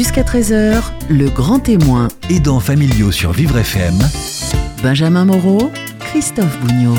Jusqu'à 0.00 0.22
13h, 0.22 0.82
le 1.10 1.28
grand 1.28 1.58
témoin. 1.58 2.08
Aidants 2.30 2.58
familiaux 2.58 3.12
sur 3.12 3.32
Vivre 3.32 3.58
FM. 3.58 3.98
Benjamin 4.82 5.26
Moreau, 5.26 5.70
Christophe 5.98 6.58
Bougnot. 6.60 6.96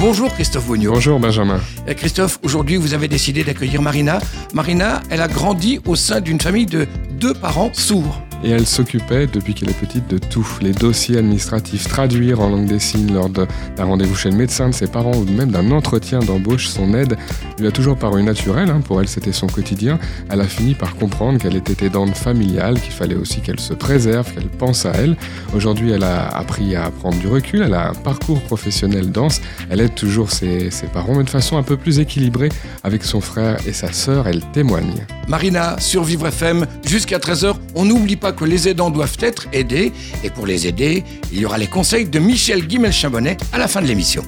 Bonjour 0.00 0.32
Christophe 0.32 0.64
Bougnot. 0.64 0.92
Bonjour 0.92 1.20
Benjamin. 1.20 1.60
Euh, 1.86 1.92
Christophe, 1.92 2.38
aujourd'hui 2.42 2.78
vous 2.78 2.94
avez 2.94 3.08
décidé 3.08 3.44
d'accueillir 3.44 3.82
Marina. 3.82 4.20
Marina, 4.54 5.02
elle 5.10 5.20
a 5.20 5.28
grandi 5.28 5.80
au 5.84 5.96
sein 5.96 6.22
d'une 6.22 6.40
famille 6.40 6.64
de 6.64 6.86
deux 7.10 7.34
parents 7.34 7.74
sourds 7.74 8.22
et 8.44 8.50
elle 8.50 8.66
s'occupait, 8.66 9.26
depuis 9.26 9.54
qu'elle 9.54 9.70
est 9.70 9.78
petite, 9.78 10.08
de 10.08 10.18
tout. 10.18 10.46
Les 10.60 10.72
dossiers 10.72 11.18
administratifs, 11.18 11.88
traduire 11.88 12.40
en 12.40 12.50
langue 12.50 12.66
des 12.66 12.78
signes 12.78 13.12
lors 13.12 13.28
d'un 13.28 13.46
rendez-vous 13.78 14.14
chez 14.14 14.30
le 14.30 14.36
médecin 14.36 14.68
de 14.68 14.74
ses 14.74 14.86
parents 14.86 15.16
ou 15.16 15.24
même 15.24 15.50
d'un 15.50 15.70
entretien 15.70 16.20
d'embauche, 16.20 16.68
son 16.68 16.94
aide 16.94 17.16
lui 17.58 17.66
a 17.66 17.70
toujours 17.70 17.96
paru 17.96 18.22
naturelle. 18.22 18.70
Hein. 18.70 18.80
Pour 18.84 19.00
elle, 19.00 19.08
c'était 19.08 19.32
son 19.32 19.46
quotidien. 19.46 19.98
Elle 20.30 20.40
a 20.40 20.44
fini 20.44 20.74
par 20.74 20.94
comprendre 20.96 21.38
qu'elle 21.38 21.56
était 21.56 21.86
aidante 21.86 22.14
familiale, 22.14 22.80
qu'il 22.80 22.92
fallait 22.92 23.16
aussi 23.16 23.40
qu'elle 23.40 23.60
se 23.60 23.74
préserve, 23.74 24.32
qu'elle 24.32 24.48
pense 24.48 24.86
à 24.86 24.92
elle. 24.92 25.16
Aujourd'hui, 25.54 25.90
elle 25.90 26.04
a 26.04 26.28
appris 26.28 26.76
à 26.76 26.90
prendre 26.90 27.18
du 27.18 27.26
recul. 27.26 27.62
Elle 27.62 27.74
a 27.74 27.90
un 27.90 27.94
parcours 27.94 28.40
professionnel 28.42 29.10
dense. 29.10 29.40
Elle 29.70 29.80
aide 29.80 29.94
toujours 29.94 30.30
ses, 30.30 30.70
parents, 30.92 31.14
mais 31.14 31.24
de 31.24 31.30
façon 31.30 31.56
un 31.56 31.62
peu 31.62 31.76
plus 31.76 31.98
équilibrée 31.98 32.50
avec 32.84 33.02
son 33.02 33.20
frère 33.20 33.58
et 33.66 33.72
sa 33.72 33.92
sœur. 33.92 34.28
Elle 34.28 34.42
témoigne. 34.52 35.06
Marina, 35.26 35.78
sur 35.78 36.04
Vivre 36.04 36.28
FM, 36.28 36.66
jusqu'à 36.86 37.18
13h, 37.18 37.54
on 37.74 37.84
n'oublie 37.84 38.16
pas 38.16 38.27
que 38.32 38.44
les 38.44 38.68
aidants 38.68 38.90
doivent 38.90 39.16
être 39.20 39.46
aidés. 39.52 39.92
Et 40.24 40.30
pour 40.30 40.46
les 40.46 40.66
aider, 40.66 41.04
il 41.32 41.40
y 41.40 41.44
aura 41.44 41.58
les 41.58 41.66
conseils 41.66 42.06
de 42.06 42.18
Michel 42.18 42.66
Guimel-Chabonnet 42.66 43.36
à 43.52 43.58
la 43.58 43.68
fin 43.68 43.80
de 43.80 43.86
l'émission. 43.86 44.22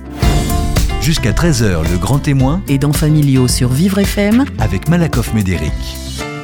Jusqu'à 1.00 1.32
13h, 1.32 1.90
le 1.90 1.98
grand 1.98 2.18
témoin. 2.18 2.62
Aidants 2.68 2.92
familiaux 2.92 3.48
sur 3.48 3.70
Vivre 3.70 3.98
FM. 3.98 4.44
Avec 4.58 4.88
Malakoff 4.88 5.32
Médéric. 5.32 5.72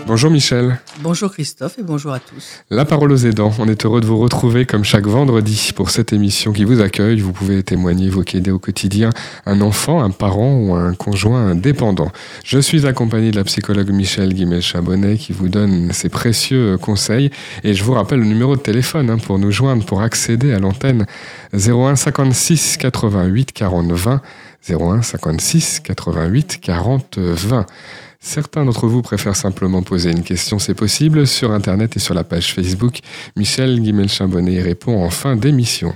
Bonjour 0.06 0.30
Michel. 0.30 0.78
Bonjour 1.00 1.32
Christophe 1.32 1.80
et 1.80 1.82
bonjour 1.82 2.12
à 2.12 2.20
tous. 2.20 2.62
La 2.70 2.84
parole 2.84 3.10
aux 3.10 3.16
aidants. 3.16 3.50
On 3.58 3.66
est 3.68 3.84
heureux 3.84 4.00
de 4.00 4.06
vous 4.06 4.18
retrouver 4.18 4.64
comme 4.64 4.84
chaque 4.84 5.06
vendredi 5.06 5.72
pour 5.74 5.90
cette 5.90 6.12
émission 6.12 6.52
qui 6.52 6.62
vous 6.62 6.80
accueille. 6.80 7.18
Vous 7.18 7.32
pouvez 7.32 7.64
témoigner, 7.64 8.08
vous 8.08 8.22
qui 8.22 8.36
aidez 8.36 8.52
au 8.52 8.60
quotidien 8.60 9.10
un 9.46 9.60
enfant, 9.60 10.00
un 10.00 10.10
parent 10.10 10.58
ou 10.60 10.74
un 10.76 10.94
conjoint 10.94 11.56
dépendant. 11.56 12.12
Je 12.44 12.60
suis 12.60 12.86
accompagné 12.86 13.32
de 13.32 13.36
la 13.36 13.42
psychologue 13.42 13.90
Michel 13.90 14.32
Guimel-Chabonnet 14.32 15.16
qui 15.16 15.32
vous 15.32 15.48
donne 15.48 15.90
ses 15.92 16.08
précieux 16.08 16.78
conseils 16.78 17.30
et 17.64 17.74
je 17.74 17.82
vous 17.82 17.94
rappelle 17.94 18.20
le 18.20 18.26
numéro 18.26 18.54
de 18.54 18.60
téléphone 18.60 19.10
hein, 19.10 19.18
pour 19.18 19.40
nous 19.40 19.50
joindre, 19.50 19.84
pour 19.84 20.02
accéder 20.02 20.52
à 20.52 20.60
l'antenne 20.60 21.06
01 21.52 21.96
56 21.96 22.76
88 22.76 23.52
40 23.52 23.90
20 23.90 24.20
01 24.70 25.02
56 25.02 25.80
88 25.80 26.60
40 26.60 27.18
20. 27.18 27.66
Certains 28.26 28.64
d'entre 28.64 28.88
vous 28.88 29.02
préfèrent 29.02 29.36
simplement 29.36 29.82
poser 29.82 30.10
une 30.10 30.24
question, 30.24 30.58
c'est 30.58 30.74
possible, 30.74 31.28
sur 31.28 31.52
Internet 31.52 31.96
et 31.96 32.00
sur 32.00 32.12
la 32.12 32.24
page 32.24 32.52
Facebook. 32.52 32.98
Michel 33.36 33.80
Guimel-Chambonnet 33.80 34.60
répond 34.62 35.00
en 35.00 35.10
fin 35.10 35.36
d'émission. 35.36 35.94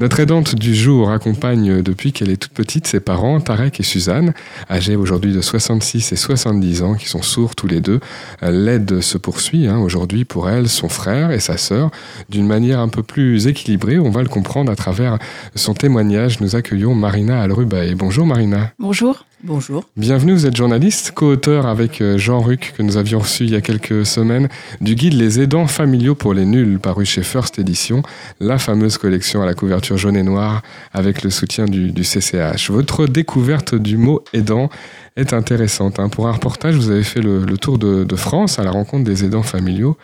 Notre 0.00 0.18
aidante 0.18 0.56
du 0.56 0.74
jour 0.74 1.12
accompagne 1.12 1.80
depuis 1.80 2.12
qu'elle 2.12 2.30
est 2.30 2.38
toute 2.38 2.54
petite 2.54 2.88
ses 2.88 2.98
parents, 2.98 3.40
Tarek 3.40 3.78
et 3.78 3.84
Suzanne, 3.84 4.34
âgés 4.68 4.96
aujourd'hui 4.96 5.32
de 5.32 5.40
66 5.40 6.10
et 6.10 6.16
70 6.16 6.82
ans, 6.82 6.94
qui 6.94 7.08
sont 7.08 7.22
sourds 7.22 7.54
tous 7.54 7.68
les 7.68 7.80
deux. 7.80 8.00
L'aide 8.42 9.00
se 9.00 9.16
poursuit 9.16 9.68
hein, 9.68 9.78
aujourd'hui 9.78 10.24
pour 10.24 10.50
elle, 10.50 10.68
son 10.68 10.88
frère 10.88 11.30
et 11.30 11.38
sa 11.38 11.56
sœur, 11.56 11.92
d'une 12.28 12.48
manière 12.48 12.80
un 12.80 12.88
peu 12.88 13.04
plus 13.04 13.46
équilibrée. 13.46 14.00
On 14.00 14.10
va 14.10 14.22
le 14.22 14.28
comprendre 14.28 14.72
à 14.72 14.76
travers 14.76 15.18
son 15.54 15.74
témoignage. 15.74 16.40
Nous 16.40 16.56
accueillons 16.56 16.96
Marina 16.96 17.40
Alrubae. 17.40 17.94
Bonjour 17.94 18.26
Marina. 18.26 18.72
Bonjour. 18.80 19.24
Bonjour. 19.42 19.84
Bienvenue, 19.96 20.32
vous 20.32 20.44
êtes 20.44 20.56
journaliste, 20.56 21.12
co-auteur 21.12 21.64
avec 21.64 22.02
euh, 22.02 22.18
Jean 22.18 22.40
Ruc, 22.40 22.74
que 22.76 22.82
nous 22.82 22.98
avions 22.98 23.20
reçu 23.20 23.44
il 23.44 23.50
y 23.52 23.56
a 23.56 23.62
quelques 23.62 24.04
semaines, 24.04 24.50
du 24.82 24.94
guide 24.94 25.14
Les 25.14 25.40
aidants 25.40 25.66
familiaux 25.66 26.14
pour 26.14 26.34
les 26.34 26.44
nuls, 26.44 26.78
paru 26.78 27.06
chez 27.06 27.22
First 27.22 27.58
Edition, 27.58 28.02
la 28.38 28.58
fameuse 28.58 28.98
collection 28.98 29.40
à 29.40 29.46
la 29.46 29.54
couverture 29.54 29.96
jaune 29.96 30.18
et 30.18 30.22
noire 30.22 30.60
avec 30.92 31.22
le 31.22 31.30
soutien 31.30 31.64
du, 31.64 31.90
CCH. 32.02 32.70
Votre 32.70 33.06
découverte 33.06 33.74
du 33.74 33.96
mot 33.96 34.22
aidant 34.34 34.68
est 35.16 35.32
intéressante. 35.32 36.00
Hein. 36.00 36.10
Pour 36.10 36.28
un 36.28 36.32
reportage, 36.32 36.74
vous 36.74 36.90
avez 36.90 37.02
fait 37.02 37.22
le, 37.22 37.46
tour 37.56 37.78
de, 37.78 38.04
de 38.04 38.16
France 38.16 38.58
à 38.58 38.62
la 38.62 38.70
rencontre 38.70 39.04
des 39.04 39.24
aidants 39.24 39.42
familiaux. 39.42 39.96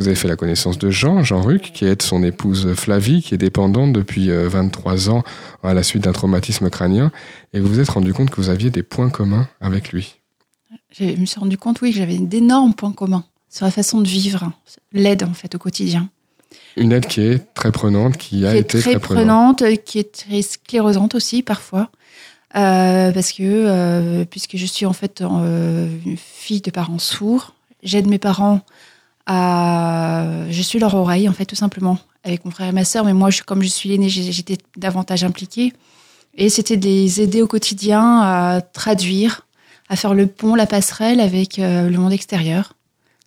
Vous 0.00 0.06
avez 0.06 0.16
fait 0.16 0.28
la 0.28 0.36
connaissance 0.36 0.78
de 0.78 0.88
Jean, 0.88 1.22
Jean 1.22 1.42
Ruc, 1.42 1.72
qui 1.74 1.84
aide 1.84 2.00
son 2.00 2.22
épouse 2.22 2.72
Flavie, 2.72 3.20
qui 3.20 3.34
est 3.34 3.38
dépendante 3.38 3.92
depuis 3.92 4.30
23 4.30 5.10
euh, 5.10 5.12
ans 5.12 5.22
à 5.62 5.74
la 5.74 5.82
suite 5.82 6.04
d'un 6.04 6.12
traumatisme 6.12 6.70
crânien, 6.70 7.12
et 7.52 7.60
vous 7.60 7.68
vous 7.68 7.80
êtes 7.80 7.90
rendu 7.90 8.14
compte 8.14 8.30
que 8.30 8.36
vous 8.36 8.48
aviez 8.48 8.70
des 8.70 8.82
points 8.82 9.10
communs 9.10 9.46
avec 9.60 9.92
lui. 9.92 10.16
Je 10.90 11.04
me 11.04 11.26
suis 11.26 11.38
rendu 11.38 11.58
compte, 11.58 11.82
oui, 11.82 11.92
que 11.92 11.98
j'avais 11.98 12.16
d'énormes 12.16 12.72
points 12.72 12.92
communs 12.92 13.24
sur 13.50 13.66
la 13.66 13.70
façon 13.70 14.00
de 14.00 14.08
vivre, 14.08 14.50
l'aide 14.94 15.22
en 15.22 15.34
fait 15.34 15.54
au 15.54 15.58
quotidien. 15.58 16.08
Une 16.78 16.92
aide 16.92 17.04
qui 17.04 17.20
est 17.20 17.52
très 17.52 17.70
prenante, 17.70 18.16
qui 18.16 18.46
a 18.46 18.56
été 18.56 18.80
très, 18.80 18.98
prenante, 18.98 19.62
qui 19.84 19.98
est 19.98 20.12
très 20.12 20.40
sclérosante 20.40 21.14
aussi 21.14 21.42
parfois. 21.42 21.90
Euh, 22.56 23.12
parce 23.12 23.32
que 23.32 23.42
euh, 23.42 24.24
puisque 24.24 24.56
je 24.56 24.64
suis 24.64 24.86
en 24.86 24.94
fait 24.94 25.20
une 25.20 26.16
fille 26.16 26.62
de 26.62 26.70
parents 26.70 26.98
sourds, 26.98 27.54
j'aide 27.82 28.06
mes 28.06 28.18
parents 28.18 28.62
je 29.28 30.62
suis 30.62 30.78
leur 30.78 30.94
oreille, 30.94 31.28
en 31.28 31.32
fait, 31.32 31.46
tout 31.46 31.56
simplement, 31.56 31.98
avec 32.24 32.44
mon 32.44 32.50
frère 32.50 32.68
et 32.68 32.72
ma 32.72 32.84
sœur. 32.84 33.04
Mais 33.04 33.14
moi, 33.14 33.30
comme 33.46 33.62
je 33.62 33.68
suis 33.68 33.88
l'aînée, 33.88 34.08
j'étais 34.08 34.58
davantage 34.76 35.24
impliquée. 35.24 35.72
Et 36.34 36.48
c'était 36.48 36.76
les 36.76 37.20
aider 37.20 37.42
au 37.42 37.46
quotidien 37.46 38.20
à 38.20 38.60
traduire, 38.60 39.46
à 39.88 39.96
faire 39.96 40.14
le 40.14 40.26
pont, 40.26 40.54
la 40.54 40.66
passerelle 40.66 41.20
avec 41.20 41.58
euh, 41.58 41.88
le 41.88 41.98
monde 41.98 42.12
extérieur, 42.12 42.74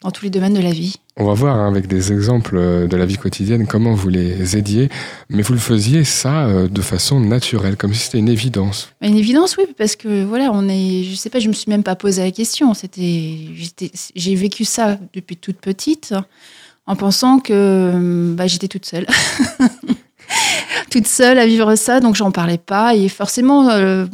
dans 0.04 0.12
tous 0.12 0.26
les 0.26 0.30
domaines 0.30 0.54
de 0.54 0.62
la 0.62 0.72
vie. 0.72 0.98
On 1.18 1.26
va 1.26 1.34
voir 1.34 1.56
hein, 1.56 1.68
avec 1.68 1.88
des 1.88 2.12
exemples 2.12 2.58
euh, 2.58 2.88
de 2.88 2.98
la 2.98 3.06
vie 3.06 3.18
quotidienne 3.18 3.66
comment 3.68 3.94
vous 3.94 4.10
les 4.10 4.58
aidiez, 4.58 4.90
mais 5.30 5.42
vous 5.42 5.54
le 5.54 5.60
faisiez 5.60 6.04
ça 6.04 6.46
euh, 6.46 6.68
de 6.68 6.82
façon 6.82 7.20
naturelle, 7.20 7.78
comme 7.78 7.94
si 7.94 8.02
c'était 8.02 8.20
une 8.20 8.30
évidence. 8.30 8.90
Une 9.02 9.18
évidence, 9.18 9.58
oui, 9.58 9.66
parce 9.78 9.96
que 9.96 10.24
voilà, 10.24 10.52
on 10.54 10.68
est, 10.68 11.04
je 11.04 11.16
sais 11.16 11.30
pas, 11.30 11.40
je 11.40 11.48
me 11.48 11.54
suis 11.54 11.70
même 11.70 11.84
pas 11.84 11.96
posé 11.96 12.22
la 12.22 12.32
question. 12.32 12.74
C'était, 12.74 13.38
j'ai 14.16 14.36
vécu 14.36 14.66
ça 14.66 14.98
depuis 15.14 15.38
toute 15.38 15.58
petite, 15.58 16.14
en 16.86 16.96
pensant 16.96 17.40
que 17.40 18.34
bah, 18.36 18.48
j'étais 18.48 18.68
toute 18.68 18.86
seule. 18.86 19.08
toute 20.92 21.08
seule 21.08 21.40
à 21.40 21.46
vivre 21.46 21.76
ça, 21.76 22.00
donc 22.00 22.16
j'en 22.16 22.32
parlais 22.32 22.58
pas. 22.58 22.96
Et 22.96 23.08
forcément, 23.08 23.70
euh, 23.70 24.06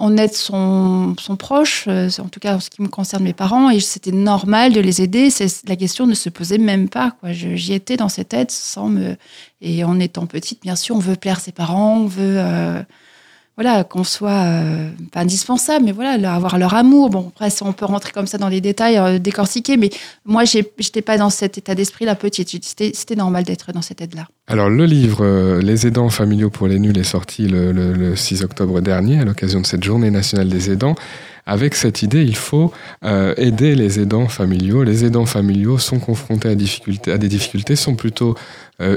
on 0.00 0.16
aide 0.16 0.32
son, 0.32 1.14
son 1.18 1.36
proche, 1.36 1.84
euh, 1.86 2.08
en 2.18 2.28
tout 2.28 2.40
cas 2.40 2.56
en 2.56 2.60
ce 2.60 2.70
qui 2.70 2.82
me 2.82 2.88
concerne 2.88 3.22
mes 3.22 3.34
parents, 3.34 3.70
et 3.70 3.80
c'était 3.80 4.12
normal 4.12 4.72
de 4.72 4.80
les 4.80 5.02
aider. 5.02 5.28
La 5.68 5.76
question 5.76 6.06
ne 6.06 6.14
se 6.14 6.30
posait 6.30 6.58
même 6.58 6.88
pas. 6.88 7.16
J'y 7.24 7.74
étais 7.74 7.96
dans 7.96 8.08
cette 8.08 8.34
aide 8.34 8.50
sans 8.50 8.88
me. 8.88 9.16
Et 9.60 9.84
en 9.84 10.00
étant 10.00 10.26
petite, 10.26 10.62
bien 10.62 10.74
sûr, 10.74 10.96
on 10.96 11.00
veut 11.00 11.16
plaire 11.16 11.38
ses 11.38 11.52
parents, 11.52 11.98
on 11.98 12.06
veut. 12.06 12.36
Euh, 12.38 12.82
voilà, 13.62 13.84
qu'on 13.84 14.04
soit 14.04 14.30
euh, 14.30 14.88
indispensable, 15.14 15.84
mais 15.84 15.92
voilà, 15.92 16.32
avoir 16.34 16.56
leur 16.56 16.72
amour. 16.72 17.10
Bon, 17.10 17.28
après, 17.28 17.50
on 17.60 17.74
peut 17.74 17.84
rentrer 17.84 18.10
comme 18.10 18.26
ça 18.26 18.38
dans 18.38 18.48
les 18.48 18.62
détails, 18.62 18.96
euh, 18.96 19.18
décortiquer, 19.18 19.76
mais 19.76 19.90
moi, 20.24 20.44
j'étais 20.46 21.02
pas 21.02 21.18
dans 21.18 21.28
cet 21.28 21.58
état 21.58 21.74
d'esprit-là 21.74 22.14
petite. 22.14 22.48
C'était 22.64 23.16
normal 23.16 23.44
d'être 23.44 23.70
dans 23.72 23.82
cette 23.82 24.00
aide-là. 24.00 24.28
Alors, 24.46 24.70
le 24.70 24.86
livre 24.86 25.26
euh, 25.26 25.60
Les 25.60 25.86
aidants 25.86 26.08
familiaux 26.08 26.48
pour 26.48 26.68
les 26.68 26.78
nuls 26.78 26.96
est 26.96 27.02
sorti 27.02 27.48
le, 27.48 28.16
6 28.16 28.44
octobre 28.44 28.80
dernier, 28.80 29.18
à 29.18 29.26
l'occasion 29.26 29.60
de 29.60 29.66
cette 29.66 29.84
journée 29.84 30.10
nationale 30.10 30.48
des 30.48 30.70
aidants. 30.70 30.94
Avec 31.44 31.74
cette 31.74 32.02
idée, 32.02 32.22
il 32.22 32.36
faut 32.36 32.72
aider 33.02 33.74
les 33.74 34.00
aidants 34.00 34.28
familiaux. 34.28 34.84
Les 34.84 35.04
aidants 35.04 35.26
familiaux 35.26 35.76
sont 35.76 35.98
confrontés 35.98 36.48
à, 36.48 36.54
difficultés, 36.54 37.12
à 37.12 37.18
des 37.18 37.28
difficultés, 37.28 37.76
sont 37.76 37.94
plutôt 37.94 38.36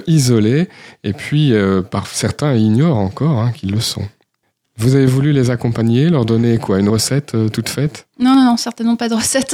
isolés, 0.08 0.70
et 1.04 1.14
puis, 1.14 1.52
par 1.90 2.08
certains 2.08 2.54
ignorent 2.56 2.98
encore 2.98 3.40
hein, 3.40 3.52
qu'ils 3.52 3.72
le 3.72 3.80
sont. 3.80 4.04
Vous 4.78 4.96
avez 4.96 5.06
voulu 5.06 5.32
les 5.34 5.52
accompagner, 5.52 6.10
leur 6.10 6.26
donner 6.26 6.58
quoi 6.58 6.80
Une 6.80 6.90
recette 6.90 7.36
euh, 7.36 7.48
toute 7.48 7.70
faite? 7.70 8.08
Non, 8.20 8.36
non, 8.36 8.58
certainement 8.58 8.96
pas 8.96 9.08
de 9.08 9.14
recette. 9.14 9.54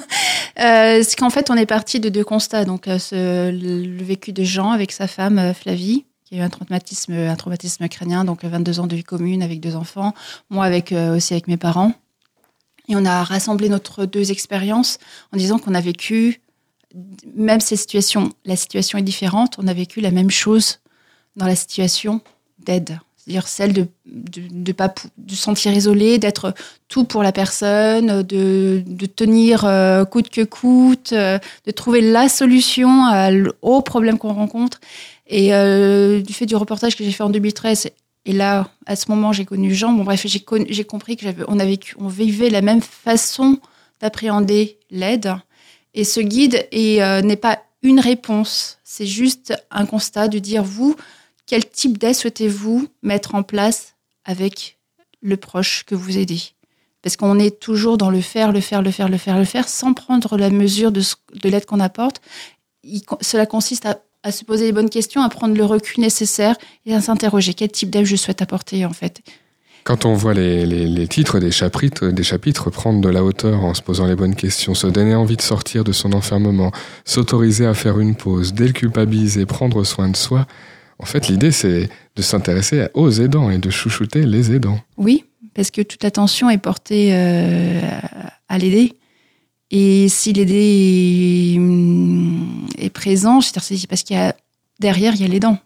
euh, 0.60 1.02
c'est 1.02 1.16
qu'en 1.16 1.30
fait, 1.30 1.50
on 1.50 1.54
est 1.54 1.66
parti 1.66 1.98
de 1.98 2.08
deux 2.10 2.24
constats. 2.24 2.66
Donc, 2.66 2.86
euh, 2.86 2.98
le 3.10 4.04
vécu 4.04 4.32
de 4.32 4.44
Jean 4.44 4.70
avec 4.70 4.92
sa 4.92 5.06
femme 5.06 5.38
euh, 5.38 5.54
Flavie, 5.54 6.04
qui 6.24 6.34
a 6.34 6.38
eu 6.38 6.40
un 6.42 6.50
traumatisme, 6.50 7.14
un 7.14 7.36
traumatisme 7.36 7.88
crânien, 7.88 8.24
donc 8.24 8.44
22 8.44 8.80
ans 8.80 8.86
de 8.86 8.96
vie 8.96 9.02
commune 9.02 9.42
avec 9.42 9.60
deux 9.60 9.76
enfants. 9.76 10.14
Moi, 10.50 10.64
avec 10.64 10.92
aussi 10.92 11.32
avec 11.32 11.48
mes 11.48 11.56
parents. 11.56 11.94
Et 12.88 12.96
on 12.96 13.04
a 13.04 13.24
rassemblé 13.24 13.68
notre 13.68 14.04
deux 14.04 14.30
expériences 14.30 14.98
en 15.32 15.38
disant 15.38 15.58
qu'on 15.58 15.74
a 15.74 15.80
vécu, 15.80 16.40
même 17.34 17.60
ces 17.60 17.76
situations, 17.76 18.32
la 18.44 18.56
situation 18.56 18.98
est 18.98 19.02
différente, 19.02 19.56
on 19.58 19.66
a 19.66 19.74
vécu 19.74 20.00
la 20.00 20.10
même 20.10 20.30
chose 20.30 20.80
dans 21.36 21.46
la 21.46 21.56
situation 21.56 22.20
d'aide 22.58 22.98
c'est-à-dire 23.24 23.48
celle 23.48 23.72
de 23.72 23.86
de, 24.06 24.72
pas 24.72 24.92
de 25.18 25.34
sentir 25.34 25.72
isolé, 25.72 26.18
d'être 26.18 26.54
tout 26.88 27.04
pour 27.04 27.22
la 27.22 27.32
personne, 27.32 28.22
de, 28.22 28.82
de 28.86 29.06
tenir 29.06 29.64
euh, 29.64 30.04
coûte 30.04 30.30
que 30.30 30.42
coûte, 30.42 31.12
euh, 31.12 31.38
de 31.66 31.70
trouver 31.70 32.00
la 32.00 32.28
solution 32.28 33.04
à, 33.06 33.30
au 33.62 33.82
problème 33.82 34.18
qu'on 34.18 34.32
rencontre. 34.32 34.80
Et 35.26 35.54
euh, 35.54 36.20
du 36.20 36.32
fait 36.32 36.46
du 36.46 36.56
reportage 36.56 36.96
que 36.96 37.04
j'ai 37.04 37.12
fait 37.12 37.22
en 37.22 37.30
2013, 37.30 37.90
et 38.26 38.32
là, 38.32 38.70
à 38.86 38.96
ce 38.96 39.10
moment, 39.10 39.32
j'ai 39.32 39.44
connu 39.44 39.74
Jean. 39.74 39.92
Bon, 39.92 40.04
bref, 40.04 40.26
j'ai, 40.26 40.84
compris 40.84 41.16
que 41.16 41.26
on, 41.48 41.58
avait, 41.58 41.78
on 41.98 42.08
vivait 42.08 42.50
la 42.50 42.60
même 42.60 42.82
façon 42.82 43.58
d'appréhender 44.00 44.78
l'aide. 44.90 45.34
Et 45.94 46.04
ce 46.04 46.20
guide 46.20 46.66
est, 46.70 47.22
n'est 47.22 47.36
pas 47.36 47.60
une 47.82 47.98
réponse, 47.98 48.78
c'est 48.84 49.06
juste 49.06 49.54
un 49.70 49.86
constat 49.86 50.28
de 50.28 50.38
dire, 50.38 50.62
vous, 50.62 50.96
quel 51.50 51.68
type 51.68 51.98
d'aide 51.98 52.14
souhaitez-vous 52.14 52.86
mettre 53.02 53.34
en 53.34 53.42
place 53.42 53.96
avec 54.24 54.78
le 55.20 55.36
proche 55.36 55.82
que 55.84 55.96
vous 55.96 56.16
aidez? 56.16 56.40
Parce 57.02 57.16
qu'on 57.16 57.40
est 57.40 57.58
toujours 57.58 57.98
dans 57.98 58.10
le 58.10 58.20
faire, 58.20 58.52
le 58.52 58.60
faire, 58.60 58.82
le 58.82 58.92
faire, 58.92 59.08
le 59.08 59.18
faire, 59.18 59.36
le 59.36 59.44
faire, 59.44 59.68
sans 59.68 59.92
prendre 59.92 60.36
la 60.36 60.50
mesure 60.50 60.92
de, 60.92 61.02
l'aide 61.42 61.66
qu'on 61.66 61.80
apporte. 61.80 62.20
Cela 63.20 63.46
consiste 63.46 63.84
à, 64.22 64.30
se 64.30 64.44
poser 64.44 64.66
les 64.66 64.72
bonnes 64.72 64.90
questions, 64.90 65.22
à 65.22 65.28
prendre 65.28 65.56
le 65.56 65.64
recul 65.64 66.00
nécessaire 66.00 66.54
et 66.86 66.94
à 66.94 67.00
s'interroger 67.00 67.52
quel 67.54 67.72
type 67.72 67.90
d'aide 67.90 68.06
je 68.06 68.14
souhaite 68.14 68.42
apporter 68.42 68.86
en 68.86 68.92
fait? 68.92 69.20
Quand 69.82 70.04
on 70.04 70.14
voit 70.14 70.34
les 70.34 71.08
titres 71.08 71.40
des 71.40 71.50
chapitres, 71.50 72.10
des 72.10 72.22
chapitres 72.22 72.70
prendre 72.70 73.00
de 73.00 73.08
la 73.08 73.24
hauteur 73.24 73.64
en 73.64 73.74
se 73.74 73.82
posant 73.82 74.06
les 74.06 74.14
bonnes 74.14 74.36
questions, 74.36 74.74
se 74.74 74.86
donner 74.86 75.16
envie 75.16 75.36
de 75.36 75.42
sortir 75.42 75.82
de 75.82 75.90
son 75.90 76.12
enfermement, 76.12 76.70
s'autoriser 77.04 77.66
à 77.66 77.74
faire 77.74 77.98
une 77.98 78.14
pause, 78.14 78.52
déculpabiliser, 78.52 79.46
prendre 79.46 79.82
soin 79.82 80.08
de 80.10 80.16
soi, 80.16 80.46
en 81.00 81.06
fait 81.06 81.28
l'idée 81.28 81.52
c'est 81.52 81.88
de 82.16 82.22
s'intéresser 82.22 82.88
aux 82.94 83.10
aidants 83.10 83.50
et 83.50 83.58
de 83.58 83.70
chouchouter 83.70 84.24
les 84.24 84.52
aidants. 84.52 84.80
Oui, 84.96 85.24
parce 85.54 85.70
que 85.70 85.80
toute 85.82 86.02
l'attention 86.02 86.50
est 86.50 86.58
portée 86.58 87.10
euh, 87.12 87.80
à 88.48 88.58
l'aider. 88.58 88.94
Et 89.70 90.08
si 90.08 90.32
l'aider 90.32 91.56
est, 92.78 92.90
présent, 92.90 93.40
c'est 93.40 93.54
parce 93.86 94.02
qu'il 94.02 94.16
y 94.16 94.18
a 94.18 94.34
derrière 94.80 95.14
il 95.14 95.20
y 95.20 95.24
a 95.24 95.28
l'aidant. 95.28 95.58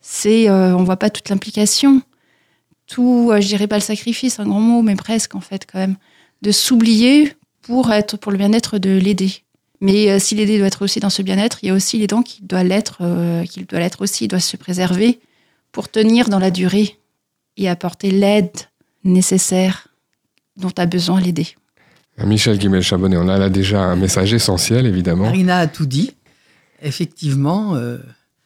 C'est 0.00 0.48
euh, 0.48 0.76
on 0.76 0.84
voit 0.84 0.96
pas 0.96 1.10
toute 1.10 1.28
l'implication, 1.28 2.02
tout, 2.86 3.30
euh, 3.30 3.40
je 3.40 3.46
dirais 3.46 3.66
pas 3.66 3.76
le 3.76 3.82
sacrifice, 3.82 4.40
un 4.40 4.46
grand 4.46 4.60
mot, 4.60 4.82
mais 4.82 4.96
presque 4.96 5.34
en 5.34 5.40
fait 5.40 5.66
quand 5.70 5.78
même, 5.78 5.96
de 6.42 6.52
s'oublier 6.52 7.32
pour 7.62 7.92
être 7.92 8.16
pour 8.16 8.32
le 8.32 8.38
bien-être 8.38 8.78
de 8.78 8.90
l'aider. 8.90 9.42
Mais 9.80 10.10
euh, 10.10 10.18
si 10.18 10.34
l'aider 10.34 10.58
doit 10.58 10.66
être 10.66 10.82
aussi 10.82 11.00
dans 11.00 11.10
ce 11.10 11.22
bien-être, 11.22 11.58
il 11.62 11.68
y 11.68 11.70
a 11.70 11.74
aussi 11.74 11.98
l'aidant 11.98 12.22
qui 12.22 12.42
doit 12.42 12.64
l'être, 12.64 12.98
euh, 13.00 13.44
qui 13.44 13.64
doit 13.64 13.78
l'être 13.78 14.02
aussi, 14.02 14.24
il 14.24 14.28
doit 14.28 14.40
se 14.40 14.56
préserver 14.56 15.20
pour 15.72 15.88
tenir 15.88 16.28
dans 16.28 16.38
la 16.38 16.50
durée 16.50 16.98
et 17.56 17.68
apporter 17.68 18.10
l'aide 18.10 18.56
nécessaire 19.04 19.88
dont 20.56 20.72
a 20.76 20.86
besoin 20.86 21.20
l'aider. 21.20 21.48
Michel 22.24 22.58
Guimel-Chabonnet, 22.58 23.16
on 23.16 23.28
a 23.28 23.38
là 23.38 23.48
déjà 23.48 23.80
un 23.80 23.94
message 23.94 24.34
essentiel 24.34 24.86
évidemment. 24.86 25.24
Marina 25.24 25.58
a 25.58 25.66
tout 25.68 25.86
dit. 25.86 26.12
Effectivement, 26.82 27.74
euh, 27.74 27.98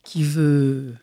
qui 0.05 0.23
veut 0.23 0.94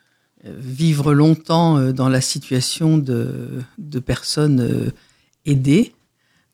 euh, 0.45 0.55
vivre 0.59 1.13
longtemps 1.13 1.77
euh, 1.77 1.91
dans 1.91 2.09
la 2.09 2.21
situation 2.21 2.97
de, 2.97 3.61
de 3.77 3.99
personnes 3.99 4.61
euh, 4.61 4.91
aidées 5.45 5.93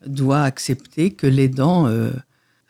doit 0.05 0.43
accepter 0.43 1.11
que 1.11 1.27
l'aidant 1.27 1.87
euh, 1.87 2.11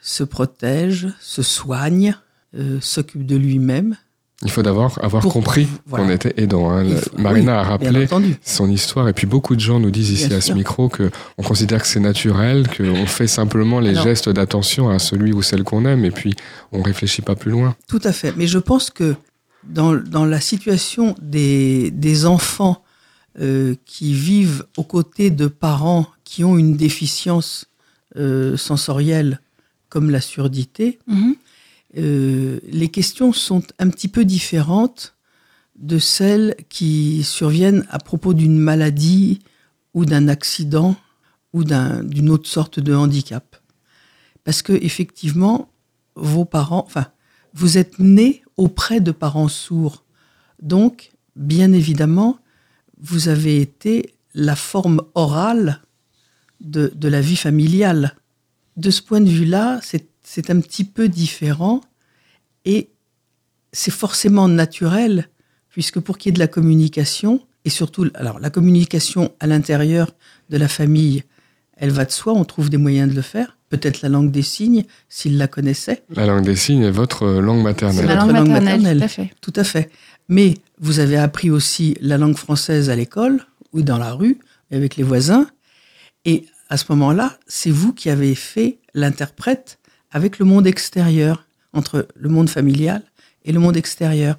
se 0.08 0.24
protège, 0.24 1.08
se 1.20 1.42
soigne, 1.42 2.16
euh, 2.56 2.78
s'occupe 2.80 3.26
de 3.26 3.36
lui-même. 3.36 3.98
Il 4.44 4.52
faut 4.52 4.62
d'abord 4.62 5.00
avoir 5.02 5.24
Pour- 5.24 5.34
compris 5.34 5.68
voilà. 5.88 6.06
qu'on 6.06 6.12
était 6.12 6.34
aidant. 6.38 6.70
hein. 6.70 6.86
Faut- 6.98 7.18
Marina 7.18 7.54
oui, 7.54 7.58
a 7.58 7.64
rappelé 7.64 8.08
son 8.44 8.70
histoire 8.70 9.08
et 9.08 9.14
puis 9.14 9.26
beaucoup 9.26 9.56
de 9.56 9.62
gens 9.62 9.80
nous 9.80 9.90
disent 9.90 10.12
ici 10.12 10.28
Bien 10.28 10.38
à 10.38 10.42
ce 10.42 10.54
micro 10.54 10.90
que 10.90 11.10
on 11.40 11.42
considère 11.44 11.82
que 11.82 11.88
c'est 11.88 12.00
naturel, 12.02 12.68
qu'on 12.68 13.08
fait 13.08 13.26
simplement 13.28 13.80
les 13.80 13.92
Alors- 13.92 14.04
gestes 14.04 14.30
d'attention 14.30 14.90
à 14.90 15.00
celui 15.00 15.34
ou 15.34 15.42
celle 15.42 15.64
qu'on 15.64 15.86
aime 15.86 16.06
et 16.06 16.12
puis 16.12 16.36
on 16.72 16.84
réfléchit 16.84 17.24
pas 17.24 17.36
plus 17.36 17.50
loin. 17.52 17.76
Tout 17.88 18.02
à 18.04 18.12
fait. 18.12 18.34
Mais 18.38 18.46
je 18.46 18.60
pense 18.60 18.92
que 18.92 19.16
dans, 19.64 19.96
dans 19.96 20.26
la 20.26 20.40
situation 20.42 21.16
des, 21.20 21.90
des 21.92 22.26
enfants 22.28 22.84
euh, 23.42 23.74
qui 23.86 24.14
vivent 24.14 24.66
aux 24.78 24.84
côtés 24.84 25.30
de 25.32 25.48
parents 25.48 26.06
qui 26.26 26.44
ont 26.44 26.58
une 26.58 26.76
déficience 26.78 27.66
euh, 28.18 28.56
sensorielle 28.58 29.40
comme 29.96 30.10
la 30.12 30.20
surdité, 30.20 31.00
Mhm. 31.08 31.36
euh, 31.98 32.60
les 32.82 32.90
questions 32.90 33.32
sont 33.32 33.64
un 33.80 33.90
petit 33.90 34.10
peu 34.10 34.26
différentes 34.26 35.16
de 35.92 36.00
celles 36.00 36.54
qui 36.68 37.24
surviennent 37.24 37.86
à 37.90 38.00
propos 38.00 38.34
d'une 38.34 38.58
maladie 38.60 39.40
ou 39.94 40.04
d'un 40.04 40.28
accident 40.28 40.98
ou 41.54 41.64
d'un- 41.64 42.04
d'une 42.04 42.30
autre 42.30 42.50
sorte 42.50 42.82
de 42.82 42.94
handicap. 42.94 43.56
Parce 44.44 44.62
que 44.62 44.74
effectivement, 44.74 45.70
vos 46.18 46.44
parents, 46.44 46.84
enfin, 46.86 47.08
vous 47.54 47.78
êtes 47.78 47.98
né 48.00 48.44
auprès 48.58 49.00
de 49.00 49.14
parents 49.14 49.48
sourds. 49.48 50.04
Donc, 50.62 51.12
bien 51.38 51.72
évidemment, 51.72 52.38
vous 53.00 53.30
avez 53.30 53.62
été 53.62 54.14
la 54.34 54.58
forme 54.58 55.00
orale 55.14 55.82
de, 56.60 56.92
de 56.94 57.08
la 57.08 57.22
vie 57.22 57.38
familiale. 57.38 58.16
De 58.78 58.90
ce 58.90 59.02
point 59.02 59.22
de 59.22 59.30
vue-là, 59.30 59.80
c'est 59.82 60.50
un 60.50 60.60
petit 60.60 60.84
peu 60.84 61.08
différent 61.08 61.82
et 62.66 62.90
c'est 63.72 63.92
forcément 63.92 64.48
naturel, 64.48 65.30
puisque 65.70 66.00
pour 66.00 66.18
qu'il 66.18 66.30
y 66.30 66.32
ait 66.32 66.34
de 66.36 66.40
la 66.40 66.48
communication, 66.48 67.42
et 67.66 67.70
surtout, 67.70 68.08
alors 68.16 68.40
la 68.40 68.50
communication 68.50 69.32
à 69.40 69.48
l'intérieur 69.48 70.12
de 70.50 70.58
la 70.58 70.68
famille, 70.68 71.24
elle 71.78 71.92
va 71.92 72.06
de 72.06 72.12
soi, 72.12 72.34
on 72.34 72.46
trouve 72.46 72.70
des 72.70 72.78
moyens 72.78 73.10
de 73.10 73.16
le 73.16 73.22
faire. 73.22 73.58
Peut-être 73.70 74.02
la 74.02 74.10
langue 74.10 74.32
des 74.32 74.44
signes, 74.44 74.84
s'ils 75.10 75.38
la 75.38 75.48
connaissaient. 75.48 76.04
La 76.10 76.26
langue 76.26 76.46
des 76.46 76.56
signes 76.56 76.84
est 76.84 76.92
votre 76.92 77.24
euh, 77.24 77.42
langue 77.42 77.58
C'est 77.58 77.64
maternelle. 77.64 78.06
la 78.06 78.16
langue 78.16 78.32
langue 78.32 78.48
maternelle, 78.50 78.98
maternelle. 78.98 78.98
tout 79.00 79.04
à 79.04 79.08
fait. 79.08 79.32
Tout 79.42 79.54
à 79.56 79.64
fait. 79.64 79.90
Mais 80.30 80.54
vous 80.80 81.00
avez 81.00 81.18
appris 81.18 81.50
aussi 81.50 81.96
la 82.00 82.18
langue 82.18 82.38
française 82.38 82.90
à 82.90 82.96
l'école 82.96 83.42
ou 83.74 83.82
dans 83.82 83.98
la 83.98 84.14
rue 84.14 84.38
avec 84.72 84.96
les 84.96 85.04
voisins. 85.04 85.48
Et 86.24 86.46
à 86.70 86.78
ce 86.78 86.86
moment-là, 86.90 87.38
c'est 87.48 87.72
vous 87.72 87.94
qui 87.94 88.10
avez 88.10 88.36
fait 88.36 88.80
l'interprète 88.94 89.80
avec 90.12 90.40
le 90.40 90.46
monde 90.46 90.68
extérieur, 90.68 91.46
entre 91.74 92.08
le 92.16 92.30
monde 92.30 92.50
familial 92.50 93.04
et 93.44 93.52
le 93.52 93.60
monde 93.60 93.78
extérieur. 93.78 94.38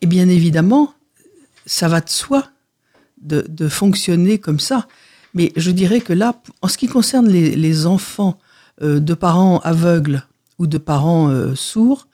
Et 0.00 0.06
bien 0.06 0.28
évidemment, 0.28 0.94
ça 1.66 1.88
va 1.88 2.00
de 2.00 2.08
soi 2.08 2.48
de, 3.20 3.68
fonctionner 3.68 4.38
comme 4.38 4.60
ça. 4.60 4.88
Mais 5.34 5.52
je 5.56 5.70
dirais 5.70 6.00
que 6.00 6.12
là, 6.12 6.40
en 6.60 6.68
ce 6.68 6.76
qui 6.76 6.88
concerne 6.88 7.28
les, 7.28 7.86
enfants 7.86 8.38
euh, 8.82 9.00
de 9.00 9.14
parents 9.14 9.60
aveugles 9.60 10.26
ou 10.58 10.66
de 10.66 10.78
parents 10.78 11.28
euh, 11.28 11.54
sourds, 11.54 12.08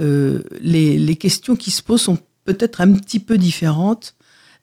euh, 0.00 0.42
les, 0.60 0.98
les 0.98 1.16
questions 1.16 1.56
qui 1.56 1.70
se 1.70 1.82
posent 1.82 2.02
sont 2.02 2.18
peut-être 2.44 2.80
un 2.80 2.92
petit 2.92 3.20
peu 3.20 3.38
différentes 3.38 4.14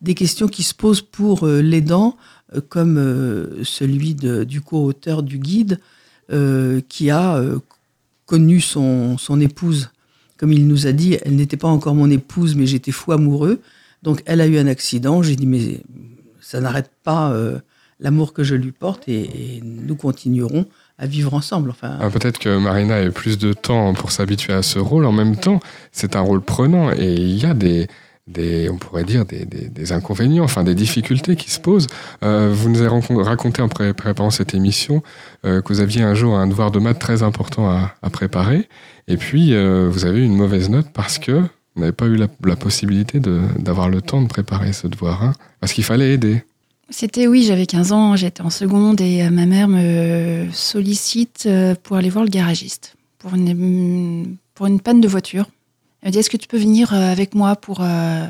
des 0.01 0.15
questions 0.15 0.47
qui 0.47 0.63
se 0.63 0.73
posent 0.73 1.01
pour 1.01 1.47
l'aidant, 1.47 2.17
comme 2.69 2.97
euh, 2.97 3.63
celui 3.63 4.15
du 4.15 4.61
co-auteur 4.61 5.23
du 5.23 5.39
guide, 5.39 5.79
euh, 6.31 6.81
qui 6.89 7.11
a 7.11 7.35
euh, 7.35 7.59
connu 8.25 8.59
son, 8.59 9.15
épouse. 9.39 9.91
Comme 10.37 10.51
il 10.51 10.67
nous 10.67 10.87
a 10.87 10.91
dit, 10.91 11.19
elle 11.23 11.35
n'était 11.35 11.55
pas 11.55 11.67
encore 11.67 11.93
mon 11.93 12.09
épouse, 12.09 12.55
mais 12.55 12.65
j'étais 12.65 12.91
fou 12.91 13.11
amoureux. 13.11 13.61
Donc 14.01 14.23
elle 14.25 14.41
a 14.41 14.47
eu 14.47 14.57
un 14.57 14.65
accident. 14.65 15.21
J'ai 15.21 15.35
dit, 15.35 15.45
mais 15.45 15.81
ça 16.41 16.59
n'arrête 16.61 16.89
pas 17.03 17.31
euh, 17.31 17.59
l'amour 17.99 18.33
que 18.33 18.43
je 18.43 18.55
lui 18.55 18.71
porte 18.71 19.07
et, 19.07 19.61
nous 19.63 19.95
continuerons 19.95 20.65
à 20.97 21.05
vivre 21.05 21.35
ensemble. 21.35 21.69
Enfin, 21.69 21.95
Ah, 22.01 22.09
Peut-être 22.09 22.39
que 22.39 22.57
Marina 22.57 22.99
ait 23.01 23.11
plus 23.11 23.37
de 23.37 23.53
temps 23.53 23.93
pour 23.93 24.11
s'habituer 24.11 24.53
à 24.53 24.63
ce 24.63 24.79
rôle. 24.79 25.05
En 25.05 25.11
même 25.11 25.35
temps, 25.35 25.59
c'est 25.91 26.15
un 26.15 26.21
rôle 26.21 26.41
prenant 26.41 26.91
et 26.91 27.13
il 27.13 27.37
y 27.37 27.45
a 27.45 27.53
des, 27.53 27.87
des 28.27 28.69
on 28.69 28.77
pourrait 28.77 29.03
dire, 29.03 29.23
des, 29.25 29.45
des- 29.45 29.69
des 29.69 29.91
inconvénients, 29.91 30.43
enfin 30.43 30.63
des 30.63 30.73
difficultés 30.75 31.35
qui 31.35 31.51
se 31.51 31.59
posent. 31.59 31.87
Euh, 32.23 32.51
vous 32.53 32.69
nous 32.69 32.81
avez 32.81 32.89
raconté 33.21 33.61
en 33.61 33.67
pré- 33.69 33.93
préparant 33.93 34.31
cette 34.31 34.53
émission 34.55 35.03
euh, 35.45 35.61
que 35.61 35.67
vous 35.73 35.79
aviez 35.79 36.01
un 36.01 36.15
jour 36.15 36.35
un 36.35 36.47
devoir 36.47 36.71
de 36.71 36.79
maths 36.79 36.97
très 36.99 37.21
important 37.23 37.69
à, 37.69 37.93
à 38.01 38.09
préparer 38.09 38.67
et 39.07 39.17
puis 39.17 39.53
euh, 39.53 39.87
vous 39.91 40.05
avez 40.05 40.19
eu 40.21 40.23
une 40.23 40.35
mauvaise 40.35 40.69
note 40.69 40.87
parce 40.91 41.19
que 41.19 41.31
vous 41.75 41.81
n'avez 41.81 41.91
pas 41.91 42.05
eu 42.07 42.15
la, 42.15 42.55
possibilité 42.55 43.19
d'avoir 43.19 43.89
le 43.89 44.01
temps 44.01 44.21
de 44.21 44.27
préparer 44.27 44.71
ce 44.73 44.87
devoir, 44.87 45.21
hein, 45.23 45.33
parce 45.59 45.73
qu'il 45.73 45.83
fallait 45.83 46.13
aider. 46.13 46.41
C'était 46.89 47.27
oui, 47.27 47.43
j'avais 47.43 47.65
15 47.65 47.91
ans, 47.91 48.15
j'étais 48.15 48.41
en 48.41 48.49
seconde 48.49 49.01
et 49.01 49.29
ma 49.29 49.45
mère 49.45 49.67
me 49.67 50.47
sollicite 50.53 51.49
pour 51.83 51.97
aller 51.97 52.09
voir 52.09 52.23
le 52.23 52.29
garagiste 52.29 52.95
pour 53.19 53.35
une, 53.35 54.37
pour 54.53 54.67
une 54.67 54.79
panne 54.79 55.01
de 55.01 55.07
voiture. 55.07 55.47
Elle 56.05 56.09
me 56.09 56.11
dit 56.11 56.19
Est-ce 56.19 56.29
que 56.29 56.37
tu 56.37 56.47
peux 56.47 56.59
venir 56.59 56.93
euh, 56.93 57.11
avec 57.11 57.33
moi 57.33 57.55
pour, 57.55 57.79
euh, 57.81 58.27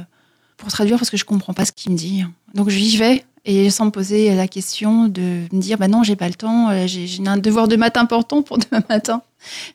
pour 0.56 0.70
traduire 0.70 0.98
parce 0.98 1.10
que 1.10 1.18
je 1.18 1.26
comprends 1.26 1.54
pas 1.54 1.66
ce 1.66 1.74
qu'il 1.74 1.92
me 1.92 1.98
dit 1.98 2.24
Donc 2.54 2.70
j'y 2.70 2.96
vais 2.96 3.26
et 3.44 3.70
sans 3.70 3.86
me 3.86 3.92
poser 3.92 4.34
la 4.34 4.48
question 4.48 5.10
de 5.10 5.44
me 5.52 5.60
dire 5.60 5.78
Bah 5.78 5.90
non, 5.90 6.02
j'ai 6.02 6.16
pas 6.16 6.30
le 6.30 6.36
temps, 6.36 6.70
euh, 6.70 6.88
j'ai 6.88 7.28
un 7.28 7.38
devoir 7.38 7.68
de 7.68 7.76
maths 7.76 7.98
important 7.98 8.44
pour 8.44 8.58
demain 8.58 8.82
matin. 8.90 9.22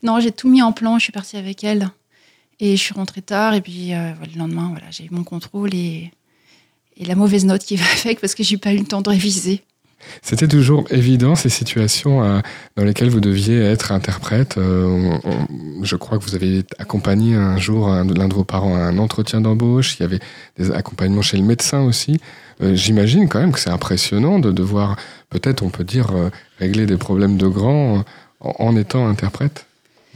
Non, 0.02 0.18
j'ai 0.18 0.32
tout 0.32 0.48
mis 0.48 0.62
en 0.62 0.72
plan, 0.72 0.98
je 0.98 1.04
suis 1.04 1.12
partie 1.12 1.36
avec 1.36 1.62
elle 1.62 1.90
et 2.58 2.74
je 2.74 2.82
suis 2.82 2.94
rentrée 2.94 3.22
tard 3.22 3.52
et 3.52 3.60
puis 3.60 3.90
le 3.90 4.38
lendemain, 4.38 4.68
voilà, 4.70 4.90
j'ai 4.90 5.04
eu 5.04 5.10
mon 5.10 5.22
contrôle 5.22 5.74
et 5.74 6.10
et 6.96 7.04
la 7.04 7.14
mauvaise 7.14 7.44
note 7.44 7.64
qui 7.64 7.76
va 7.76 7.84
avec 8.04 8.18
parce 8.20 8.34
que 8.34 8.42
j'ai 8.42 8.56
pas 8.56 8.72
eu 8.72 8.78
le 8.78 8.84
temps 8.84 9.02
de 9.02 9.10
réviser. 9.10 9.62
C'était 10.22 10.48
toujours 10.48 10.84
évident 10.90 11.34
ces 11.34 11.48
situations 11.48 12.22
euh, 12.22 12.40
dans 12.76 12.84
lesquelles 12.84 13.10
vous 13.10 13.20
deviez 13.20 13.60
être 13.60 13.92
interprète. 13.92 14.56
Euh, 14.58 15.18
je 15.82 15.96
crois 15.96 16.18
que 16.18 16.24
vous 16.24 16.34
avez 16.34 16.64
accompagné 16.78 17.34
un 17.34 17.56
jour 17.58 17.88
un- 17.88 18.04
l'un 18.04 18.28
de 18.28 18.34
vos 18.34 18.44
parents 18.44 18.74
à 18.76 18.80
un 18.80 18.98
entretien 18.98 19.40
d'embauche. 19.40 19.96
Il 19.98 20.02
y 20.02 20.04
avait 20.04 20.20
des 20.58 20.70
accompagnements 20.70 21.22
chez 21.22 21.36
le 21.36 21.44
médecin 21.44 21.82
aussi. 21.82 22.18
Euh, 22.62 22.74
J'imagine 22.74 23.28
quand 23.28 23.40
même 23.40 23.52
que 23.52 23.60
c'est 23.60 23.70
impressionnant 23.70 24.38
de 24.38 24.52
devoir, 24.52 24.96
peut-être 25.30 25.62
on 25.62 25.70
peut 25.70 25.84
dire, 25.84 26.08
régler 26.58 26.86
des 26.86 26.96
problèmes 26.96 27.36
de 27.36 27.46
grands 27.46 28.04
en, 28.40 28.76
étant 28.76 29.06
interprète. 29.08 29.66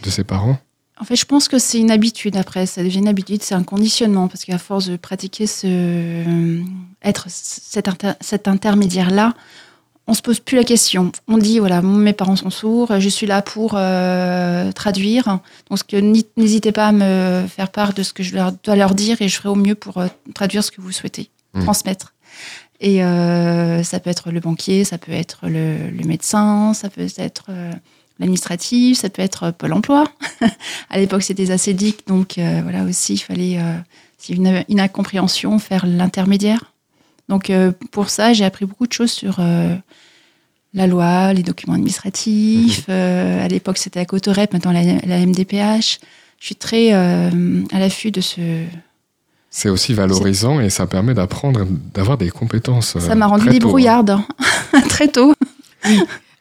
de 0.03 0.11
ses 0.11 0.25
parents 0.25 0.59
En 1.01 1.05
fait, 1.05 1.17
je 1.17 1.25
pense 1.25 1.49
que 1.49 1.59
c'est 1.59 1.79
une 1.79 1.91
habitude 1.91 2.37
après, 2.37 2.67
ça 2.67 2.83
devient 2.83 2.99
une 2.99 3.09
habitude, 3.09 3.43
c'est 3.43 3.55
un 3.55 3.63
conditionnement, 3.63 4.29
parce 4.29 4.45
qu'à 4.45 4.59
force 4.59 4.89
de 4.89 4.97
pratiquer 4.97 5.47
ce, 5.47 6.63
être 7.03 7.27
cet, 7.29 7.89
inter- 7.89 8.13
cet 8.21 8.49
intermédiaire-là, 8.49 9.35
on 10.07 10.15
se 10.15 10.23
pose 10.23 10.41
plus 10.41 10.57
la 10.57 10.65
question. 10.65 11.13
On 11.29 11.39
dit 11.39 11.59
voilà, 11.59 11.81
mes 11.81 12.13
parents 12.13 12.37
sont 12.37 12.51
sourds, 12.51 13.01
je 13.01 13.09
suis 13.09 13.27
là 13.27 13.41
pour 13.43 13.73
euh, 13.75 14.71
traduire. 14.73 15.39
Donc, 15.71 15.81
n'hésitez 16.37 16.73
pas 16.73 16.89
à 16.89 16.93
me 16.93 17.45
faire 17.49 17.71
part 17.71 17.95
de 17.95 18.03
ce 18.03 18.13
que 18.13 18.23
je 18.23 18.35
leur, 18.35 18.53
dois 18.53 18.77
leur 18.77 18.95
dire 18.95 19.23
et 19.23 19.29
je 19.29 19.37
ferai 19.37 19.49
au 19.49 19.55
mieux 19.55 19.75
pour 19.75 19.99
euh, 19.99 20.09
traduire 20.35 20.63
ce 20.63 20.71
que 20.71 20.81
vous 20.81 20.93
souhaitez 20.93 21.31
Mhm. 21.55 21.63
transmettre. 21.63 22.15
Et 22.81 23.05
euh, 23.05 23.85
ça 23.85 24.01
peut 24.01 24.11
être 24.11 24.33
le 24.33 24.41
banquier, 24.41 24.83
ça 24.83 24.99
peut 24.99 25.13
être 25.13 25.39
le, 25.45 25.89
le 25.89 26.05
médecin, 26.05 26.75
ça 26.75 26.91
peut 26.91 27.07
être 27.17 27.51
l'administratif, 28.19 28.99
ça 28.99 29.09
peut 29.09 29.23
être 29.23 29.53
Pôle 29.53 29.73
Emploi. 29.73 30.05
à 30.91 30.99
l'époque, 30.99 31.23
c'était 31.23 31.53
ACDIC, 31.53 32.09
donc 32.09 32.35
voilà 32.39 32.83
aussi, 32.83 33.15
il 33.15 33.19
fallait, 33.19 33.61
s'il 34.19 34.43
y 34.43 34.47
a 34.49 34.51
une, 34.51 34.65
une 34.69 34.81
incompréhension, 34.81 35.61
faire 35.61 35.87
l'intermédiaire. 35.87 36.73
Donc 37.29 37.51
euh, 37.51 37.73
pour 37.91 38.11
ça, 38.11 38.33
j'ai 38.33 38.45
appris 38.45 38.67
beaucoup 38.67 38.87
de 38.87 38.93
choses 38.93 39.11
sur 39.11 39.37
euh, 39.39 39.75
la 40.75 40.87
loi, 40.87 41.33
les 41.33 41.43
documents 41.43 41.75
administratifs. 41.75 42.87
Euh, 42.89 43.45
à 43.45 43.49
l'époque, 43.49 43.79
c'était 43.79 44.01
à 44.01 44.05
Cotorep, 44.05 44.53
maintenant 44.53 44.73
la, 44.73 44.83
la 44.83 45.25
MDPH. 45.25 46.01
Je 46.41 46.47
suis 46.47 46.57
très 46.57 46.93
euh, 46.93 47.63
à 47.73 47.79
l'affût 47.79 48.11
de 48.11 48.21
ce. 48.21 48.65
C'est 49.51 49.69
aussi 49.69 49.95
valorisant 49.95 50.61
et 50.61 50.69
ça 50.69 50.87
permet 50.87 51.15
d'apprendre, 51.15 51.65
d'avoir 51.95 52.19
des 52.19 52.29
compétences. 52.29 52.99
Ça 52.99 53.15
m'a 53.15 53.27
rendu 53.27 53.49
hein. 53.49 53.53
débrouillarde 53.53 54.19
très 54.89 55.09
tôt. 55.09 55.35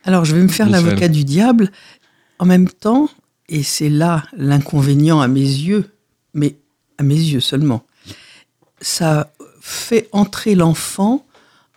Alors, 0.04 0.26
je 0.26 0.36
vais 0.36 0.42
me 0.42 0.48
faire 0.48 0.68
l'avocat 0.68 1.08
du 1.08 1.24
diable. 1.24 1.72
En 2.40 2.46
même 2.46 2.68
temps, 2.68 3.08
et 3.48 3.62
c'est 3.62 3.90
là 3.90 4.24
l'inconvénient 4.36 5.22
à 5.22 5.28
mes 5.28 5.40
yeux, 5.40 5.92
mais 6.34 6.56
à 6.98 7.04
mes 7.04 7.16
yeux 7.16 7.40
seulement, 7.40 7.84
ça 8.82 9.32
fait 9.66 10.10
entrer 10.12 10.56
l'enfant 10.56 11.26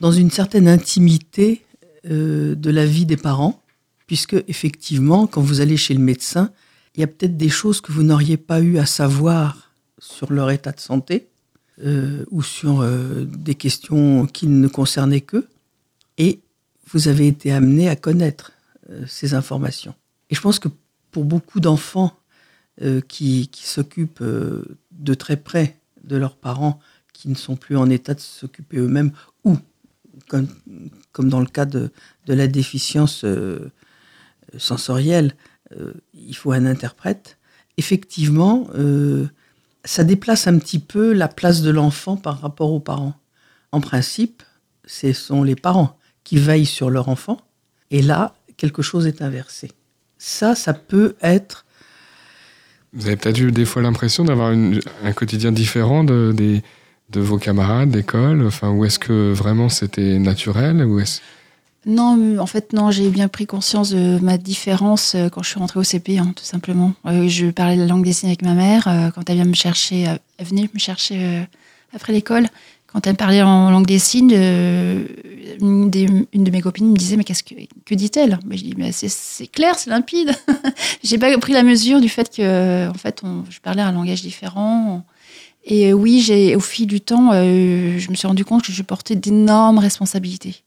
dans 0.00 0.10
une 0.10 0.32
certaine 0.32 0.66
intimité 0.66 1.62
euh, 2.10 2.56
de 2.56 2.70
la 2.70 2.84
vie 2.84 3.06
des 3.06 3.16
parents, 3.16 3.62
puisque 4.08 4.34
effectivement, 4.48 5.28
quand 5.28 5.40
vous 5.40 5.60
allez 5.60 5.76
chez 5.76 5.94
le 5.94 6.00
médecin, 6.00 6.50
il 6.96 7.00
y 7.00 7.04
a 7.04 7.06
peut-être 7.06 7.36
des 7.36 7.48
choses 7.48 7.80
que 7.80 7.92
vous 7.92 8.02
n'auriez 8.02 8.38
pas 8.38 8.60
eu 8.60 8.78
à 8.78 8.86
savoir 8.86 9.70
sur 10.00 10.32
leur 10.32 10.50
état 10.50 10.72
de 10.72 10.80
santé 10.80 11.28
euh, 11.84 12.24
ou 12.32 12.42
sur 12.42 12.80
euh, 12.80 13.24
des 13.24 13.54
questions 13.54 14.26
qui 14.26 14.48
ne 14.48 14.66
concernaient 14.66 15.20
qu'eux, 15.20 15.46
et 16.18 16.40
vous 16.90 17.06
avez 17.06 17.28
été 17.28 17.52
amené 17.52 17.88
à 17.88 17.94
connaître 17.94 18.50
ces 19.06 19.34
informations. 19.34 19.94
Et 20.30 20.34
je 20.34 20.40
pense 20.40 20.58
que 20.58 20.68
pour 21.12 21.24
beaucoup 21.24 21.58
d'enfants 21.60 22.16
qui, 23.08 23.50
s'occupent 23.52 24.22
de 24.22 25.14
très 25.14 25.36
près 25.36 25.76
de 26.04 26.16
leurs 26.16 26.36
parents, 26.36 26.78
qui 27.16 27.28
ne 27.28 27.34
sont 27.34 27.56
plus 27.56 27.76
en 27.76 27.88
état 27.90 28.14
de 28.14 28.20
s'occuper 28.20 28.78
eux-mêmes, 28.78 29.12
ou 29.44 29.56
comme, 30.28 30.48
comme 31.12 31.28
dans 31.28 31.40
le 31.40 31.46
cas 31.46 31.64
de, 31.64 31.90
de 32.26 32.34
la 32.34 32.46
déficience 32.46 33.24
euh, 33.24 33.70
sensorielle, 34.58 35.34
euh, 35.78 35.92
il 36.14 36.36
faut 36.36 36.52
un 36.52 36.66
interprète. 36.66 37.38
Effectivement, 37.76 38.68
euh, 38.74 39.26
ça 39.84 40.04
déplace 40.04 40.46
un 40.46 40.58
petit 40.58 40.78
peu 40.78 41.12
la 41.12 41.28
place 41.28 41.62
de 41.62 41.70
l'enfant 41.70 42.16
par 42.16 42.40
rapport 42.40 42.72
aux 42.72 42.80
parents. 42.80 43.14
En 43.72 43.80
principe, 43.80 44.42
ce 44.84 45.12
sont 45.12 45.42
les 45.42 45.56
parents 45.56 45.98
qui 46.24 46.38
veillent 46.38 46.66
sur 46.66 46.90
leur 46.90 47.08
enfant, 47.08 47.40
et 47.90 48.02
là, 48.02 48.34
quelque 48.56 48.82
chose 48.82 49.06
est 49.06 49.22
inversé. 49.22 49.70
Ça, 50.18 50.54
ça 50.54 50.72
peut 50.72 51.14
être 51.20 51.66
Vous 52.92 53.06
avez 53.06 53.16
peut-être 53.16 53.38
eu 53.38 53.52
des 53.52 53.64
fois 53.64 53.82
l'impression 53.82 54.24
d'avoir 54.24 54.48
un 54.50 55.12
quotidien 55.12 55.52
différent 55.52 56.02
de, 56.04 56.32
des, 56.34 56.62
de 57.10 57.20
vos 57.20 57.38
camarades 57.38 57.90
d'école 57.90 58.44
enfin, 58.46 58.70
Ou 58.70 58.84
est-ce 58.84 58.98
que 58.98 59.32
vraiment 59.32 59.68
c'était 59.68 60.18
naturel 60.18 60.84
ou 60.84 60.98
est-ce... 61.00 61.20
Non, 61.88 62.36
en 62.40 62.46
fait, 62.46 62.72
non, 62.72 62.90
j'ai 62.90 63.08
bien 63.10 63.28
pris 63.28 63.46
conscience 63.46 63.90
de 63.90 64.18
ma 64.20 64.38
différence 64.38 65.14
euh, 65.14 65.28
quand 65.28 65.44
je 65.44 65.50
suis 65.50 65.58
rentrée 65.60 65.78
au 65.78 65.84
CP, 65.84 66.18
hein, 66.18 66.32
tout 66.34 66.44
simplement. 66.44 66.94
Euh, 67.06 67.28
je 67.28 67.46
parlais 67.46 67.76
la 67.76 67.86
langue 67.86 68.02
des 68.04 68.12
signes 68.12 68.30
avec 68.30 68.42
ma 68.42 68.54
mère. 68.54 68.88
euh, 68.88 69.10
Quand 69.14 69.30
elle 69.30 69.36
vient 69.36 69.44
me 69.44 69.54
chercher, 69.54 70.08
elle 70.38 70.46
venait 70.46 70.68
me 70.74 70.78
chercher 70.80 71.46
après 71.94 72.12
l'école. 72.12 72.48
Quand 72.88 73.06
elle 73.06 73.12
me 73.12 73.16
parlait 73.16 73.40
en 73.42 73.70
langue 73.70 73.86
des 73.86 74.00
signes, 74.00 74.32
une, 75.60 75.90
de 75.90 76.50
mes 76.50 76.60
copines 76.60 76.90
me 76.90 76.96
disait 76.96 77.16
Mais 77.16 77.22
qu'est-ce 77.24 77.42
que, 77.44 77.54
que 77.84 77.94
dit-elle? 77.94 78.38
Mais 78.46 78.56
Je 78.56 78.64
dis 78.64 78.74
Mais 78.76 78.90
c'est- 78.90 79.46
clair, 79.46 79.78
c'est 79.78 79.90
limpide. 79.90 80.32
j'ai 81.04 81.18
pas 81.18 81.36
pris 81.38 81.52
la 81.52 81.62
mesure 81.62 82.00
du 82.00 82.08
fait 82.08 82.34
que, 82.34 82.88
en 82.88 82.94
fait, 82.94 83.22
je 83.50 83.60
parlais 83.60 83.82
un 83.82 83.92
langage 83.92 84.22
différent. 84.22 85.04
Et 85.66 85.90
euh, 85.90 85.92
oui, 85.92 86.20
j'ai, 86.20 86.54
au 86.54 86.60
fil 86.60 86.86
du 86.86 87.00
temps, 87.00 87.32
euh, 87.32 87.98
je 87.98 88.10
me 88.10 88.14
suis 88.14 88.28
rendu 88.28 88.44
compte 88.44 88.62
que 88.62 88.72
je 88.72 88.82
portais 88.82 89.16
d'énormes 89.16 89.78
responsabilités 89.78 90.62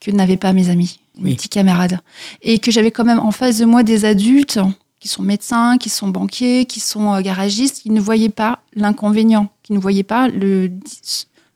que 0.00 0.10
n'avaient 0.10 0.36
pas 0.36 0.52
mes 0.52 0.68
amis, 0.68 1.00
mes 1.18 1.30
Oui. 1.30 1.34
petits 1.36 1.48
camarades. 1.48 1.98
Et 2.42 2.58
que 2.60 2.70
j'avais 2.70 2.92
quand 2.92 3.04
même 3.04 3.18
en 3.18 3.32
face 3.32 3.58
de 3.58 3.64
moi 3.64 3.82
des 3.82 4.04
adultes 4.04 4.60
qui 5.00 5.08
sont 5.08 5.22
médecins, 5.22 5.78
qui 5.78 5.88
sont 5.88 6.08
banquiers, 6.08 6.64
qui 6.64 6.80
sont 6.80 7.12
euh, 7.12 7.20
garagistes, 7.22 7.82
qui 7.82 7.90
ne 7.90 8.00
voyaient 8.00 8.28
pas 8.28 8.60
l'inconvénient, 8.74 9.50
qui 9.64 9.72
ne 9.72 9.78
voyaient 9.78 10.04
pas 10.04 10.28
le, 10.28 10.70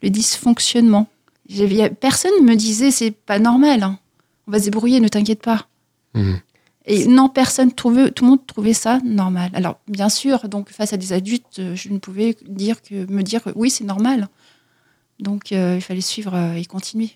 dysfonctionnement. 0.03 1.07
Personne 2.01 2.33
ne 2.41 2.45
me 2.45 2.57
disait 2.57 2.91
c'est 2.91 3.11
pas 3.13 3.39
normal, 3.39 3.83
hein. 3.83 3.99
on 4.49 4.53
va 4.53 4.59
se 4.59 4.65
débrouiller, 4.65 5.01
ne 5.01 5.09
t'inquiète 5.09 5.43
pas. 5.43 5.67
Mhm. 6.15 6.41
Et 6.87 7.07
non, 7.07 7.29
personne 7.29 7.73
trouvait, 7.73 8.11
tout 8.11 8.25
le 8.25 8.31
monde 8.31 8.47
trouvait 8.47 8.73
ça 8.73 9.01
normal. 9.05 9.51
Alors, 9.55 9.79
bien 9.87 10.09
sûr, 10.09 10.49
donc 10.49 10.71
face 10.71 10.93
à 10.93 10.97
des 10.97 11.13
adultes, 11.13 11.59
euh, 11.59 11.77
je 11.77 11.91
ne 11.91 11.99
pouvais 11.99 12.37
dire 12.47 12.83
que 12.83 13.11
me 13.11 13.23
dire 13.23 13.43
que 13.43 13.51
oui, 13.55 13.71
c'est 13.71 13.85
normal. 13.85 14.29
Donc, 15.19 15.53
euh, 15.53 15.75
il 15.77 15.83
fallait 15.83 16.01
suivre 16.01 16.35
euh, 16.35 16.55
et 16.55 16.65
continuer. 16.65 17.11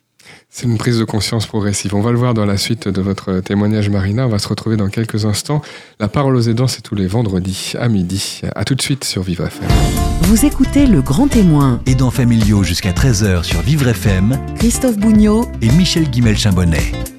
C'est 0.49 0.66
une 0.66 0.78
prise 0.78 0.99
de 0.99 1.04
conscience 1.04 1.47
progressive. 1.47 1.94
On 1.94 2.00
va 2.00 2.11
le 2.11 2.18
voir 2.18 2.33
dans 2.33 2.47
la 2.47 2.56
suite 2.56 2.88
de 2.88 3.02
votre 3.02 3.40
témoignage, 3.40 3.90
Marina. 3.90 4.26
On 4.26 4.30
va 4.30 4.38
se 4.38 4.49
retrouver 4.49 4.76
dans 4.76 4.88
quelques 4.88 5.26
instants. 5.26 5.61
La 6.00 6.09
parole 6.09 6.35
aux 6.37 6.40
aidants, 6.40 6.66
c'est 6.66 6.80
tous 6.80 6.94
les 6.94 7.06
vendredis 7.06 7.75
à 7.78 7.88
midi. 7.88 8.40
À 8.54 8.64
tout 8.64 8.75
de 8.75 8.80
suite 8.80 9.04
sur 9.04 9.23
Vivre 9.23 9.47
FM. 9.47 9.68
Vous 10.23 10.47
écoutez 10.47 10.87
Le 10.87 11.02
Grand 11.02 11.28
Témoin, 11.28 11.80
Aidants 11.87 12.11
familiaux 12.11 12.62
jusqu'à 12.62 12.92
13h 12.92 13.42
sur 13.42 13.61
Vivre 13.61 13.88
FM 13.88 14.38
Christophe 14.56 14.97
Bougnot 14.97 15.47
et 15.61 15.68
Michel 15.73 16.09
Guimel-Chambonnet. 16.09 17.13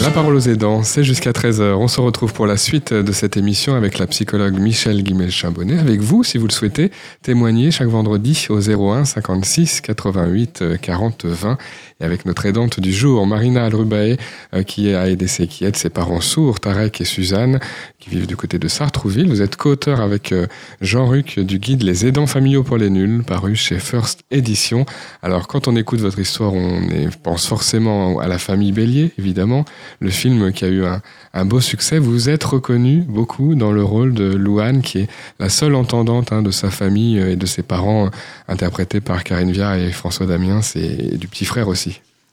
La 0.00 0.10
parole 0.10 0.34
aux 0.34 0.40
aidants, 0.40 0.82
c'est 0.82 1.04
jusqu'à 1.04 1.32
13h. 1.32 1.74
On 1.74 1.86
se 1.86 2.00
retrouve 2.00 2.32
pour 2.32 2.46
la 2.46 2.56
suite 2.56 2.92
de 2.92 3.12
cette 3.12 3.36
émission 3.36 3.74
avec 3.74 3.98
la 3.98 4.06
psychologue 4.06 4.58
Michel 4.58 5.02
Guimel-Chambonnet. 5.02 5.78
Avec 5.78 6.00
vous, 6.00 6.24
si 6.24 6.38
vous 6.38 6.46
le 6.46 6.52
souhaitez, 6.52 6.90
témoignez 7.22 7.70
chaque 7.70 7.88
vendredi 7.88 8.46
au 8.48 8.58
01 8.58 9.04
56 9.04 9.80
88 9.80 10.62
euh, 10.62 10.76
40 10.76 11.26
20. 11.26 11.58
Et 12.02 12.04
avec 12.04 12.26
notre 12.26 12.44
aidante 12.46 12.80
du 12.80 12.92
jour, 12.92 13.24
Marina 13.26 13.64
Alrubae, 13.64 14.16
euh, 14.54 14.62
qui 14.64 14.92
a 14.92 15.08
aidé 15.08 15.28
ses, 15.28 15.46
qui 15.46 15.64
aide 15.64 15.76
ses 15.76 15.88
parents 15.88 16.20
sourds, 16.20 16.58
Tarek 16.58 17.00
et 17.00 17.04
Suzanne, 17.04 17.60
qui 18.00 18.10
vivent 18.10 18.26
du 18.26 18.36
côté 18.36 18.58
de 18.58 18.66
Sartrouville. 18.66 19.28
Vous 19.28 19.40
êtes 19.40 19.54
co-auteur 19.54 20.00
avec 20.00 20.32
euh, 20.32 20.48
Jean-Luc 20.80 21.38
du 21.38 21.60
guide 21.60 21.84
Les 21.84 22.04
aidants 22.04 22.26
familiaux 22.26 22.64
pour 22.64 22.76
les 22.76 22.90
nuls, 22.90 23.22
paru 23.22 23.54
chez 23.54 23.78
First 23.78 24.24
Edition. 24.32 24.84
Alors, 25.22 25.46
quand 25.46 25.68
on 25.68 25.76
écoute 25.76 26.00
votre 26.00 26.18
histoire, 26.18 26.52
on 26.54 26.80
pense 27.22 27.46
forcément 27.46 28.18
à 28.18 28.26
la 28.26 28.38
famille 28.38 28.72
Bélier, 28.72 29.12
évidemment, 29.16 29.64
le 30.00 30.10
film 30.10 30.52
qui 30.52 30.64
a 30.64 30.68
eu 30.68 30.84
un, 30.84 31.44
beau 31.44 31.60
succès. 31.60 32.00
Vous 32.00 32.28
êtes 32.28 32.42
reconnu 32.42 33.04
beaucoup 33.08 33.54
dans 33.54 33.70
le 33.70 33.84
rôle 33.84 34.12
de 34.12 34.24
Louane, 34.24 34.82
qui 34.82 34.98
est 34.98 35.08
la 35.38 35.48
seule 35.48 35.76
entendante 35.76 36.32
hein, 36.32 36.42
de 36.42 36.50
sa 36.50 36.70
famille 36.70 37.20
euh, 37.20 37.32
et 37.32 37.36
de 37.36 37.46
ses 37.46 37.62
parents, 37.62 38.10
interprétés 38.48 39.00
par 39.00 39.22
Karine 39.22 39.52
Viard 39.52 39.76
et 39.76 39.92
François 39.92 40.26
Damiens, 40.26 40.60
et 40.74 41.16
du 41.16 41.28
petit 41.28 41.44
frère 41.44 41.68
aussi. 41.68 41.91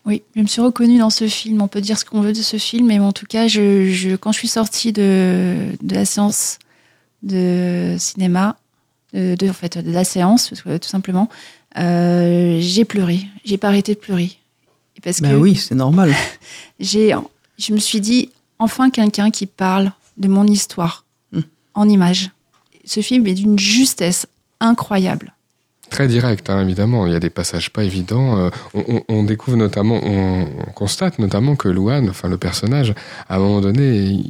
Oui, 0.10 0.24
je 0.36 0.42
me 0.42 0.48
suis 0.48 0.60
reconnue 0.62 0.98
dans 0.98 1.10
ce 1.12 1.28
film. 1.28 1.62
On 1.62 1.68
peut 1.70 1.80
dire 1.82 1.98
ce 1.98 2.04
qu'on 2.04 2.20
veut 2.22 2.34
de 2.34 2.42
ce 2.42 2.58
film, 2.58 2.88
mais 2.88 3.00
en 3.00 3.12
tout 3.14 3.26
cas, 3.28 3.48
je, 3.48 3.90
je- 3.92 4.16
quand 4.18 4.32
je 4.34 4.40
suis 4.40 4.48
sortie 4.50 4.92
de, 4.92 5.68
de 5.82 5.96
la 5.96 6.04
séance 6.04 6.58
de 7.24 7.96
cinéma, 8.00 8.58
de, 9.14 9.36
de- 9.36 9.50
en 9.50 9.54
fait, 9.54 9.78
de 9.78 9.92
la 9.92 10.04
séance, 10.04 10.52
tout 10.64 10.88
simplement, 10.90 11.30
euh, 11.78 12.58
j'ai 12.60 12.86
pleuré. 12.86 13.22
J'ai 13.46 13.58
pas 13.58 13.68
arrêté 13.68 13.94
de 13.94 14.00
pleurer. 14.00 14.32
Et 14.98 15.02
Parce 15.02 15.22
Ben 15.22 15.32
que 15.32 15.36
oui, 15.36 15.56
c'est 15.56 15.76
normal. 15.76 16.14
j'ai, 16.80 17.14
je 17.58 17.74
me 17.74 17.78
suis 17.80 18.02
dit, 18.02 18.30
enfin 18.58 18.90
quelqu'un 18.90 19.30
qui 19.32 19.46
parle 19.46 19.92
de 20.18 20.28
mon 20.28 20.46
histoire 20.48 21.06
Hmm. 21.32 21.42
en 21.76 21.88
images. 21.88 22.32
Ce 22.86 23.02
film 23.02 23.28
est 23.28 23.36
d'une 23.36 23.60
justesse 23.60 24.26
incroyable. 24.60 25.34
Très 25.90 26.08
direct, 26.08 26.50
hein, 26.50 26.62
évidemment. 26.62 27.08
Il 27.08 27.14
y 27.14 27.16
a 27.16 27.20
des 27.20 27.30
passages 27.30 27.72
pas 27.72 27.84
évidents. 27.84 28.38
Euh, 28.38 28.50
on, 29.08 29.24
découvre 29.24 29.58
notamment, 29.58 30.00
on, 30.04 30.48
on 30.68 30.72
constate 30.72 31.20
notamment 31.20 31.56
que 31.56 31.68
Louane, 31.68 32.10
enfin 32.10 32.30
le 32.30 32.38
personnage, 32.38 32.94
à 33.28 33.38
un 33.38 33.40
moment 33.40 33.62
donné, 33.62 34.22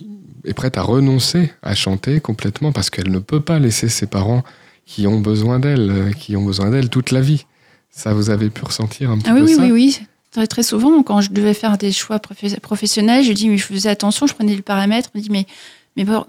est 0.46 0.54
prête 0.54 0.78
à 0.78 0.82
renoncer 0.82 1.52
à 1.62 1.76
chanter 1.76 2.22
complètement 2.22 2.72
parce 2.72 2.90
qu'elle 2.90 3.12
ne 3.12 3.20
peut 3.20 3.42
pas 3.42 3.60
laisser 3.60 3.90
ses 3.90 4.08
parents 4.08 4.44
qui 4.86 5.06
ont 5.06 5.20
besoin 5.20 5.60
d'elle, 5.60 5.90
euh, 5.92 6.12
qui 6.12 6.36
ont 6.36 6.44
besoin 6.44 6.70
d'elle 6.70 6.90
toute 6.90 7.12
la 7.12 7.22
vie. 7.22 7.46
Ça, 7.92 8.14
vous 8.14 8.30
avez 8.30 8.50
pu 8.50 8.64
ressentir 8.64 9.12
un 9.12 9.18
petit 9.18 9.30
Ah 9.30 9.34
oui, 9.34 9.42
peu 9.42 9.46
oui, 9.48 9.56
ça 9.56 9.62
oui, 9.64 9.72
oui. 9.72 10.00
Très, 10.32 10.48
très 10.48 10.64
souvent, 10.64 11.02
quand 11.04 11.22
je 11.22 11.32
devais 11.32 11.54
faire 11.54 11.78
des 11.78 11.92
choix 11.92 12.18
profe- 12.18 12.60
professionnels, 12.60 13.24
je 13.24 13.34
dis, 13.34 13.50
mais 13.50 13.58
je 13.58 13.66
faisais 13.66 13.90
attention, 13.90 14.28
je 14.28 14.34
prenais 14.34 14.56
le 14.56 14.62
paramètre, 14.62 15.10
je 15.14 15.20
me 15.20 15.24
dis, 15.24 15.32
mais 15.32 15.46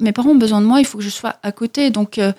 mes 0.01 0.13
parents 0.13 0.31
ont 0.31 0.37
besoin 0.37 0.61
de 0.61 0.67
moi, 0.67 0.81
il 0.81 0.87
faut 0.87 0.99
que 0.99 1.05
je 1.05 1.11
sois 1.11 1.37
à 1.43 1.53
côté. 1.53 1.91
Donc, 1.91 2.19
euh, 2.19 2.33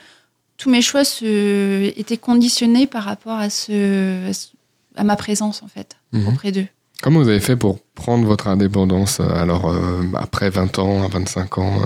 tous 0.61 0.69
mes 0.69 0.81
choix 0.83 1.03
se, 1.03 1.91
étaient 1.99 2.17
conditionnés 2.17 2.85
par 2.85 3.03
rapport 3.03 3.37
à, 3.39 3.49
ce, 3.49 4.29
à 4.29 4.33
ce- 4.33 4.47
à 4.95 5.03
ma 5.03 5.15
présence, 5.15 5.63
en 5.63 5.67
fait, 5.67 5.95
Mhm. 6.13 6.27
auprès 6.27 6.51
d'eux. 6.51 6.67
Comment 7.01 7.19
vous 7.19 7.29
avez 7.29 7.39
fait 7.39 7.55
pour 7.55 7.79
prendre 7.95 8.25
votre 8.27 8.47
indépendance 8.47 9.19
euh, 9.21 9.27
alors 9.29 9.71
euh, 9.71 10.03
après 10.15 10.51
20 10.51 10.77
ans, 10.77 11.01
à 11.03 11.07
25 11.07 11.57
ans 11.57 11.81
euh, 11.81 11.85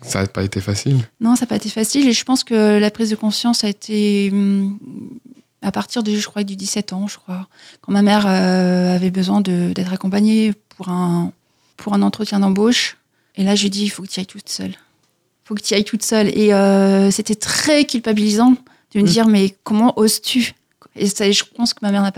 Ça 0.00 0.22
n'a 0.22 0.26
pas 0.26 0.42
été 0.42 0.60
facile? 0.62 1.00
Non, 1.20 1.36
ça 1.36 1.42
n'a 1.42 1.48
pas 1.48 1.56
été 1.56 1.68
facile 1.68 2.08
et 2.08 2.12
je 2.12 2.24
pense 2.24 2.42
que 2.44 2.78
la 2.78 2.90
prise 2.90 3.10
de 3.10 3.14
conscience 3.16 3.62
a 3.62 3.68
été 3.68 4.30
hum, 4.32 4.78
à 5.60 5.70
partir 5.70 6.02
de, 6.02 6.16
je 6.16 6.26
crois, 6.26 6.44
du 6.44 6.56
17 6.56 6.92
ans, 6.94 7.06
je 7.08 7.18
crois, 7.18 7.46
quand 7.82 7.92
ma 7.92 8.02
mère 8.02 8.24
euh, 8.26 8.96
avait 8.96 9.10
besoin 9.12 9.40
d'être 9.42 9.92
accompagnée 9.92 10.54
pour 10.70 10.88
un, 10.88 11.30
pour 11.76 11.92
un 11.94 12.00
entretien 12.02 12.40
d'embauche. 12.40 12.96
Et 13.36 13.44
là, 13.44 13.54
je 13.54 13.60
lui 13.62 13.66
ai 13.68 13.70
dit, 13.70 13.84
il 13.84 13.90
faut 13.90 14.02
que 14.02 14.08
tu 14.08 14.18
ailles 14.18 14.26
toute 14.26 14.48
seule. 14.48 14.74
Faut 15.52 15.56
que 15.56 15.60
tu 15.62 15.74
y 15.74 15.76
ailles 15.76 15.84
toute 15.84 16.02
seule. 16.02 16.28
Et 16.28 16.54
euh, 16.54 17.10
c'était 17.10 17.34
très 17.34 17.84
culpabilisant 17.84 18.52
de 18.94 19.00
me 19.00 19.02
Mm. 19.02 19.06
dire, 19.06 19.26
mais 19.28 19.54
comment 19.64 19.92
oses-tu? 19.98 20.54
Et 20.96 21.06
ça, 21.06 21.30
je 21.30 21.42
pense 21.54 21.74
que 21.74 21.80
ma 21.82 21.90
mère 21.92 22.10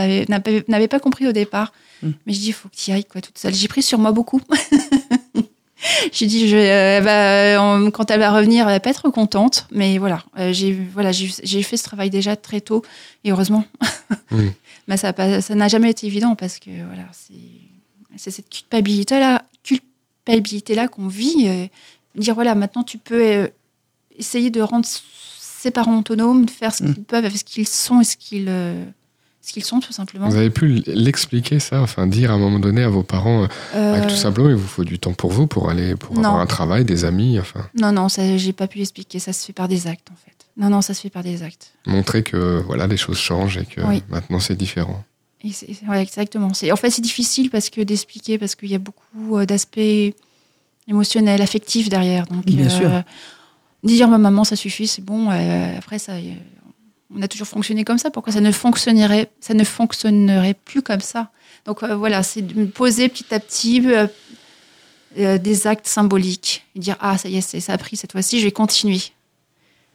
n'avait 0.69 0.88
pas 0.88 1.00
compris 1.00 1.26
au 1.26 1.33
départ. 1.33 1.73
Mm. 2.05 2.11
Mais 2.26 2.33
je 2.33 2.38
dis, 2.38 2.47
il 2.49 2.53
faut 2.53 2.69
que 2.69 2.76
tu 2.76 2.93
y 2.93 2.95
ailles 2.95 3.05
quoi, 3.05 3.21
toute 3.21 3.37
seule. 3.37 3.53
J'ai 3.53 3.67
pris 3.67 3.83
sur 3.83 3.99
moi 3.99 4.12
beaucoup. 4.12 4.41
J'ai 6.12 6.26
dit, 6.26 6.49
je, 6.49 6.57
euh, 6.57 7.59
en- 7.59 7.91
quand 7.91 8.11
elle 8.11 8.21
va 8.21 8.31
revenir, 8.33 8.67
elle 8.69 8.75
va 8.75 8.81
pas 8.81 8.91
être 8.91 9.11
contente. 9.11 9.67
Mais 9.71 9.99
voilà, 9.99 10.23
euh, 10.38 10.53
j'ai 10.53 10.73
voilà, 10.73 11.11
j'ai 11.12 11.62
fait 11.62 11.76
ce 11.76 11.83
travail 11.85 12.09
déjà 12.09 12.37
très 12.37 12.61
tôt 12.61 12.83
et 13.25 13.33
heureusement. 13.33 13.64
Oui. 14.31 14.50
Mais 14.88 14.97
ça 14.97 15.12
pas- 15.12 15.41
ça 15.41 15.55
n'a 15.55 15.67
jamais 15.69 15.91
été 15.91 16.07
évident 16.07 16.37
parce 16.37 16.59
que 16.59 16.71
voilà, 16.87 17.05
c'est 17.12 17.35
c'est 18.17 18.31
cette 18.31 18.49
culpabilité 18.49 19.19
là, 19.19 19.43
culpabilité 19.62 20.75
là 20.75 20.88
qu'on 20.88 21.09
vit. 21.09 21.49
Dire 22.21 22.35
voilà, 22.35 22.54
maintenant 22.54 22.83
tu 22.83 22.99
peux 22.99 23.23
euh, 23.23 23.49
essayer 24.18 24.50
de 24.50 24.61
rendre 24.61 24.87
ses 24.87 25.71
parents 25.71 25.99
autonomes, 25.99 26.44
de 26.44 26.50
faire 26.50 26.75
ce 26.75 26.85
Mm. 26.85 26.94
qu'ils 26.94 27.04
peuvent 27.04 27.25
avec 27.25 27.38
ce 27.38 27.44
qu'ils 27.44 27.68
sont 27.68 28.00
et 28.00 28.04
ce 28.04 28.16
qu'ils 28.16 28.47
euh, 28.49 28.85
ce 29.40 29.52
qu'ils 29.52 29.64
sont 29.64 29.80
tout 29.80 29.92
simplement. 29.92 30.28
Vous 30.28 30.37
avez 30.37 30.49
pu 30.50 30.83
l'expliquer 30.87 31.59
ça, 31.61 31.83
enfin 31.83 32.06
dire 32.06 32.30
à 32.30 32.35
un 32.35 32.38
moment 32.38 32.59
donné 32.59 32.83
à 32.83 32.88
vos 32.88 33.02
parents 33.02 33.47
euh, 33.75 34.00
que 34.00 34.09
tout 34.09 34.16
simplement 34.16 34.49
il 34.49 34.54
vous 34.56 34.66
faut 34.66 34.85
du 34.85 34.99
temps 34.99 35.12
pour 35.12 35.33
vous, 35.33 35.47
pour 35.47 35.68
aller, 35.68 35.97
pour 35.97 36.14
Non. 36.16 36.25
avoir 36.25 36.40
un 36.40 36.47
travail, 36.47 36.85
des 36.87 37.04
amis, 37.04 37.38
enfin 37.38 37.68
Non, 37.78 37.92
non, 37.92 38.09
ça, 38.09 38.38
j'ai 38.38 38.54
pas 38.54 38.68
pu 38.68 38.78
l'expliquer. 38.78 39.18
Ça 39.18 39.35
se 39.35 39.44
fait 39.44 39.52
par 39.52 39.68
des 39.68 39.87
actes, 39.87 40.09
en 40.11 40.16
fait. 40.16 40.30
Non, 40.56 40.71
non, 40.71 40.80
ça 40.80 40.94
se 40.94 41.02
fait 41.02 41.11
par 41.11 41.23
des 41.23 41.42
actes. 41.42 41.73
montrer 41.87 42.23
que 42.23 42.62
voilà 42.66 42.87
les 42.87 42.97
choses 42.97 43.18
changent 43.18 43.59
et 43.59 43.66
que 43.66 43.83
Oui. 43.83 44.02
maintenant 44.09 44.38
c'est 44.40 44.54
différent. 44.56 45.04
Et 45.44 45.50
ouais, 45.90 46.00
exactement. 46.00 46.47
En 46.73 46.76
fait, 46.76 46.88
c'est 46.90 47.02
difficile 47.02 47.50
parce 47.50 47.68
que 47.68 47.83
d'expliquer, 47.83 48.38
parce 48.38 48.54
qu'il 48.54 48.71
y 48.71 48.75
a 48.75 48.78
beaucoup 48.78 49.44
d'aspects 49.44 50.14
émotionnels, 50.88 51.43
affectifs 51.43 51.88
derrière. 51.88 52.26
Donc, 52.26 52.45
Bien 52.45 52.69
sûr. 52.69 52.91
Dire 53.83 54.09
ma 54.09 54.19
maman, 54.19 54.45
ça 54.45 54.57
suffit, 54.57 54.87
c'est 54.87 55.03
bon. 55.05 55.31
euh, 55.31 55.76
après, 55.76 55.99
ça, 55.99 56.12
euh, 56.12 56.35
on 57.14 57.21
a 57.21 57.29
toujours 57.29 57.47
fonctionné 57.47 57.85
comme 57.85 57.99
ça. 57.99 58.11
Pourquoi 58.11 58.33
ça 58.33 58.41
ne 58.41 58.50
fonctionnerait, 58.50 59.31
ça 59.41 59.53
ne 59.55 59.62
fonctionnerait 59.64 60.55
plus 60.55 60.81
comme 60.81 61.00
ça? 61.00 61.31
Donc 61.67 61.83
euh, 61.83 61.95
voilà, 61.95 62.23
c'est 62.23 62.43
de 62.43 62.55
me 62.59 62.67
poser 62.67 63.09
petit 63.09 63.35
à 63.35 63.41
petit 63.41 63.83
euh, 63.87 64.07
euh, 65.19 65.38
des 65.38 65.67
actes 65.67 65.87
symboliques 65.87 66.64
et 66.75 66.79
dire 66.79 66.97
ah 67.00 67.17
ça 67.19 67.29
y 67.29 67.37
est, 67.37 67.61
ça 67.61 67.73
a 67.73 67.79
pris 67.79 67.97
cette 67.97 68.12
fois-ci, 68.12 68.41
je 68.41 68.45
vais 68.45 68.53
continuer. 68.53 69.00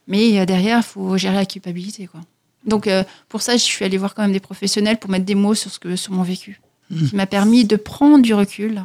Mais 0.08 0.40
euh, 0.40 0.46
derrière, 0.46 0.80
il 0.80 0.84
faut 0.84 1.18
gérer 1.18 1.36
la 1.36 1.46
culpabilité, 1.46 2.08
quoi. 2.08 2.22
Donc 2.66 2.88
euh, 2.88 3.04
pour 3.28 3.42
ça, 3.42 3.54
je 3.58 3.64
suis 3.64 3.86
allée 3.86 3.98
voir 3.98 4.14
quand 4.14 4.22
même 4.22 4.34
des 4.34 4.40
professionnels 4.40 4.98
pour 4.98 5.10
mettre 5.10 5.26
des 5.26 5.36
mots 5.36 5.56
sur 5.56 5.72
ce 5.72 5.80
que 5.80 5.96
sur 5.96 6.12
mon 6.14 6.24
vécu, 6.24 6.62
qui 6.90 7.16
m'a 7.16 7.26
permis 7.26 7.66
de 7.66 7.76
prendre 7.76 8.22
du 8.22 8.34
recul 8.34 8.84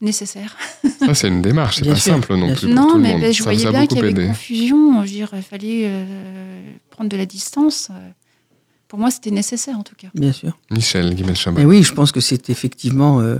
nécessaire. 0.00 0.56
Ça 1.00 1.14
c'est 1.14 1.28
une 1.28 1.42
démarche, 1.42 1.76
c'est 1.76 1.84
pas 1.88 1.94
sûr, 1.96 2.12
simple 2.14 2.34
non 2.36 2.46
bien 2.46 2.54
plus 2.54 2.66
sûr. 2.66 2.68
pour 2.68 2.76
non, 2.76 2.88
tout 2.90 2.96
le 2.96 3.02
mais 3.02 3.12
monde. 3.12 3.20
ben, 3.22 3.32
je 3.32 3.38
ça 3.38 3.44
voyais 3.44 3.58
bien 3.70 3.72
beaucoup 3.72 3.86
qu'il 3.86 3.96
y 3.96 4.00
avait 4.00 4.10
aidé. 4.10 4.26
confusion. 4.26 4.94
Je 4.96 5.00
veux 5.00 5.06
dire, 5.14 5.30
il 5.34 5.42
fallait 5.42 5.82
euh, 5.86 6.72
prendre 6.90 7.08
de 7.10 7.16
la 7.16 7.26
distance. 7.26 7.88
Euh, 7.90 8.10
Pour 8.88 8.98
moi, 8.98 9.10
c'était 9.10 9.30
nécessaire 9.30 9.78
en 9.78 9.82
tout 9.82 9.94
cas. 9.96 10.08
Bien 10.14 10.32
sûr. 10.32 10.56
Michel 10.70 11.14
Guimel 11.14 11.30
Mais 11.30 11.34
Chabot. 11.34 11.60
oui, 11.62 11.82
je 11.82 11.92
pense 11.92 12.12
que 12.12 12.20
c'est 12.20 12.50
effectivement 12.50 13.20
euh, 13.20 13.38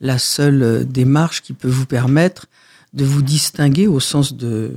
la 0.00 0.18
seule 0.18 0.86
démarche 0.88 1.42
qui 1.42 1.52
peut 1.52 1.68
vous 1.68 1.86
permettre 1.86 2.46
de 2.94 3.04
vous 3.04 3.22
distinguer 3.22 3.86
au 3.86 4.00
sens 4.00 4.34
de 4.34 4.72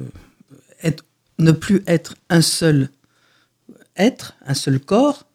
être, 0.84 1.06
ne 1.40 1.52
plus 1.52 1.82
être 1.88 2.16
un 2.30 2.42
seul 2.42 2.90
être, 3.98 4.36
un 4.46 4.54
seul 4.54 4.80
corps, 4.80 5.26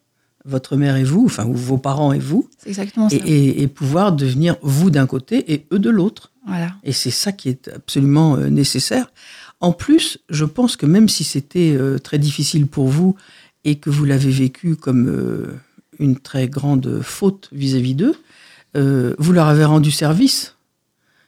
votre 0.47 0.75
mère 0.77 0.95
et 0.95 1.03
vous, 1.03 1.25
enfin 1.25 1.45
ou 1.45 1.53
vos 1.53 1.77
parents 1.77 2.13
et 2.13 2.19
vous, 2.19 2.49
C'est 2.57 2.69
exactement 2.69 3.07
et, 3.09 3.19
ça. 3.19 3.25
et- 3.25 3.61
et 3.61 3.67
pouvoir 3.67 4.13
devenir 4.13 4.55
vous 4.61 4.89
d'un 4.89 5.05
côté 5.05 5.51
et 5.53 5.65
eux 5.73 5.79
de 5.79 5.89
l'autre. 5.89 6.31
Voilà. 6.47 6.73
Et 6.83 6.93
c'est 6.93 7.11
ça 7.11 7.31
qui 7.31 7.49
est 7.49 7.67
absolument 7.75 8.35
euh, 8.37 8.47
nécessaire. 8.49 9.11
En 9.59 9.73
plus, 9.73 10.19
je 10.29 10.45
pense 10.45 10.75
que 10.77 10.85
même 10.85 11.09
si 11.09 11.23
c'était 11.23 11.73
euh, 11.75 11.97
très 11.99 12.17
difficile 12.19 12.67
pour 12.67 12.87
vous 12.87 13.15
et 13.65 13.75
que 13.75 13.89
vous 13.89 14.05
l'avez 14.05 14.31
vécu 14.31 14.75
comme 14.75 15.07
euh, 15.09 15.47
une 15.99 16.17
très 16.17 16.47
grande 16.47 17.01
faute 17.01 17.49
vis-à-vis 17.51 17.95
d'eux, 17.95 18.15
vous 19.17 19.33
leur 19.33 19.47
avez 19.47 19.65
rendu 19.65 19.89
service. 19.89 20.53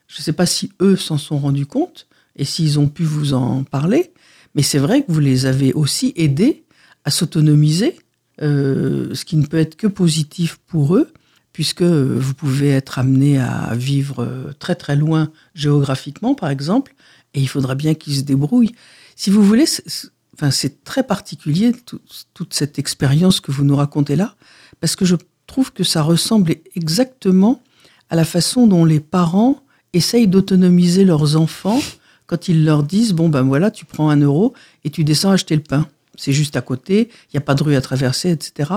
Je 0.08 0.20
ne 0.20 0.24
sais 0.24 0.34
pas 0.34 0.46
si 0.46 0.72
eux 0.82 0.96
s'en 0.96 1.18
sont 1.18 1.40
rendus 1.40 1.66
compte 1.66 2.06
et 2.36 2.46
s'ils 2.46 2.78
ont 2.80 2.88
pu 2.88 3.04
vous 3.04 3.34
en 3.34 3.64
parler, 3.64 4.12
mais 4.54 4.62
c'est 4.62 4.78
vrai 4.78 5.02
que 5.02 5.12
vous 5.12 5.20
les 5.20 5.48
avez 5.48 5.74
aussi 5.74 6.14
aidés 6.16 6.64
à 7.06 7.10
s'autonomiser, 7.12 7.98
ce 8.42 9.26
qui 9.26 9.38
ne 9.38 9.46
peut 9.46 9.58
être 9.58 9.76
que 9.76 9.88
positif 9.88 10.60
pour 10.68 10.96
eux, 10.96 11.12
puisque 11.54 11.82
euh, 11.82 12.16
vous 12.18 12.34
pouvez 12.34 12.70
être 12.70 13.00
amené 13.00 13.40
à 13.40 13.74
vivre 13.76 14.24
euh, 14.24 14.54
très 14.60 14.76
très 14.76 14.96
loin 14.96 15.30
géographiquement, 15.56 16.36
par 16.36 16.50
exemple, 16.50 16.94
et 17.34 17.42
il 17.42 17.48
faudra 17.48 17.76
bien 17.76 17.94
qu'ils 17.96 18.16
se 18.16 18.22
débrouillent. 18.22 18.74
Si 19.16 19.30
vous 19.30 19.44
voulez, 19.44 19.66
c'est- 19.66 20.84
très 20.86 21.04
particulier 21.04 21.74
tout- 21.86 22.00
toute 22.34 22.54
cette 22.54 22.80
expérience 22.80 23.42
que 23.42 23.52
vous 23.52 23.66
nous 23.66 23.76
racontez 23.76 24.16
là, 24.16 24.36
parce 24.80 24.96
que 24.96 25.04
je 25.04 25.16
trouve 25.48 25.74
que 25.74 25.84
ça 25.84 26.02
ressemble 26.02 26.56
exactement 26.76 27.62
à 28.10 28.16
la 28.16 28.24
façon 28.24 28.66
dont 28.66 28.86
les 28.86 29.02
parents 29.02 29.62
essayent 29.92 30.28
d'autonomiser 30.30 31.04
leurs 31.04 31.36
enfants 31.36 31.82
quand 32.26 32.48
ils 32.48 32.64
leur 32.64 32.84
disent 32.84 33.14
bon 33.14 33.28
ben 33.28 33.42
voilà 33.42 33.70
tu 33.72 33.84
prends 33.86 34.10
un 34.10 34.22
euro 34.22 34.54
et 34.86 34.90
tu 34.92 35.04
descends 35.04 35.32
acheter 35.32 35.56
le 35.56 35.64
pain 35.64 35.88
c'est 36.20 36.34
juste 36.34 36.56
à 36.58 36.62
côté 36.62 37.10
il 37.28 37.36
n'y 37.36 37.38
a 37.38 37.42
pas 37.42 37.56
de 37.56 37.64
rue 37.64 37.76
à 37.76 37.82
traverser 37.82 38.30
etc 38.30 38.72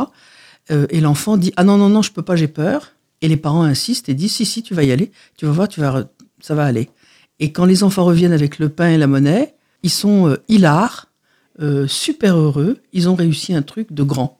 Euh, 0.70 0.86
et 0.90 1.00
l'enfant 1.00 1.36
dit 1.36 1.52
ah 1.56 1.64
non 1.64 1.76
non 1.76 1.88
non 1.88 2.02
je 2.02 2.12
peux 2.12 2.22
pas 2.22 2.36
j'ai 2.36 2.46
peur. 2.46 2.92
Et 3.20 3.28
les 3.28 3.36
parents 3.36 3.64
insistent 3.64 4.08
et 4.08 4.14
disent 4.14 4.36
si 4.36 4.44
si 4.46 4.62
tu 4.62 4.74
vas 4.74 4.84
y 4.84 4.92
aller 4.92 5.10
tu 5.36 5.44
vas 5.46 5.52
voir 5.52 5.66
tu 5.68 5.80
vas 5.80 6.04
ça 6.40 6.54
va 6.54 6.64
aller. 6.64 6.88
Et 7.40 7.50
quand 7.50 7.66
les 7.66 7.82
enfants 7.82 8.04
reviennent 8.04 8.32
avec 8.40 8.60
le 8.60 8.68
pain 8.68 8.90
et 8.90 8.98
la 8.98 9.08
monnaie 9.08 9.56
ils 9.82 9.90
sont 9.90 10.28
euh, 10.28 10.36
hilars 10.46 11.08
euh, 11.60 11.88
super 11.88 12.36
heureux 12.36 12.78
ils 12.92 13.08
ont 13.08 13.16
réussi 13.16 13.54
un 13.54 13.62
truc 13.62 13.92
de 13.92 14.04
grand. 14.04 14.38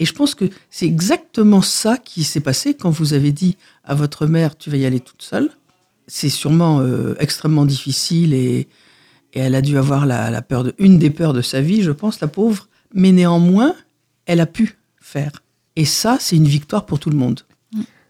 Et 0.00 0.04
je 0.04 0.12
pense 0.12 0.34
que 0.34 0.46
c'est 0.68 0.86
exactement 0.86 1.62
ça 1.62 1.96
qui 1.96 2.24
s'est 2.24 2.44
passé 2.50 2.74
quand 2.74 2.90
vous 2.90 3.12
avez 3.14 3.30
dit 3.30 3.56
à 3.84 3.94
votre 3.94 4.26
mère 4.26 4.58
tu 4.58 4.68
vas 4.70 4.78
y 4.78 4.84
aller 4.84 5.00
toute 5.00 5.22
seule. 5.22 5.50
C'est 6.08 6.28
sûrement 6.28 6.80
euh, 6.80 7.14
extrêmement 7.20 7.66
difficile 7.66 8.34
et, 8.34 8.66
et 9.36 9.40
elle 9.40 9.54
a 9.54 9.60
dû 9.60 9.76
avoir 9.76 10.06
la, 10.06 10.30
la 10.30 10.40
peur 10.40 10.64
de, 10.64 10.74
une 10.78 10.98
des 10.98 11.10
peurs 11.10 11.34
de 11.34 11.42
sa 11.42 11.60
vie, 11.60 11.82
je 11.82 11.92
pense, 11.92 12.20
la 12.20 12.26
pauvre. 12.26 12.68
Mais 12.94 13.12
néanmoins, 13.12 13.74
elle 14.24 14.40
a 14.40 14.46
pu 14.46 14.78
faire. 14.98 15.42
Et 15.76 15.84
ça, 15.84 16.16
c'est 16.18 16.36
une 16.36 16.46
victoire 16.46 16.86
pour 16.86 16.98
tout 16.98 17.10
le 17.10 17.18
monde. 17.18 17.42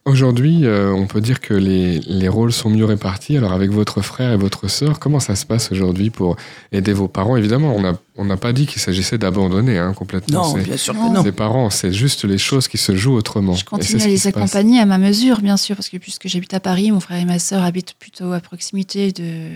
Aujourd'hui, 0.06 0.64
euh, 0.66 0.92
on 0.92 1.08
peut 1.08 1.20
dire 1.20 1.40
que 1.40 1.52
les, 1.52 1.98
les 1.98 2.28
rôles 2.28 2.52
sont 2.52 2.70
mieux 2.70 2.84
répartis. 2.84 3.36
Alors 3.36 3.52
avec 3.52 3.72
votre 3.72 4.02
frère 4.02 4.32
et 4.32 4.36
votre 4.36 4.68
sœur, 4.68 5.00
comment 5.00 5.18
ça 5.18 5.34
se 5.34 5.44
passe 5.44 5.72
aujourd'hui 5.72 6.10
pour 6.10 6.36
aider 6.70 6.92
vos 6.92 7.08
parents? 7.08 7.36
Évidemment, 7.36 7.74
on 7.74 7.80
n'a 7.82 7.98
on 8.16 8.36
pas 8.36 8.52
dit 8.52 8.66
qu'il 8.66 8.80
s'agissait 8.80 9.18
d'abandonner 9.18 9.78
hein, 9.78 9.94
complètement 9.94 10.44
Non, 10.44 10.54
ses, 10.54 10.62
bien 10.62 10.76
sûr 10.76 10.94
que 10.94 11.12
Non. 11.12 11.24
ses 11.24 11.32
parents. 11.32 11.70
C'est 11.70 11.92
juste 11.92 12.24
les 12.24 12.38
choses 12.38 12.68
qui 12.68 12.78
se 12.78 12.94
jouent 12.94 13.16
autrement. 13.16 13.54
Je 13.54 13.64
continue 13.64 14.00
à 14.00 14.06
les 14.06 14.28
accompagner 14.28 14.78
à 14.78 14.86
ma 14.86 14.98
mesure, 14.98 15.40
bien 15.40 15.56
sûr, 15.56 15.74
parce 15.74 15.88
que 15.88 15.96
puisque 15.96 16.28
j'habite 16.28 16.54
à 16.54 16.60
Paris, 16.60 16.92
mon 16.92 17.00
frère 17.00 17.20
et 17.20 17.24
ma 17.24 17.40
sœur 17.40 17.64
habitent 17.64 17.94
plutôt 17.98 18.32
à 18.32 18.38
proximité 18.38 19.10
de 19.10 19.48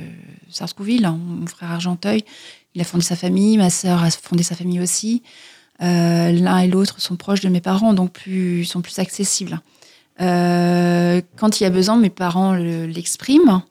Sarskouville, 0.51 1.05
hein, 1.05 1.17
mon 1.29 1.47
frère 1.47 1.71
Argenteuil. 1.71 2.25
Il 2.75 2.81
a 2.81 2.85
fondé 2.85 3.05
sa 3.05 3.15
famille, 3.15 3.57
ma 3.57 3.71
sœur 3.71 4.03
a 4.03 4.11
fondé 4.11 4.43
sa 4.43 4.57
famille 4.57 4.81
aussi. 4.81 5.23
Euh, 5.81 6.33
L'un 6.33 6.59
et 6.59 6.67
l'autre 6.67 7.01
sont 7.01 7.15
proches 7.15 7.41
de 7.41 7.49
mes 7.49 7.61
parents, 7.61 7.95
donc 7.95 8.11
plus, 8.11 8.65
sont 8.65 8.81
plus 8.81 8.99
accessibles. 8.99 9.61
Euh, 10.21 11.21
quand 11.37 11.61
il 11.61 11.65
y 11.65 11.67
a 11.67 11.71
besoin, 11.71 11.97
mes 11.97 12.11
parents 12.11 12.53
le- 12.55 12.87
l'expriment. 12.87 13.63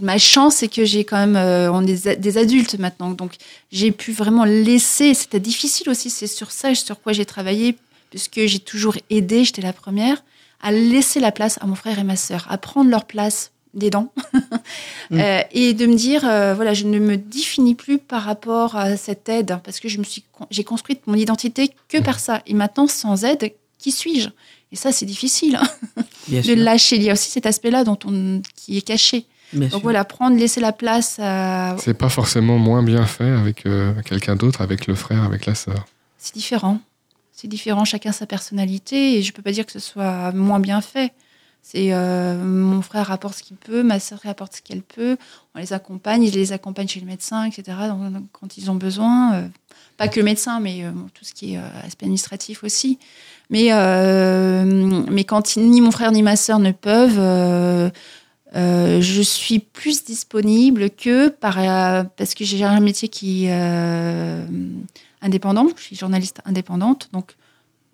Ma 0.00 0.18
chance, 0.18 0.56
c'est 0.56 0.68
que 0.68 0.84
j'ai 0.84 1.04
quand 1.04 1.16
même, 1.16 1.36
euh, 1.36 1.70
on 1.72 1.84
est 1.84 2.16
des 2.18 2.38
adultes 2.38 2.78
maintenant, 2.78 3.10
donc 3.10 3.32
j'ai 3.72 3.90
pu 3.90 4.12
vraiment 4.12 4.44
laisser. 4.44 5.14
C'était 5.14 5.40
difficile 5.40 5.88
aussi, 5.90 6.10
c'est 6.10 6.28
sur 6.28 6.52
ça, 6.52 6.74
sur 6.76 7.00
quoi 7.00 7.12
j'ai 7.12 7.24
travaillé, 7.24 7.76
puisque 8.10 8.40
j'ai 8.46 8.60
toujours 8.60 8.96
aidé, 9.10 9.44
j'étais 9.44 9.62
la 9.62 9.72
première, 9.72 10.22
à 10.62 10.70
laisser 10.70 11.18
la 11.18 11.32
place 11.32 11.58
à 11.60 11.66
mon 11.66 11.74
frère 11.74 11.98
et 11.98 12.04
ma 12.04 12.14
sœur, 12.16 12.46
à 12.50 12.56
prendre 12.58 12.88
leur 12.90 13.04
place 13.04 13.50
dedans, 13.74 14.12
Euh, 15.12 15.40
et 15.50 15.74
de 15.74 15.86
me 15.86 15.94
dire, 15.96 16.24
euh, 16.24 16.54
voilà, 16.54 16.72
je 16.72 16.84
ne 16.84 17.00
me 17.00 17.16
définis 17.16 17.74
plus 17.74 17.98
par 17.98 18.22
rapport 18.22 18.76
à 18.76 18.96
cette 18.96 19.28
aide, 19.28 19.58
parce 19.64 19.80
que 19.80 19.88
je 19.88 19.98
me 19.98 20.04
suis, 20.04 20.22
j'ai 20.52 20.62
construit 20.62 20.98
mon 21.06 21.14
identité 21.14 21.72
que 21.88 21.98
par 21.98 22.20
ça. 22.20 22.42
Et 22.46 22.54
maintenant, 22.54 22.86
sans 22.86 23.24
aide, 23.24 23.52
qui 23.78 23.90
suis-je? 23.90 24.28
Et 24.72 24.76
ça, 24.76 24.92
c'est 24.92 25.06
difficile 25.06 25.56
hein, 25.56 25.68
de 26.28 26.42
sûr. 26.42 26.56
lâcher. 26.56 26.96
Il 26.96 27.02
y 27.02 27.10
a 27.10 27.14
aussi 27.14 27.30
cet 27.30 27.46
aspect-là 27.46 27.84
dont 27.84 27.98
on, 28.04 28.40
qui 28.56 28.76
est 28.76 28.82
caché. 28.82 29.26
Bien 29.52 29.62
Donc 29.62 29.70
sûr. 29.70 29.80
voilà, 29.80 30.04
prendre, 30.04 30.36
laisser 30.36 30.60
la 30.60 30.72
place 30.72 31.16
à... 31.20 31.74
C'est 31.80 31.94
pas 31.94 32.08
forcément 32.08 32.56
moins 32.58 32.82
bien 32.84 33.04
fait 33.04 33.28
avec 33.28 33.66
euh, 33.66 33.92
quelqu'un 34.02 34.36
d'autre, 34.36 34.60
avec 34.60 34.86
le 34.86 34.94
frère, 34.94 35.24
avec 35.24 35.46
la 35.46 35.56
sœur. 35.56 35.86
C'est 36.18 36.34
différent. 36.34 36.80
C'est 37.32 37.48
différent, 37.48 37.84
chacun 37.84 38.12
sa 38.12 38.26
personnalité, 38.26 39.16
et 39.18 39.22
je 39.22 39.32
peux 39.32 39.42
pas 39.42 39.50
dire 39.50 39.66
que 39.66 39.72
ce 39.72 39.80
soit 39.80 40.30
moins 40.32 40.60
bien 40.60 40.80
fait. 40.80 41.12
C'est 41.62 41.92
euh, 41.92 42.42
mon 42.42 42.80
frère 42.80 43.10
apporte 43.10 43.38
ce 43.38 43.42
qu'il 43.42 43.56
peut, 43.56 43.82
ma 43.82 43.98
sœur 43.98 44.20
apporte 44.24 44.56
ce 44.56 44.62
qu'elle 44.62 44.82
peut. 44.82 45.16
On 45.54 45.58
les 45.58 45.72
accompagne, 45.72 46.22
ils 46.22 46.34
les 46.34 46.52
accompagnent 46.52 46.88
chez 46.88 47.00
le 47.00 47.06
médecin, 47.06 47.44
etc. 47.44 47.76
Donc, 47.88 48.24
quand 48.32 48.56
ils 48.56 48.70
ont 48.70 48.74
besoin, 48.76 49.34
euh, 49.34 49.48
pas 49.96 50.08
que 50.08 50.18
le 50.20 50.24
médecin, 50.24 50.60
mais 50.60 50.84
euh, 50.84 50.90
tout 51.12 51.24
ce 51.24 51.34
qui 51.34 51.54
est 51.54 51.58
euh, 51.58 51.62
aspect 51.84 52.04
administratif 52.06 52.62
aussi. 52.64 52.98
Mais, 53.50 53.68
euh, 53.72 54.64
mais 55.10 55.24
quand 55.24 55.56
ni 55.56 55.80
mon 55.80 55.90
frère 55.90 56.12
ni 56.12 56.22
ma 56.22 56.36
sœur 56.36 56.58
ne 56.60 56.70
peuvent, 56.72 57.18
euh, 57.18 57.90
euh, 58.56 59.00
je 59.00 59.22
suis 59.22 59.58
plus 59.58 60.04
disponible 60.04 60.90
que 60.90 61.28
par 61.28 61.58
euh, 61.58 62.04
parce 62.16 62.34
que 62.34 62.44
j'ai 62.44 62.64
un 62.64 62.80
métier 62.80 63.08
qui 63.08 63.46
euh, 63.48 64.44
indépendant. 65.20 65.66
Je 65.76 65.82
suis 65.82 65.96
journaliste 65.96 66.40
indépendante, 66.44 67.08
donc 67.12 67.34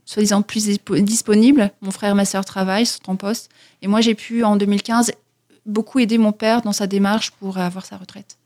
soi-disant 0.04 0.42
plus 0.42 0.68
dispo- 0.68 1.00
disponible. 1.00 1.70
Mon 1.80 1.90
frère 1.90 2.12
et 2.12 2.14
ma 2.14 2.24
sœur 2.24 2.44
travaillent, 2.44 2.86
sont 2.86 3.10
en 3.10 3.16
poste. 3.16 3.50
Et 3.82 3.88
moi, 3.88 4.00
j'ai 4.00 4.14
pu, 4.14 4.44
en 4.44 4.56
2015, 4.56 5.12
beaucoup 5.66 5.98
aider 5.98 6.16
mon 6.18 6.32
père 6.32 6.62
dans 6.62 6.72
sa 6.72 6.86
démarche 6.86 7.32
pour 7.32 7.58
avoir 7.58 7.84
sa 7.84 7.96
retraite. 7.96 8.38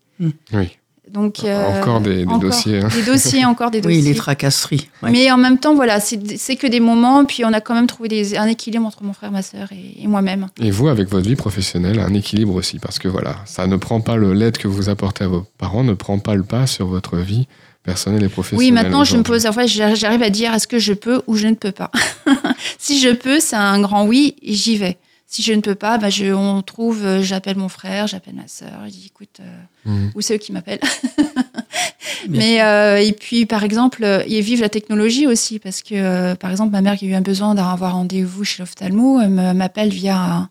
Oui. 0.52 0.78
Donc, 1.12 1.44
euh, 1.44 1.80
Encore 1.80 2.00
des, 2.00 2.16
des 2.18 2.26
encore 2.26 2.38
dossiers. 2.38 2.80
hein. 2.80 2.88
Des 2.94 3.02
dossiers, 3.02 3.44
encore 3.44 3.70
des 3.70 3.78
Oui, 3.84 3.96
dossiers. 3.96 4.12
les 4.12 4.14
tracasseries. 4.14 4.88
ouais. 5.02 5.10
Mais 5.10 5.30
en 5.30 5.36
même 5.36 5.58
temps, 5.58 5.74
voilà, 5.74 5.98
c'est 6.00 6.16
que 6.56 6.66
des 6.66 6.80
moments. 6.80 7.24
Puis 7.24 7.44
on 7.44 7.52
a 7.52 7.60
quand 7.60 7.74
même 7.74 7.86
trouvé 7.86 8.08
des- 8.08 8.36
un 8.36 8.46
équilibre 8.46 8.86
entre 8.86 9.02
mon 9.02 9.12
frère, 9.12 9.32
ma 9.32 9.42
sœur 9.42 9.68
et, 9.72 10.02
et 10.02 10.06
moi-même. 10.06 10.46
Et 10.60 10.70
vous, 10.70 10.88
avec 10.88 11.08
votre 11.08 11.26
vie 11.28 11.36
professionnelle, 11.36 11.98
un 11.98 12.14
équilibre 12.14 12.54
aussi, 12.54 12.78
parce 12.78 12.98
que 12.98 13.08
voilà, 13.08 13.36
ça 13.44 13.66
ne 13.66 13.76
prend 13.76 14.00
pas 14.00 14.16
le 14.16 14.32
l'aide 14.34 14.56
que 14.58 14.68
vous 14.68 14.88
apportez 14.88 15.24
à 15.24 15.28
vos 15.28 15.44
parents, 15.58 15.82
ne 15.84 15.94
prend 15.94 16.18
pas 16.18 16.34
le 16.34 16.42
pas 16.44 16.66
sur 16.66 16.86
votre 16.86 17.16
vie 17.16 17.46
personnelle 17.82 18.22
et 18.22 18.28
professionnelle. 18.28 18.66
Oui, 18.66 18.72
maintenant, 18.72 19.04
je 19.04 19.16
me 19.16 19.22
pose, 19.22 19.46
en 19.46 19.52
fait, 19.52 19.66
j'arrive 19.66 20.22
à 20.22 20.30
dire 20.30 20.52
est-ce 20.54 20.68
que 20.68 20.78
je 20.78 20.92
peux 20.92 21.22
ou 21.26 21.36
je 21.36 21.46
ne 21.48 21.54
peux 21.54 21.72
pas? 21.72 21.90
si 22.78 23.00
je 23.00 23.08
peux, 23.08 23.40
c'est 23.40 23.56
un 23.56 23.80
grand 23.80 24.06
oui 24.06 24.36
et 24.42 24.52
j'y 24.54 24.76
vais. 24.76 24.98
Si 25.32 25.42
je 25.42 25.52
ne 25.52 25.60
peux 25.60 25.76
pas, 25.76 25.96
bah, 25.96 26.10
je, 26.10 26.32
on 26.34 26.60
trouve, 26.60 27.04
euh, 27.06 27.22
j'appelle 27.22 27.56
mon 27.56 27.68
frère, 27.68 28.08
j'appelle 28.08 28.34
ma 28.34 28.48
sœur, 28.48 28.80
je 28.86 28.90
dis 28.90 29.06
écoute, 29.06 29.38
euh, 29.38 29.44
Mhm. 29.86 30.10
ou 30.16 30.20
c'est 30.22 30.34
eux 30.34 30.38
qui 30.38 30.50
m'appellent. 30.52 30.80
Mais 32.28 32.60
euh, 32.62 32.96
et 33.00 33.12
puis 33.12 33.46
par 33.46 33.62
exemple, 33.64 34.02
euh, 34.04 34.24
ils 34.28 34.42
vivent 34.42 34.60
la 34.60 34.68
technologie 34.68 35.26
aussi 35.28 35.58
parce 35.60 35.82
que 35.82 35.94
euh, 35.94 36.34
par 36.34 36.50
exemple 36.50 36.72
ma 36.72 36.80
mère 36.82 36.96
qui 36.96 37.06
a 37.06 37.08
eu 37.08 37.14
un 37.14 37.20
besoin 37.20 37.54
d'avoir 37.54 37.92
rendez-vous 37.94 38.42
chez 38.44 38.60
l'ophtalmo, 38.62 39.18
m'appelle 39.28 39.90
via 39.90 40.16
un- 40.20 40.48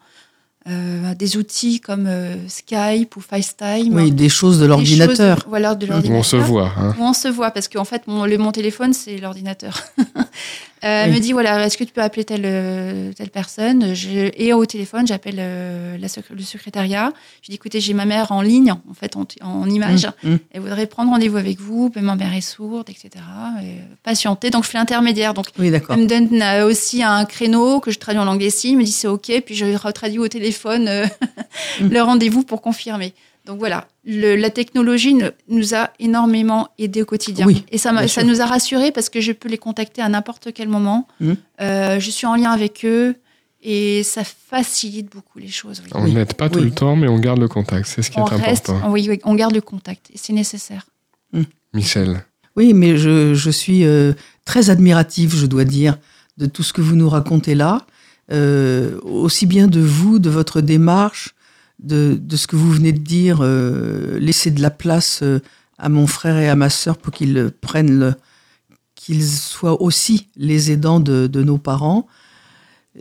euh, 0.68 1.14
des 1.16 1.38
outils 1.38 1.80
comme 1.80 2.06
euh, 2.08 2.36
Skype 2.48 3.16
ou 3.18 3.22
FaceTime. 3.22 3.94
Oui, 3.94 4.12
des 4.12 4.30
choses 4.30 4.60
de 4.60 4.66
l'ordinateur. 4.66 5.46
Voilà, 5.48 5.74
de 5.76 5.86
Où 5.86 5.90
l'ordinateur. 5.90 6.20
on 6.20 6.24
se 6.24 6.36
voit. 6.36 6.72
Hein. 6.78 6.96
Où 7.00 7.04
on 7.04 7.14
se 7.14 7.28
voit, 7.28 7.52
parce 7.52 7.68
qu'en 7.68 7.86
fait, 7.86 8.08
mon, 8.08 8.26
le, 8.26 8.38
mon 8.38 8.52
téléphone, 8.52 8.94
c'est 8.94 9.18
l'ordinateur. 9.18 9.82
Euh, 10.84 11.04
Elle 11.06 11.10
Oui. 11.12 11.16
me 11.18 11.22
dit, 11.22 11.32
voilà, 11.34 11.66
est-ce 11.66 11.78
que 11.78 11.84
tu 11.84 11.92
peux 11.92 12.02
appeler 12.02 12.24
telle, 12.24 13.14
telle 13.16 13.30
personne? 13.30 13.94
Je, 13.94 14.32
Et 14.38 14.54
au 14.54 14.66
téléphone, 14.66 15.06
j'appelle 15.08 15.36
euh, 15.40 15.98
le 15.98 16.44
secrétariat. 16.44 17.12
Je 17.42 17.50
dis, 17.50 17.56
écoutez, 17.56 17.80
j'ai 17.82 17.94
ma 17.94 18.06
mère 18.06 18.32
en 18.32 18.42
ligne, 18.42 18.72
en 18.72 18.94
fait, 18.94 19.16
en, 19.16 19.26
en 19.42 19.70
image. 19.70 20.08
Mmh, 20.24 20.30
mmh. 20.32 20.40
Elle 20.52 20.62
voudrait 20.62 20.86
prendre 20.88 21.12
rendez-vous 21.12 21.38
avec 21.38 21.60
vous, 21.60 21.92
mais 21.96 22.02
ma 22.02 22.16
mère 22.16 22.34
est 22.34 22.42
sourde, 22.42 22.90
etc. 22.90 23.10
Et, 23.62 23.66
euh, 23.66 23.70
patienter. 24.04 24.50
Donc, 24.50 24.64
je 24.64 24.70
fais 24.70 24.78
l'intermédiaire. 24.78 25.34
Donc, 25.34 25.48
Oui, 25.58 25.68
elle 25.68 25.98
me 25.98 26.06
donne 26.08 26.42
euh, 26.42 26.66
aussi 26.68 27.04
un 27.04 27.26
créneau 27.26 27.80
que 27.80 27.92
je 27.92 28.00
traduis 28.00 28.22
en 28.22 28.26
langue 28.26 28.40
des 28.40 28.50
signes, 28.50 28.78
me 28.78 28.84
dit 28.84 28.92
c'est 28.92 29.08
OK, 29.08 29.32
puis 29.46 29.56
je 29.56 29.66
retraduis 29.78 30.20
au 30.20 30.28
téléphone 30.28 30.90
Mm. 31.80 31.88
le 31.90 32.02
rendez-vous 32.02 32.44
pour 32.44 32.62
confirmer. 32.62 33.14
Donc 33.50 33.58
voilà, 33.58 33.88
le- 34.06 34.36
la 34.36 34.52
technologie 34.52 35.16
ne- 35.16 35.32
nous 35.48 35.74
a 35.74 35.90
énormément 35.98 36.68
aidé 36.78 37.02
au 37.02 37.06
quotidien. 37.06 37.48
Oui, 37.48 37.66
Et 37.72 37.80
ça, 37.80 37.92
nous 38.24 38.42
a 38.42 38.46
rassurés 38.46 38.92
parce 38.92 39.10
que 39.10 39.22
je 39.22 39.32
peux 39.32 39.50
les 39.50 39.58
contacter 39.58 40.04
à 40.04 40.08
n'importe 40.10 40.50
quel 40.54 40.70
moment. 40.70 41.08
Mm. 41.20 41.32
Euh, 41.62 42.00
je 42.00 42.12
suis 42.12 42.28
en 42.28 42.36
lien 42.36 42.52
avec 42.52 42.86
eux 42.86 43.16
et 43.64 44.04
ça 44.04 44.22
facilite 44.24 45.12
beaucoup 45.12 45.40
les 45.40 45.48
choses. 45.48 45.82
oui. 45.84 45.90
On 45.96 46.04
Oui. 46.04 46.14
n'aide 46.14 46.36
pas 46.36 46.48
tout 46.48 46.60
le 46.60 46.70
temps, 46.70 46.96
mais 46.96 47.08
on 47.08 47.18
garde 47.18 47.40
le 47.40 47.48
contact. 47.48 47.88
C'est 47.88 48.04
ce 48.04 48.12
qui 48.12 48.20
On 48.20 48.28
est 48.28 48.36
reste, 48.36 48.70
important. 48.70 48.92
oui, 48.92 49.08
oui, 49.10 49.20
on 49.24 49.34
garde 49.34 49.56
le 49.56 49.62
contact 49.62 50.12
et 50.14 50.18
c'est 50.20 50.34
nécessaire. 50.34 50.86
Michel. 51.74 52.24
Oui, 52.56 52.74
mais 52.76 52.98
je, 52.98 53.34
je 53.34 53.50
suis 53.50 53.84
euh, 53.84 54.14
très 54.46 54.70
admirative, 54.70 55.36
je 55.36 55.48
dois 55.48 55.66
dire, 55.66 55.98
de 56.38 56.46
tout 56.46 56.62
ce 56.62 56.72
que 56.72 56.82
vous 56.82 56.96
nous 56.96 57.10
racontez 57.10 57.56
là, 57.56 57.82
euh, 58.32 59.00
aussi 59.02 59.48
bien 59.48 59.66
de 59.68 59.80
vous, 59.80 60.20
de 60.20 60.30
votre 60.30 60.62
démarche, 60.62 61.34
de, 61.80 62.18
de 62.22 62.36
ce 62.38 62.48
que 62.48 62.56
vous 62.56 62.72
venez 62.72 62.92
de 62.92 63.00
dire, 63.00 63.40
euh, 63.42 64.20
laisser 64.20 64.52
de 64.52 64.62
la 64.62 64.70
place 64.70 65.22
euh, 65.24 65.40
à 65.78 65.90
mon 65.90 66.08
frère 66.08 66.38
et 66.38 66.50
à 66.50 66.56
ma 66.56 66.70
sœur 66.70 66.98
pour 66.98 67.14
qu'ils 67.14 67.52
prennent 67.62 67.98
le, 68.00 68.14
qu'ils 68.96 69.26
soient 69.26 69.82
aussi 69.82 70.28
les 70.36 70.72
aidants 70.72 71.00
de, 71.00 71.28
de 71.28 71.42
nos 71.44 71.58
parents. 71.58 72.06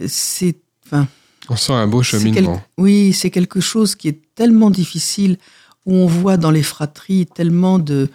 C'est, 0.07 0.57
enfin, 0.87 1.09
On 1.49 1.57
sent 1.57 1.73
un 1.73 1.87
beau 1.89 2.03
cheminement. 2.03 2.55
quel- 2.57 2.65
Oui, 2.85 3.13
c'est 3.13 3.31
quelque 3.31 3.61
chose 3.61 3.95
qui 3.95 4.09
est 4.09 4.21
tellement 4.35 4.71
difficile, 4.71 5.39
où 5.87 5.95
on 5.95 6.07
voit 6.07 6.37
dans 6.37 6.51
les 6.51 6.63
fratries 6.63 7.27
tellement 7.27 7.79
de, 7.79 8.09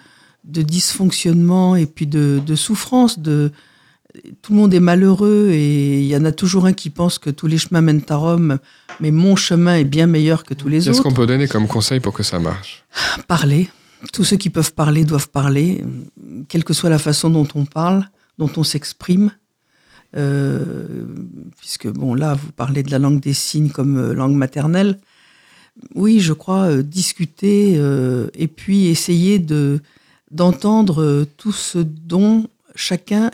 de 0.46 0.62
dysfonctionnement 0.62 1.76
et 1.76 1.86
puis 1.86 2.08
de, 2.08 2.42
de 2.46 2.56
souffrance. 2.56 3.20
De, 3.20 3.52
tout 4.42 4.54
le 4.54 4.60
monde 4.60 4.74
est 4.74 4.80
malheureux 4.80 5.50
et 5.52 6.02
il 6.02 6.08
y 6.08 6.16
en 6.16 6.26
a 6.26 6.32
toujours 6.32 6.66
un 6.66 6.74
qui 6.74 6.90
pense 6.90 7.18
que 7.20 7.30
tous 7.30 7.48
les 7.48 7.58
chemins 7.58 7.82
mènent 7.82 8.04
à 8.10 8.16
Rome, 8.16 8.60
mais 9.00 9.12
mon 9.12 9.36
chemin 9.36 9.76
est 9.78 9.84
bien 9.86 10.08
meilleur 10.08 10.44
que 10.44 10.54
tous 10.54 10.68
les 10.68 10.78
Qu'est-ce 10.78 10.92
autres. 10.92 11.04
qu'on 11.04 11.14
peut 11.14 11.26
donner 11.26 11.48
comme 11.48 11.68
conseil 11.68 12.00
pour 12.00 12.14
que 12.14 12.24
ça 12.24 12.40
marche? 12.40 12.84
Parler. 13.28 13.70
Tous 14.12 14.24
ceux 14.24 14.38
qui 14.38 14.50
peuvent 14.50 14.74
parler 14.74 15.06
doivent 15.06 15.30
parler, 15.30 15.84
quelle 16.50 16.64
que 16.64 16.74
soit 16.74 16.90
la 16.90 17.00
façon 17.00 17.30
dont 17.30 17.48
on 17.56 17.66
parle, 17.66 18.10
dont 18.38 18.52
on 18.58 18.64
s'exprime. 18.64 19.32
Euh, 20.16 21.06
puisque, 21.58 21.88
bon, 21.88 22.14
là, 22.14 22.36
vous 22.36 22.52
parlez 22.52 22.84
de 22.84 22.92
la 22.92 23.00
langue 23.00 23.20
des 23.20 23.34
signes 23.34 23.70
comme 23.70 23.98
euh, 23.98 24.14
langue 24.14 24.36
maternelle. 24.36 25.00
Oui, 25.96 26.20
je 26.20 26.34
crois, 26.34 26.66
euh, 26.70 26.84
discuter 26.84 27.74
euh, 27.78 28.28
et 28.36 28.48
puis 28.48 28.88
essayer 28.88 29.40
de 29.40 29.82
d'entendre 30.30 31.26
tout 31.38 31.52
ce 31.52 31.78
dont 31.80 32.48
chacun 32.76 33.30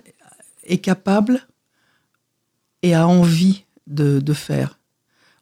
est 0.70 0.78
capable 0.78 1.46
et 2.82 2.94
a 2.94 3.08
envie 3.08 3.66
de, 3.88 4.34
faire. 4.34 4.80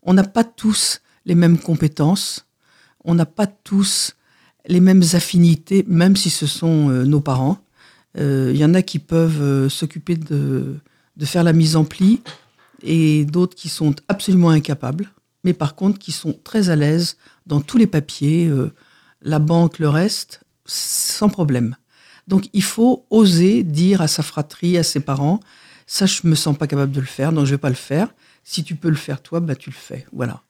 On 0.02 0.14
n'a 0.14 0.24
pas 0.24 0.44
tous 0.44 1.02
les 1.26 1.36
mêmes 1.36 1.60
compétences, 1.60 2.48
on 3.04 3.14
n'a 3.14 3.26
pas 3.26 3.46
tous 3.46 4.16
les 4.66 4.80
mêmes 4.80 5.04
affinités, 5.14 5.86
même 5.88 6.16
si 6.16 6.30
ce 6.30 6.48
sont 6.48 6.90
euh, 6.90 7.04
nos 7.04 7.22
parents. 7.22 7.60
Euh, 8.18 8.52
Il 8.54 8.60
y 8.60 8.66
en 8.66 8.74
a 8.74 8.82
qui 8.82 9.00
peuvent 9.00 9.42
euh, 9.42 9.70
s'occuper 9.70 10.16
de, 10.16 10.78
de 11.18 11.26
faire 11.26 11.44
la 11.44 11.54
mise 11.54 11.76
en 11.76 11.84
pli 11.84 12.22
et 12.84 13.26
d'autres 13.26 13.56
qui 13.56 13.70
sont 13.70 13.94
absolument 14.08 14.50
incapables, 14.50 15.12
mais 15.44 15.54
par 15.54 15.76
contre 15.76 16.00
qui 16.00 16.12
sont 16.12 16.34
très 16.44 16.70
à 16.70 16.76
l'aise 16.76 17.18
dans 17.46 17.62
tous 17.62 17.78
les 17.78 17.88
papiers, 17.88 18.48
euh, 18.48 18.74
la 19.22 19.40
banque, 19.40 19.80
le 19.80 19.90
reste, 19.90 20.42
sans 20.66 21.30
problème. 21.30 21.76
Donc 22.28 22.50
il 22.54 22.64
faut 22.64 23.06
oser 23.10 23.64
dire 23.64 24.02
à 24.02 24.08
sa 24.08 24.24
fratrie, 24.24 24.78
à 24.78 24.84
ses 24.84 25.00
parents, 25.00 25.40
ça 25.86 26.06
je 26.06 26.22
me 26.26 26.36
sens 26.36 26.58
pas 26.58 26.68
capable 26.68 26.92
de 26.92 27.00
le 27.00 27.06
faire, 27.06 27.32
donc 27.32 27.46
je 27.46 27.52
vais 27.52 27.58
pas 27.58 27.70
le 27.70 27.76
faire. 27.76 28.14
Si 28.44 28.64
tu 28.64 28.76
peux 28.76 28.90
le 28.90 28.96
faire 28.96 29.22
toi, 29.22 29.40
bah 29.40 29.56
tu 29.56 29.70
le 29.70 29.76
fais. 29.76 30.06
Voilà. 30.14 30.42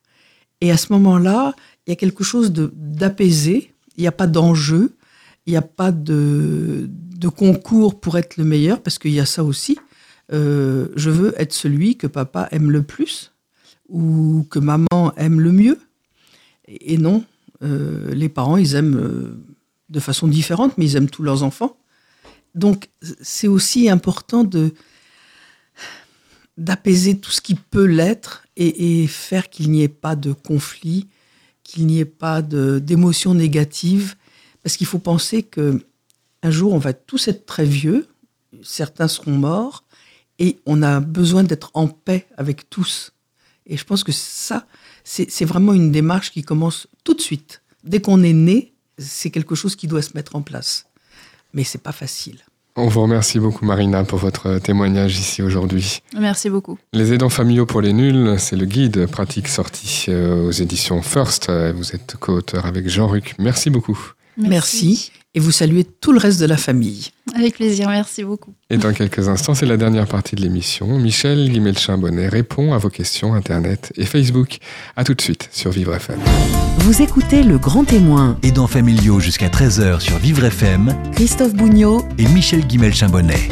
Et 0.61 0.71
à 0.71 0.77
ce 0.77 0.91
moment-là, 0.93 1.53
il 1.85 1.91
y 1.91 1.93
a 1.93 1.95
quelque 1.95 2.23
chose 2.23 2.51
de 2.51 2.71
d'apaisé. 2.75 3.73
Il 3.95 4.01
n'y 4.01 4.07
a 4.07 4.11
pas 4.11 4.27
d'enjeu, 4.27 4.95
il 5.47 5.51
n'y 5.51 5.57
a 5.57 5.63
pas 5.63 5.91
de, 5.91 6.87
de 6.87 7.27
concours 7.29 7.99
pour 7.99 8.17
être 8.17 8.37
le 8.37 8.43
meilleur, 8.43 8.81
parce 8.81 8.99
qu'il 8.99 9.11
y 9.11 9.19
a 9.19 9.25
ça 9.25 9.43
aussi. 9.43 9.79
Euh, 10.33 10.89
je 10.95 11.09
veux 11.09 11.33
être 11.41 11.53
celui 11.53 11.95
que 11.95 12.05
papa 12.05 12.47
aime 12.51 12.69
le 12.69 12.83
plus 12.83 13.31
ou 13.89 14.45
que 14.49 14.59
maman 14.59 15.13
aime 15.15 15.39
le 15.39 15.51
mieux. 15.51 15.79
Et, 16.67 16.97
non, 16.97 17.23
euh, 17.63 18.13
les 18.13 18.29
parents, 18.29 18.57
ils 18.57 18.75
aiment 18.75 18.97
euh, 18.97 19.39
de 19.89 19.99
façon 19.99 20.27
différente, 20.27 20.77
mais 20.77 20.85
ils 20.85 20.95
aiment 20.95 21.09
tous 21.09 21.23
leurs 21.23 21.43
enfants. 21.43 21.77
Donc, 22.55 22.89
c'est 23.21 23.47
aussi 23.47 23.89
important 23.89 24.43
de 24.43 24.73
d'apaiser 26.57 27.19
tout 27.19 27.29
ce 27.29 27.39
qui 27.39 27.53
peut 27.53 27.85
l'être 27.85 28.47
et, 28.55 29.05
faire 29.05 29.51
qu'il 29.51 29.69
n'y 29.69 29.83
ait 29.83 29.87
pas 29.87 30.15
de 30.15 30.33
conflit, 30.33 31.07
qu'il 31.63 31.85
n'y 31.85 31.99
ait 31.99 32.05
pas 32.05 32.41
d'émotions 32.41 33.35
négatives, 33.35 34.15
parce 34.63 34.75
qu'il 34.75 34.87
faut 34.87 34.97
penser 34.97 35.43
que 35.43 35.85
un 36.41 36.49
jour 36.49 36.73
on 36.73 36.79
va 36.79 36.93
tous 36.93 37.27
être 37.27 37.45
très 37.45 37.65
vieux, 37.65 38.07
certains 38.63 39.07
seront 39.07 39.37
morts, 39.37 39.83
et 40.39 40.59
on 40.65 40.81
a 40.81 40.99
besoin 40.99 41.43
d'être 41.43 41.69
en 41.75 41.87
paix 41.87 42.27
avec 42.37 42.69
tous. 42.71 43.13
Et 43.67 43.77
je 43.77 43.83
pense 43.83 44.03
que 44.03 44.11
ça, 44.11 44.65
c'est 45.03 45.45
vraiment 45.45 45.73
une 45.73 45.91
démarche 45.91 46.31
qui 46.31 46.41
commence 46.41 46.87
tout 47.03 47.13
de 47.13 47.21
suite. 47.21 47.61
Dès 47.83 48.01
qu'on 48.01 48.23
est 48.23 48.33
né, 48.33 48.73
c'est 48.97 49.29
quelque 49.29 49.55
chose 49.55 49.75
qui 49.75 49.87
doit 49.87 50.01
se 50.01 50.11
mettre 50.15 50.35
en 50.35 50.41
place. 50.41 50.85
Mais 51.53 51.63
c'est 51.63 51.81
pas 51.81 51.91
facile. 51.91 52.39
On 52.75 52.87
vous 52.87 53.01
remercie 53.01 53.39
beaucoup 53.39 53.65
Marina 53.65 54.03
pour 54.03 54.19
votre 54.19 54.59
témoignage 54.59 55.17
ici 55.17 55.41
aujourd'hui. 55.41 56.03
Merci 56.15 56.49
beaucoup. 56.51 56.77
Les 56.93 57.11
aidants 57.11 57.29
familiaux 57.29 57.65
pour 57.65 57.81
les 57.81 57.91
nuls, 57.91 58.35
c'est 58.37 58.55
le 58.55 58.65
guide 58.65 59.07
pratique 59.07 59.47
sorti 59.47 60.05
euh, 60.09 60.47
aux 60.47 60.51
éditions 60.51 61.01
First. 61.01 61.49
Vous 61.49 61.95
êtes 61.95 62.17
co-auteur 62.19 62.67
avec 62.67 62.87
Jean-Luc. 62.87 63.33
Merci 63.39 63.71
beaucoup. 63.71 63.97
Merci. 64.37 65.11
Et 65.37 65.39
vous 65.39 65.51
saluez 65.51 65.83
tout 65.83 66.13
le 66.13 66.17
reste 66.17 66.39
de 66.39 66.47
la 66.47 66.57
famille. 66.57 67.09
Avec 67.35 67.57
plaisir, 67.57 67.89
merci 67.89 68.23
beaucoup. 68.23 68.55
Et 68.71 68.77
dans 68.77 68.91
quelques 68.91 69.29
instants, 69.29 69.53
c'est 69.53 69.67
la 69.67 69.77
dernière 69.77 70.07
partie 70.07 70.35
de 70.35 70.41
l'émission. 70.41 70.97
Michel 70.97 71.51
Guimelchin-Bonnet 71.51 72.27
répond 72.27 72.73
à 72.73 72.79
vos 72.79 72.89
questions 72.89 73.35
Internet 73.35 73.93
et 73.97 74.05
Facebook. 74.05 74.57
À 74.95 75.03
tout 75.03 75.13
de 75.13 75.21
suite 75.21 75.47
sur 75.51 75.69
Vivre 75.69 75.93
FM. 75.93 76.19
Vous 76.79 77.03
écoutez 77.03 77.43
Le 77.43 77.59
Grand 77.59 77.83
Témoin, 77.83 78.39
Aidants 78.41 78.65
familiaux 78.65 79.19
jusqu'à 79.19 79.49
13h 79.49 79.99
sur 79.99 80.17
Vivre 80.17 80.43
FM 80.43 80.95
Christophe 81.13 81.53
Bougnot 81.53 82.03
et 82.17 82.27
Michel 82.29 82.65
Guimel-Chambonnet. 82.65 83.49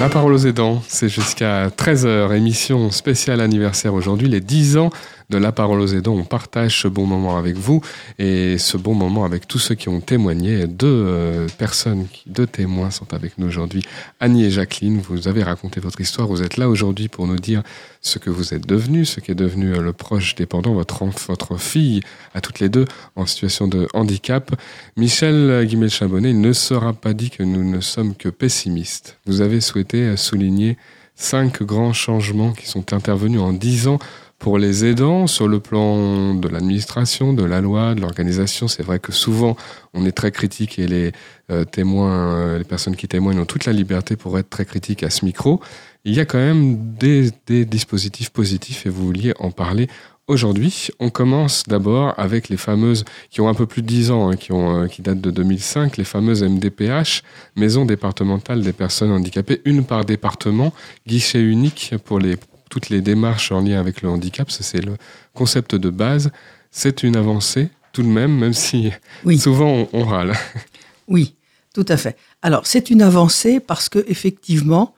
La 0.00 0.08
parole 0.08 0.32
aux 0.32 0.38
aidants, 0.38 0.82
c'est 0.88 1.08
jusqu'à 1.08 1.68
13h, 1.68 2.34
émission 2.34 2.90
spéciale 2.90 3.40
anniversaire 3.40 3.94
aujourd'hui, 3.94 4.28
les 4.28 4.40
10 4.40 4.76
ans 4.78 4.90
de 5.30 5.38
La 5.38 5.52
parole 5.52 5.80
aux 5.80 5.86
aidants. 5.86 6.14
On 6.14 6.24
partage 6.24 6.82
ce 6.82 6.88
bon 6.88 7.06
moment 7.06 7.38
avec 7.38 7.56
vous 7.56 7.80
et 8.18 8.58
ce 8.58 8.76
bon 8.76 8.94
moment 8.94 9.24
avec 9.24 9.46
tous 9.46 9.60
ceux 9.60 9.76
qui 9.76 9.88
ont 9.88 10.00
témoigné. 10.00 10.66
Deux 10.66 10.86
euh, 11.06 11.46
personnes, 11.56 12.06
deux 12.26 12.46
témoins 12.46 12.90
sont 12.90 13.14
avec 13.14 13.38
nous 13.38 13.46
aujourd'hui. 13.46 13.82
Annie 14.18 14.44
et 14.44 14.50
Jacqueline, 14.50 15.00
vous 15.00 15.28
avez 15.28 15.42
raconté 15.42 15.80
votre 15.80 16.00
histoire. 16.00 16.26
Vous 16.26 16.42
êtes 16.42 16.56
là 16.56 16.68
aujourd'hui 16.68 17.08
pour 17.08 17.26
nous 17.26 17.38
dire 17.38 17.62
ce 18.02 18.18
que 18.18 18.28
vous 18.28 18.54
êtes 18.54 18.66
devenu, 18.66 19.04
ce 19.04 19.20
qui 19.20 19.30
est 19.30 19.36
devenu 19.36 19.72
euh, 19.72 19.80
le 19.80 19.92
proche 19.92 20.34
dépendant, 20.34 20.74
votre, 20.74 21.04
votre 21.28 21.56
fille, 21.56 22.00
à 22.34 22.40
toutes 22.40 22.58
les 22.58 22.68
deux, 22.68 22.86
en 23.14 23.24
situation 23.24 23.68
de 23.68 23.86
handicap. 23.94 24.54
Michel 24.96 25.64
Guimel-Chabonnet, 25.64 26.30
il 26.30 26.40
ne 26.40 26.52
sera 26.52 26.92
pas 26.92 27.12
dit 27.12 27.30
que 27.30 27.44
nous 27.44 27.62
ne 27.62 27.80
sommes 27.80 28.16
que 28.16 28.28
pessimistes. 28.28 29.18
Vous 29.26 29.42
avez 29.42 29.60
souhaité 29.60 29.98
euh, 29.98 30.16
souligner 30.16 30.76
cinq 31.14 31.62
grands 31.62 31.92
changements 31.92 32.52
qui 32.52 32.66
sont 32.66 32.92
intervenus 32.92 33.40
en 33.40 33.52
dix 33.52 33.86
ans 33.86 33.98
pour 34.40 34.58
les 34.58 34.86
aidants 34.86 35.26
sur 35.26 35.46
le 35.46 35.60
plan 35.60 36.34
de 36.34 36.48
l'administration, 36.48 37.34
de 37.34 37.44
la 37.44 37.60
loi, 37.60 37.94
de 37.94 38.00
l'organisation. 38.00 38.66
C'est 38.66 38.82
vrai 38.82 38.98
que 38.98 39.12
souvent 39.12 39.54
on 39.92 40.04
est 40.06 40.12
très 40.12 40.32
critique 40.32 40.78
et 40.78 40.88
les 40.88 41.12
euh, 41.50 41.64
témoins, 41.64 42.34
euh, 42.34 42.58
les 42.58 42.64
personnes 42.64 42.96
qui 42.96 43.06
témoignent 43.06 43.38
ont 43.38 43.44
toute 43.44 43.66
la 43.66 43.72
liberté 43.72 44.16
pour 44.16 44.38
être 44.38 44.48
très 44.48 44.64
critiques 44.64 45.02
à 45.02 45.10
ce 45.10 45.26
micro. 45.26 45.60
Il 46.04 46.14
y 46.14 46.20
a 46.20 46.24
quand 46.24 46.38
même 46.38 46.94
des, 46.98 47.30
des 47.46 47.66
dispositifs 47.66 48.30
positifs 48.30 48.86
et 48.86 48.88
vous 48.88 49.04
vouliez 49.04 49.34
en 49.38 49.50
parler 49.50 49.88
aujourd'hui. 50.26 50.88
On 51.00 51.10
commence 51.10 51.64
d'abord 51.64 52.14
avec 52.16 52.48
les 52.48 52.56
fameuses 52.56 53.04
qui 53.28 53.42
ont 53.42 53.48
un 53.48 53.54
peu 53.54 53.66
plus 53.66 53.82
de 53.82 53.88
10 53.88 54.10
ans, 54.10 54.30
hein, 54.30 54.36
qui, 54.36 54.52
ont, 54.52 54.84
euh, 54.84 54.86
qui 54.86 55.02
datent 55.02 55.20
de 55.20 55.30
2005, 55.30 55.98
les 55.98 56.04
fameuses 56.04 56.42
MDPH, 56.42 57.22
Maison 57.56 57.84
départementale 57.84 58.62
des 58.62 58.72
personnes 58.72 59.10
handicapées, 59.10 59.60
une 59.66 59.84
par 59.84 60.06
département, 60.06 60.72
guichet 61.06 61.42
unique 61.42 61.94
pour 62.04 62.18
les, 62.18 62.36
toutes 62.70 62.88
les 62.88 63.02
démarches 63.02 63.52
en 63.52 63.60
lien 63.60 63.78
avec 63.78 64.00
le 64.00 64.08
handicap. 64.08 64.50
C'est 64.50 64.80
le 64.80 64.96
concept 65.34 65.74
de 65.74 65.90
base. 65.90 66.30
C'est 66.70 67.02
une 67.02 67.16
avancée 67.16 67.68
tout 67.92 68.02
de 68.02 68.08
même, 68.08 68.38
même 68.38 68.54
si 68.54 68.90
Oui. 69.24 69.38
souvent 69.38 69.68
on, 69.70 69.88
on 69.92 70.04
râle. 70.04 70.32
Oui, 71.08 71.34
tout 71.74 71.84
à 71.88 71.96
fait. 71.96 72.16
Alors, 72.40 72.66
c'est 72.68 72.88
une 72.88 73.02
avancée 73.02 73.58
parce 73.58 73.88
que 73.88 73.98
effectivement, 74.06 74.94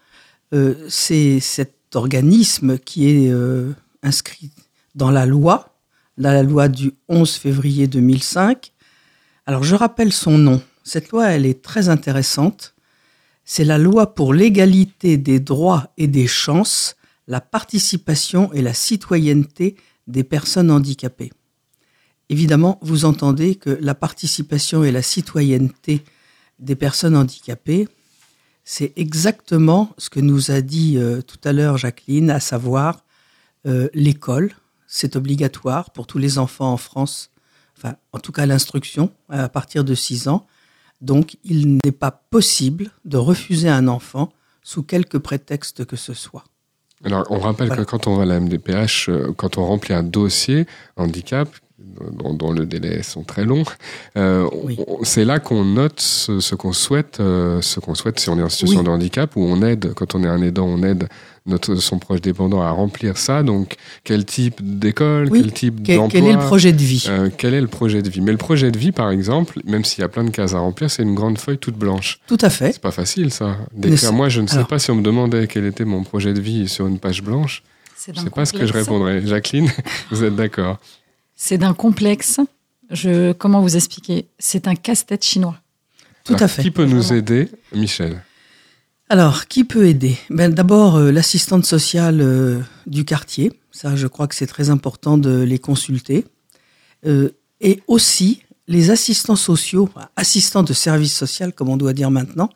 euh, 0.53 0.75
c'est 0.91 1.41
cet 1.41 1.75
organisme 1.97 2.79
qui 2.79 3.09
est 3.09 3.31
euh, 3.31 3.73
inscrit 4.03 4.51
dans 4.95 5.11
la 5.11 5.25
loi, 5.25 5.75
dans 6.19 6.31
la 6.31 6.43
loi 6.43 6.69
du 6.69 6.93
11 7.09 7.35
février 7.37 7.87
2005. 7.87 8.73
Alors, 9.47 9.65
je 9.65 9.75
rappelle 9.75 10.13
son 10.13 10.37
nom. 10.37 10.61
Cette 10.85 11.09
loi, 11.13 11.31
elle 11.31 11.47
est 11.47 11.63
très 11.63 11.89
intéressante. 11.89 12.75
C'est 13.47 13.65
la 13.65 13.79
loi 13.79 14.15
pour 14.15 14.35
l'égalité 14.35 15.17
des 15.17 15.41
droits 15.41 15.91
et 15.97 16.09
des 16.09 16.27
chances, 16.27 16.97
la 17.27 17.41
participation 17.41 18.53
et 18.53 18.63
la 18.63 18.75
citoyenneté 18.75 19.77
des 20.07 20.25
personnes 20.25 20.71
handicapées. 20.71 21.33
Évidemment, 22.29 22.79
vous 22.83 23.05
entendez 23.05 23.57
que 23.57 23.71
la 23.81 23.95
participation 23.95 24.85
et 24.85 24.91
la 24.91 25.03
citoyenneté 25.03 26.05
des 26.59 26.77
personnes 26.77 27.17
handicapées, 27.17 27.89
c'est 28.65 28.93
exactement 28.97 29.93
ce 29.99 30.09
que 30.09 30.21
nous 30.21 30.51
a 30.51 30.61
dit 30.61 30.97
euh, 30.97 31.21
tout 31.21 31.41
à 31.45 31.53
l'heure 31.53 31.77
Jacqueline, 31.79 32.31
à 32.31 32.41
savoir 32.41 33.05
euh, 33.67 33.89
l'école, 33.93 34.55
c'est 34.87 35.17
obligatoire 35.17 35.91
pour 35.91 36.07
tous 36.07 36.19
les 36.19 36.39
enfants 36.39 36.73
en 36.73 36.77
France, 36.77 37.31
enfin 37.77 37.97
en 38.13 38.19
tout 38.19 38.33
cas 38.33 38.47
l'instruction 38.47 39.13
à 39.29 39.49
partir 39.49 39.85
de 39.85 39.95
6 39.95 40.29
ans. 40.29 40.47
Donc 41.01 41.37
il 41.45 41.79
n'est 41.85 41.93
pas 41.93 42.13
possible 42.13 42.91
de 43.05 43.17
refuser 43.17 43.69
un 43.69 43.89
enfant 43.89 44.33
sous 44.63 44.83
quelque 44.83 45.19
prétexte 45.19 45.85
que 45.85 45.97
ce 45.97 46.15
soit. 46.15 46.45
Alors, 47.05 47.27
on 47.31 47.39
rappelle 47.39 47.69
Voilà. 47.69 47.85
que 47.85 47.91
quand 47.91 48.07
on 48.07 48.17
va 48.17 48.23
à 48.23 48.27
la 48.27 48.39
MDPH, 48.41 49.09
euh, 49.09 49.33
quand 49.37 49.59
on 49.59 49.67
remplit 49.67 49.93
un 49.95 50.03
dossier 50.05 50.67
handicap, 50.97 51.49
dont, 52.13 52.35
dont 52.35 52.53
le 52.53 52.67
délai 52.67 53.03
sont 53.03 53.23
très 53.23 53.45
longs, 53.45 53.65
euh, 54.17 54.49
Oui. 54.65 54.79
c'est 55.03 55.25
là 55.25 55.39
qu'on 55.39 55.65
note 55.65 56.01
ce, 56.01 56.41
ce 56.41 56.55
qu'on 56.55 56.73
souhaite, 56.73 57.19
euh, 57.21 57.61
ce 57.63 57.81
qu'on 57.81 57.95
souhaite 57.95 58.19
si 58.21 58.29
on 58.31 58.39
est 58.39 58.43
en 58.43 58.49
situation 58.49 58.81
Oui. 58.81 58.85
de 58.87 58.91
handicap, 58.91 59.35
où 59.37 59.43
on 59.43 59.63
aide, 59.63 59.93
quand 59.95 60.15
on 60.15 60.23
est 60.25 60.29
un 60.29 60.43
aidant, 60.43 60.67
on 60.67 60.83
aide 60.83 61.09
notre, 61.45 61.75
son 61.77 61.99
proche 61.99 62.21
dépendant 62.21 62.63
à 62.63 62.71
remplir 62.71 63.19
ça. 63.19 63.43
Donc, 63.43 63.75
quel 64.05 64.25
type 64.25 64.61
d'école, 64.79 65.29
Oui. 65.31 65.41
quel 65.43 65.53
type 65.53 65.83
d'emploi 65.83 66.09
quel 66.09 66.25
est 66.25 66.33
le 66.33 66.39
projet 66.39 66.73
de 66.73 66.81
vie? 66.83 67.05
euh, 67.09 67.31
quel 67.37 67.55
est 67.55 67.61
le 67.61 67.67
projet 67.67 68.01
de 68.03 68.09
vie? 68.09 68.21
Mais 68.21 68.31
le 68.33 68.39
projet 68.39 68.71
de 68.71 68.79
vie, 68.79 68.93
par 68.93 69.11
exemple, 69.11 69.59
même 69.65 69.85
s'il 69.85 70.03
y 70.03 70.05
a 70.05 70.09
plein 70.09 70.23
de 70.25 70.31
cases 70.31 70.55
à 70.55 70.61
remplir, 70.61 70.91
c'est 70.91 71.03
une 71.03 71.15
grande 71.17 71.39
feuille 71.39 71.59
toute 71.59 71.77
blanche. 71.77 72.21
Tout 72.29 72.39
à 72.41 72.49
fait. 72.51 72.73
C'est 72.73 72.81
pas 72.83 72.93
facile, 72.93 73.33
ça. 73.33 73.57
D'écrire. 73.75 74.13
Moi, 74.13 74.29
je 74.29 74.41
ne 74.41 74.47
sais 74.47 74.55
alors- 74.57 74.69
pas 74.69 74.79
si 74.79 74.91
on 74.93 74.95
me 74.95 75.03
demandait 75.03 75.49
quel 75.49 75.65
était 75.67 75.85
mon 75.85 76.05
projet 76.05 76.33
de 76.33 76.41
vie 76.41 76.69
sur 76.69 76.87
une 76.87 76.99
page 77.01 77.23
blanche. 77.23 77.63
C'est 77.97 78.13
Je 78.13 78.17
d'un 78.19 78.25
sais 78.25 78.31
pas 78.31 78.45
ce 78.45 78.53
que 78.53 78.67
je 78.67 78.73
répondrais. 78.73 79.25
Jacqueline, 79.27 79.69
vous 80.11 80.23
êtes 80.25 80.35
d'accord 80.37 80.79
C'est 81.35 81.59
d'un 81.59 81.75
complexe. 81.75 82.41
Je, 82.91 83.33
comment 83.33 83.61
vous 83.61 83.77
expliquer? 83.77 84.29
C'est 84.39 84.69
un 84.69 84.75
casse-tête 84.75 85.25
chinois. 85.25 85.57
Tout 86.25 86.35
Alors, 86.35 86.45
à 86.45 86.49
fait. 86.49 86.63
Qui 86.63 86.71
peut 86.71 86.85
nous 86.85 87.13
aider 87.13 87.49
Michel? 87.75 88.23
Alors, 89.09 89.47
qui 89.47 89.65
peut 89.65 89.87
aider? 89.87 90.17
Ben, 90.31 90.53
D'abord, 90.53 90.97
euh, 90.97 91.11
l'assistante 91.11 91.67
sociale 91.67 92.21
euh, 92.21 92.61
du 92.87 93.05
quartier. 93.05 93.53
Ça, 93.71 93.97
je 93.97 94.07
crois 94.07 94.27
que 94.27 94.35
c'est 94.35 94.47
très 94.47 94.71
important 94.71 95.19
de 95.19 95.43
les 95.43 95.59
consulter. 95.59 96.25
Euh, 97.07 97.31
et 97.61 97.83
aussi 97.89 98.43
les 98.69 98.91
assistants 98.91 99.37
sociaux, 99.37 99.89
assistants 100.17 100.63
de 100.63 100.73
service 100.73 101.15
social, 101.15 101.53
comme 101.53 101.69
on 101.69 101.77
doit 101.77 101.93
dire 101.93 102.11
maintenant, 102.11 102.51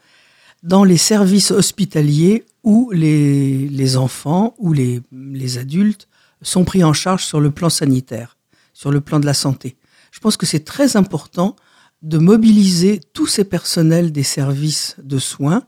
dans 0.63 0.85
les 0.85 0.97
services 0.97 1.51
hospitaliers 1.51 2.45
où 2.63 2.91
les, 2.93 3.69
les 3.69 3.97
enfants 3.97 4.55
ou 4.59 4.73
les, 4.73 5.01
les 5.13 5.59
adultes 5.59 6.09
sont 6.43 6.65
pris 6.65 6.85
en 6.85 6.93
charge 6.93 7.25
sur 7.25 7.41
le 7.41 7.51
plan 7.51 7.71
sanitaire, 7.71 8.36
sur 8.77 8.91
le 8.91 9.01
plan 9.01 9.19
de 9.21 9.25
la 9.25 9.33
santé. 9.33 9.79
Je 10.13 10.21
pense 10.21 10.37
que 10.37 10.45
c'est 10.45 10.65
très 10.65 10.99
important 10.99 11.57
de 12.03 12.19
mobiliser 12.19 13.01
tous 13.15 13.27
ces 13.27 13.45
personnels 13.45 14.13
des 14.13 14.23
services 14.23 14.97
de 15.03 15.19
soins 15.19 15.63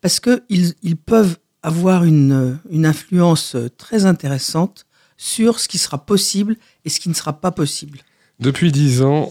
parce 0.00 0.18
qu'ils 0.18 0.74
ils 0.82 0.96
peuvent 0.96 1.38
avoir 1.62 2.02
une, 2.02 2.58
une 2.68 2.84
influence 2.84 3.56
très 3.78 4.06
intéressante 4.06 4.86
sur 5.16 5.60
ce 5.60 5.68
qui 5.68 5.78
sera 5.78 6.04
possible 6.04 6.56
et 6.84 6.88
ce 6.88 6.98
qui 6.98 7.08
ne 7.08 7.14
sera 7.14 7.40
pas 7.40 7.52
possible. 7.52 8.00
Depuis 8.40 8.72
dix 8.72 9.02
ans, 9.02 9.30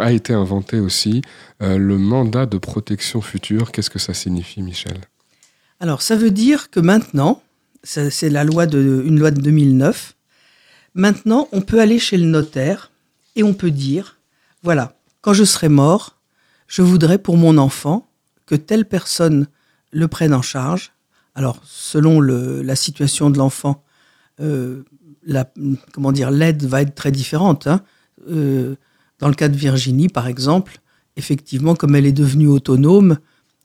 a 0.00 0.10
été 0.10 0.32
inventé 0.34 0.80
aussi 0.80 1.22
euh, 1.62 1.78
le 1.78 1.96
mandat 1.96 2.46
de 2.46 2.58
protection 2.58 3.20
future. 3.20 3.70
Qu'est-ce 3.70 3.90
que 3.90 4.00
ça 4.00 4.14
signifie, 4.14 4.62
Michel? 4.62 4.98
Alors, 5.78 6.02
ça 6.02 6.16
veut 6.16 6.32
dire 6.32 6.70
que 6.70 6.80
maintenant, 6.80 7.40
c'est 7.84 8.30
la 8.30 8.42
loi 8.42 8.66
de, 8.66 9.04
une 9.06 9.20
loi 9.20 9.30
de 9.30 9.40
2009, 9.40 10.15
maintenant, 10.96 11.48
on 11.52 11.60
peut 11.60 11.80
aller 11.80 12.00
chez 12.00 12.16
le 12.16 12.26
notaire 12.26 12.90
et 13.36 13.44
on 13.44 13.54
peut 13.54 13.70
dire, 13.70 14.18
voilà, 14.62 14.96
quand 15.20 15.34
je 15.34 15.44
serai 15.44 15.68
mort, 15.68 16.16
je 16.66 16.82
voudrais 16.82 17.18
pour 17.18 17.36
mon 17.36 17.58
enfant 17.58 18.08
que 18.46 18.56
telle 18.56 18.86
personne 18.86 19.46
le 19.92 20.08
prenne 20.08 20.34
en 20.34 20.42
charge. 20.42 20.92
Alors, 21.34 21.60
selon 21.64 22.20
la 22.20 22.76
situation 22.76 23.30
de 23.30 23.38
l'enfant, 23.38 23.84
euh, 24.40 24.82
l'aide 25.22 26.64
va 26.64 26.82
être 26.82 26.94
très 26.94 27.12
différente. 27.12 27.66
hein. 27.66 27.82
Euh, 28.28 28.76
dans 29.18 29.28
le 29.28 29.34
cas 29.34 29.48
de 29.48 29.56
Virginie, 29.56 30.08
par 30.08 30.26
exemple, 30.26 30.80
effectivement, 31.16 31.74
comme 31.74 31.94
elle 31.94 32.06
est 32.06 32.12
devenue 32.12 32.48
autonome, 32.48 33.18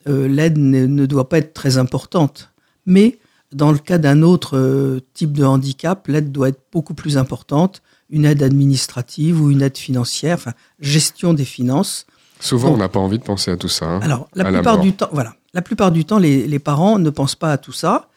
euh, 0.07 0.27
l'aide 0.27 0.57
ne, 0.57 0.85
ne 0.85 1.05
doit 1.05 1.29
pas 1.29 1.37
être 1.37 1.53
très 1.53 1.77
importante. 1.77 2.51
Mais 2.85 3.19
dans 3.53 3.71
le 3.71 3.77
cas 3.77 3.97
d'un 3.97 4.21
autre 4.21 4.57
euh, 4.57 4.99
type 5.13 5.33
de 5.33 5.43
handicap, 5.43 6.07
l'aide 6.07 6.31
doit 6.31 6.49
être 6.49 6.61
beaucoup 6.71 6.93
plus 6.93 7.17
importante, 7.17 7.81
une 8.09 8.25
aide 8.25 8.43
administrative 8.43 9.41
ou 9.41 9.51
une 9.51 9.61
aide 9.61 9.77
financière, 9.77 10.35
enfin, 10.35 10.53
gestion 10.79 11.33
des 11.33 11.45
finances. 11.45 12.05
Souvent, 12.39 12.71
on 12.73 12.77
n'a 12.77 12.89
pas 12.89 12.99
envie 12.99 13.19
de 13.19 13.23
penser 13.23 13.51
à 13.51 13.57
tout 13.57 13.67
ça. 13.69 13.85
hein. 13.85 13.99
Alors, 14.01 14.27
la 14.35 14.43
plupart 14.59 14.75
du 14.83 14.93
temps, 14.93 15.09
voilà, 15.11 15.35
la 15.53 15.61
plupart 15.61 15.91
du 15.91 16.05
temps, 16.05 16.17
les, 16.17 16.47
les 16.47 16.59
parents 16.59 16.97
ne 16.99 17.09
pensent 17.09 17.35
pas 17.35 17.51
à 17.51 17.57
tout 17.57 17.71
ça, 17.73 18.09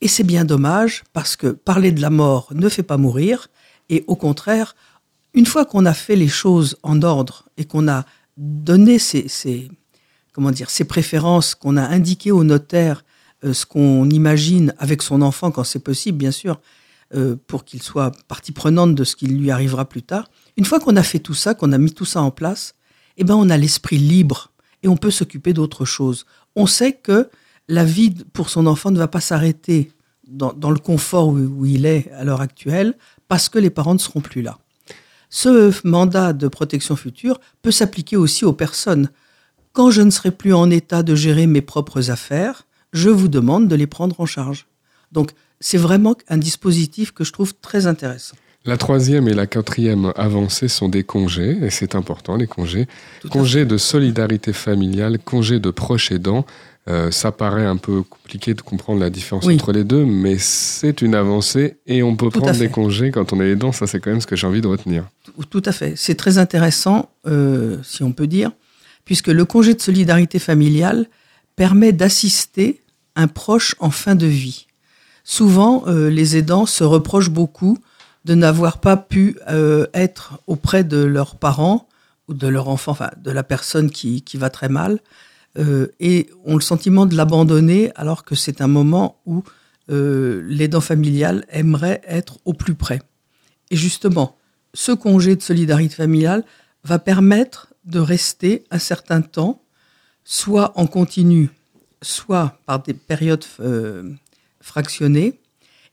et 0.00 0.08
c'est 0.08 0.24
bien 0.24 0.44
dommage 0.44 1.04
parce 1.12 1.36
que 1.36 1.46
parler 1.48 1.90
de 1.90 2.00
la 2.02 2.10
mort 2.10 2.48
ne 2.52 2.68
fait 2.68 2.82
pas 2.82 2.96
mourir, 2.98 3.48
et 3.88 4.04
au 4.08 4.16
contraire, 4.16 4.74
une 5.32 5.46
fois 5.46 5.64
qu'on 5.64 5.86
a 5.86 5.94
fait 5.94 6.16
les 6.16 6.28
choses 6.28 6.76
en 6.82 7.02
ordre 7.02 7.44
et 7.56 7.64
qu'on 7.64 7.88
a 7.88 8.04
donné 8.36 8.98
ces, 8.98 9.28
ces- 9.28 9.70
comment 10.32 10.50
dire, 10.50 10.70
ses 10.70 10.84
préférences, 10.84 11.54
qu'on 11.54 11.76
a 11.76 11.82
indiqué 11.82 12.30
au 12.32 12.44
notaire 12.44 13.04
ce 13.42 13.66
qu'on 13.66 14.08
imagine 14.10 14.74
avec 14.78 15.02
son 15.02 15.22
enfant 15.22 15.50
quand 15.50 15.64
c'est 15.64 15.80
possible, 15.80 16.18
bien 16.18 16.30
sûr, 16.30 16.60
euh, 17.14 17.36
pour 17.46 17.64
qu'il 17.64 17.80
soit 17.82 18.10
partie 18.26 18.50
prenante 18.50 18.96
de 18.96 19.04
ce 19.04 19.14
qui 19.14 19.28
lui 19.28 19.52
arrivera 19.52 19.84
plus 19.84 20.02
tard. 20.02 20.28
Une 20.56 20.64
fois 20.64 20.80
qu'on 20.80 20.96
a 20.96 21.04
fait 21.04 21.20
tout 21.20 21.34
ça, 21.34 21.54
qu'on 21.54 21.70
a 21.70 21.78
mis 21.78 21.92
tout 21.92 22.04
ça 22.04 22.20
en 22.20 22.32
place, 22.32 22.74
eh 23.16 23.22
ben 23.22 23.36
on 23.36 23.48
a 23.48 23.56
l'esprit 23.56 23.96
libre 23.96 24.50
et 24.82 24.88
on 24.88 24.96
peut 24.96 25.12
s'occuper 25.12 25.52
d'autre 25.52 25.84
chose. 25.84 26.26
On 26.56 26.66
sait 26.66 26.94
que 26.94 27.30
la 27.68 27.84
vie 27.84 28.10
pour 28.32 28.50
son 28.50 28.66
enfant 28.66 28.90
ne 28.90 28.98
va 28.98 29.06
pas 29.06 29.20
s'arrêter 29.20 29.92
dans, 30.26 30.52
le 30.70 30.78
confort 30.80 31.28
où 31.28 31.64
il 31.64 31.86
est 31.86 32.10
à 32.10 32.24
l'heure 32.24 32.40
actuelle 32.40 32.94
parce 33.28 33.48
que 33.48 33.60
les 33.60 33.70
parents 33.70 33.94
ne 33.94 34.00
seront 34.00 34.20
plus 34.20 34.42
là. 34.42 34.58
Ce 35.30 35.72
mandat 35.86 36.32
de 36.32 36.48
protection 36.48 36.96
future 36.96 37.38
peut 37.62 37.70
s'appliquer 37.70 38.16
aussi 38.16 38.44
aux 38.44 38.52
personnes. 38.52 39.10
Quand 39.72 39.92
je 39.92 40.02
ne 40.02 40.10
serai 40.10 40.32
plus 40.32 40.54
en 40.54 40.70
état 40.70 41.04
de 41.04 41.14
gérer 41.14 41.46
mes 41.46 41.60
propres 41.60 42.10
affaires, 42.10 42.66
je 42.92 43.10
vous 43.10 43.28
demande 43.28 43.68
de 43.68 43.76
les 43.76 43.86
prendre 43.86 44.20
en 44.20 44.26
charge. 44.26 44.66
Donc, 45.12 45.32
c'est 45.60 45.78
vraiment 45.78 46.16
un 46.28 46.38
dispositif 46.38 47.12
que 47.12 47.24
je 47.24 47.32
trouve 47.32 47.54
très 47.54 47.86
intéressant. 47.86 48.36
La 48.66 48.76
troisième 48.76 49.28
et 49.28 49.34
la 49.34 49.46
quatrième 49.46 50.12
avancée 50.16 50.66
sont 50.66 50.88
des 50.88 51.04
congés, 51.04 51.56
et 51.62 51.70
c'est 51.70 51.94
important, 51.94 52.36
les 52.36 52.48
congés. 52.48 52.88
Congés 53.30 53.64
de 53.64 53.76
solidarité 53.76 54.52
familiale, 54.52 55.20
congés 55.20 55.60
de 55.60 55.70
proches 55.70 56.10
aidants. 56.10 56.44
Euh, 56.88 57.10
ça 57.10 57.32
paraît 57.32 57.66
un 57.66 57.76
peu 57.76 58.02
compliqué 58.02 58.54
de 58.54 58.60
comprendre 58.60 59.00
la 59.00 59.10
différence 59.10 59.44
oui. 59.44 59.54
entre 59.54 59.72
les 59.72 59.82
deux, 59.82 60.04
mais 60.04 60.36
c'est 60.38 61.02
une 61.02 61.14
avancée 61.16 61.76
et 61.86 62.02
on 62.04 62.14
peut 62.14 62.30
Tout 62.30 62.40
prendre 62.40 62.56
des 62.58 62.68
congés 62.68 63.10
quand 63.10 63.32
on 63.32 63.40
est 63.40 63.50
aidant. 63.50 63.72
Ça, 63.72 63.86
c'est 63.86 63.98
quand 63.98 64.10
même 64.10 64.20
ce 64.20 64.26
que 64.26 64.36
j'ai 64.36 64.46
envie 64.46 64.60
de 64.60 64.68
retenir. 64.68 65.04
Tout 65.50 65.62
à 65.64 65.72
fait. 65.72 65.94
C'est 65.96 66.14
très 66.14 66.38
intéressant, 66.38 67.10
euh, 67.26 67.78
si 67.82 68.04
on 68.04 68.12
peut 68.12 68.28
dire, 68.28 68.52
puisque 69.04 69.28
le 69.28 69.44
congé 69.44 69.74
de 69.74 69.80
solidarité 69.80 70.38
familiale 70.38 71.06
permet 71.56 71.92
d'assister 71.92 72.82
un 73.16 73.28
proche 73.28 73.74
en 73.78 73.90
fin 73.90 74.14
de 74.14 74.26
vie. 74.26 74.66
Souvent, 75.24 75.84
euh, 75.86 76.08
les 76.10 76.36
aidants 76.36 76.66
se 76.66 76.84
reprochent 76.84 77.30
beaucoup 77.30 77.78
de 78.24 78.34
n'avoir 78.34 78.78
pas 78.78 78.96
pu 78.96 79.38
euh, 79.48 79.86
être 79.94 80.40
auprès 80.46 80.84
de 80.84 80.98
leurs 80.98 81.36
parents 81.36 81.88
ou 82.28 82.34
de 82.34 82.48
leur 82.48 82.68
enfant, 82.68 82.92
enfin 82.92 83.10
de 83.16 83.30
la 83.30 83.42
personne 83.42 83.90
qui, 83.90 84.22
qui 84.22 84.36
va 84.36 84.50
très 84.50 84.68
mal, 84.68 84.98
euh, 85.58 85.86
et 86.00 86.28
ont 86.44 86.54
le 86.54 86.60
sentiment 86.60 87.06
de 87.06 87.14
l'abandonner 87.14 87.90
alors 87.94 88.24
que 88.24 88.34
c'est 88.34 88.60
un 88.60 88.66
moment 88.66 89.20
où 89.26 89.42
euh, 89.90 90.42
l'aidant 90.46 90.80
familial 90.80 91.46
aimerait 91.50 92.02
être 92.06 92.38
au 92.44 92.52
plus 92.52 92.74
près. 92.74 93.00
Et 93.70 93.76
justement, 93.76 94.36
ce 94.74 94.92
congé 94.92 95.36
de 95.36 95.42
solidarité 95.42 95.94
familiale 95.94 96.44
va 96.84 96.98
permettre 96.98 97.72
de 97.84 98.00
rester 98.00 98.64
un 98.70 98.80
certain 98.80 99.22
temps, 99.22 99.62
soit 100.26 100.72
en 100.74 100.86
continu, 100.86 101.50
soit 102.02 102.58
par 102.66 102.82
des 102.82 102.94
périodes 102.94 103.44
euh, 103.60 104.10
fractionnées. 104.60 105.38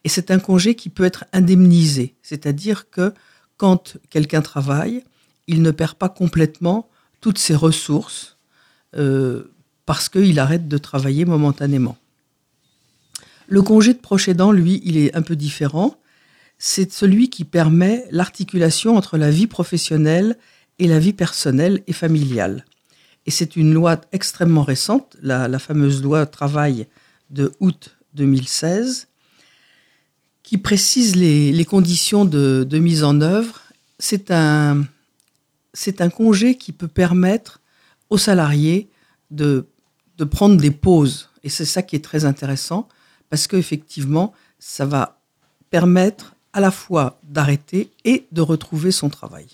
Et 0.04 0.10
c'est 0.10 0.32
un 0.32 0.40
congé 0.40 0.76
qui 0.76 0.90
peut 0.90 1.06
être 1.06 1.24
indemnisé, 1.32 2.16
c'est-à-dire 2.24 2.90
que 2.90 3.14
quand 3.58 3.96
quelqu'un 4.10 4.42
travaille, 4.42 5.04
il 5.48 5.62
ne 5.62 5.72
perd 5.72 5.94
pas 5.94 6.10
complètement 6.10 6.90
toutes 7.22 7.38
ses 7.38 7.56
ressources 7.56 8.38
euh, 8.98 9.52
parce 9.86 10.10
qu'il 10.10 10.40
arrête 10.40 10.68
de 10.68 10.78
travailler 10.78 11.26
momentanément. 11.26 11.96
Le 13.48 13.62
congé 13.62 13.94
de 13.94 14.00
proche 14.00 14.28
aidant, 14.28 14.52
lui, 14.52 14.82
il 14.84 14.98
est 14.98 15.16
un 15.16 15.22
peu 15.22 15.36
différent. 15.36 15.96
C'est 16.58 16.92
celui 16.92 17.30
qui 17.30 17.44
permet 17.44 18.06
l'articulation 18.10 18.98
entre 18.98 19.18
la 19.18 19.30
vie 19.30 19.48
professionnelle 19.48 20.38
et 20.80 20.88
la 20.88 20.98
vie 20.98 21.14
personnelle 21.14 21.84
et 21.86 21.94
familiale. 21.94 22.66
Et 23.26 23.32
c'est 23.32 23.56
une 23.56 23.74
loi 23.74 24.02
extrêmement 24.12 24.64
récente, 24.64 25.16
la, 25.22 25.60
fameuse 25.60 26.04
loi 26.04 26.26
travail 26.26 26.88
de 27.30 27.54
août 27.60 27.98
2016, 28.16 29.08
qui 30.44 30.58
précise 30.58 31.16
les, 31.16 31.66
conditions 31.66 32.26
de, 32.26 32.80
mise 32.80 33.04
en 33.04 33.22
œuvre. 33.22 33.62
C'est 33.98 34.30
un, 34.32 34.84
c'est 35.74 36.02
un 36.02 36.10
congé 36.10 36.58
qui 36.58 36.74
peut 36.74 36.90
permettre 36.90 37.62
aux 38.10 38.18
salariés 38.18 38.90
de, 39.32 39.66
de 40.18 40.24
prendre 40.26 40.58
des 40.58 40.72
pauses. 40.72 41.30
Et 41.44 41.50
c'est 41.50 41.66
ça 41.66 41.82
qui 41.82 41.96
est 41.96 42.04
très 42.04 42.26
intéressant, 42.26 42.90
parce 43.30 43.48
qu'effectivement, 43.48 44.34
ça 44.60 44.86
va 44.86 45.20
permettre 45.70 46.36
à 46.52 46.60
la 46.60 46.72
fois 46.72 47.20
d'arrêter 47.24 47.90
et 48.06 48.28
de 48.32 48.42
retrouver 48.42 48.92
son 48.92 49.10
travail. 49.10 49.48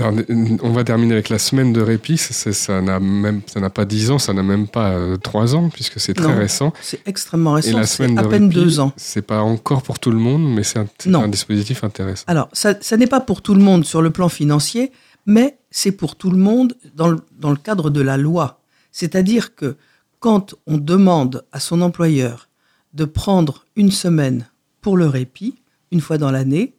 On 0.00 0.70
va 0.70 0.84
terminer 0.84 1.14
avec 1.14 1.28
la 1.28 1.38
semaine 1.38 1.72
de 1.72 1.80
répit. 1.80 2.18
Ça, 2.18 2.80
n'a 2.80 3.00
même, 3.00 3.42
ça 3.46 3.60
n'a 3.60 3.70
pas 3.70 3.84
10 3.84 4.10
ans, 4.10 4.18
ça 4.18 4.32
n'a 4.32 4.42
même 4.42 4.68
pas 4.68 4.90
euh, 4.90 5.16
3 5.16 5.54
ans, 5.54 5.68
puisque 5.68 6.00
c'est 6.00 6.14
très 6.14 6.28
non, 6.28 6.36
récent. 6.36 6.72
C'est 6.80 7.06
extrêmement 7.06 7.52
récent. 7.52 7.70
Et 7.70 7.72
la 7.72 7.86
semaine 7.86 8.14
de 8.14 8.20
à 8.20 8.24
peine 8.24 8.44
répit, 8.44 8.54
2 8.56 8.80
ans. 8.80 8.92
C'est 8.96 9.22
pas 9.22 9.40
encore 9.40 9.82
pour 9.82 9.98
tout 9.98 10.10
le 10.10 10.18
monde, 10.18 10.54
mais 10.54 10.62
c'est 10.62 10.78
un, 10.78 11.14
un, 11.14 11.28
dispositif 11.28 11.84
intéressant. 11.84 12.24
Alors, 12.26 12.48
ça, 12.52 12.74
ça 12.80 12.96
n'est 12.96 13.06
pas 13.06 13.20
pour 13.20 13.42
tout 13.42 13.54
le 13.54 13.62
monde 13.62 13.84
sur 13.84 14.02
le 14.02 14.10
plan 14.10 14.28
financier, 14.28 14.92
mais 15.26 15.58
c'est 15.70 15.92
pour 15.92 16.16
tout 16.16 16.30
le 16.30 16.38
monde 16.38 16.74
dans 16.94 17.08
le, 17.08 17.18
dans 17.38 17.50
le 17.50 17.56
cadre 17.56 17.90
de 17.90 18.00
la 18.00 18.16
loi. 18.16 18.60
C'est-à-dire 18.92 19.54
que 19.54 19.76
quand 20.20 20.54
on 20.66 20.78
demande 20.78 21.44
à 21.52 21.60
son 21.60 21.80
employeur 21.80 22.48
de 22.94 23.04
prendre 23.04 23.64
une 23.76 23.90
semaine 23.90 24.46
pour 24.80 24.96
le 24.96 25.06
répit, 25.06 25.62
une 25.92 26.00
fois 26.00 26.18
dans 26.18 26.30
l'année, 26.30 26.74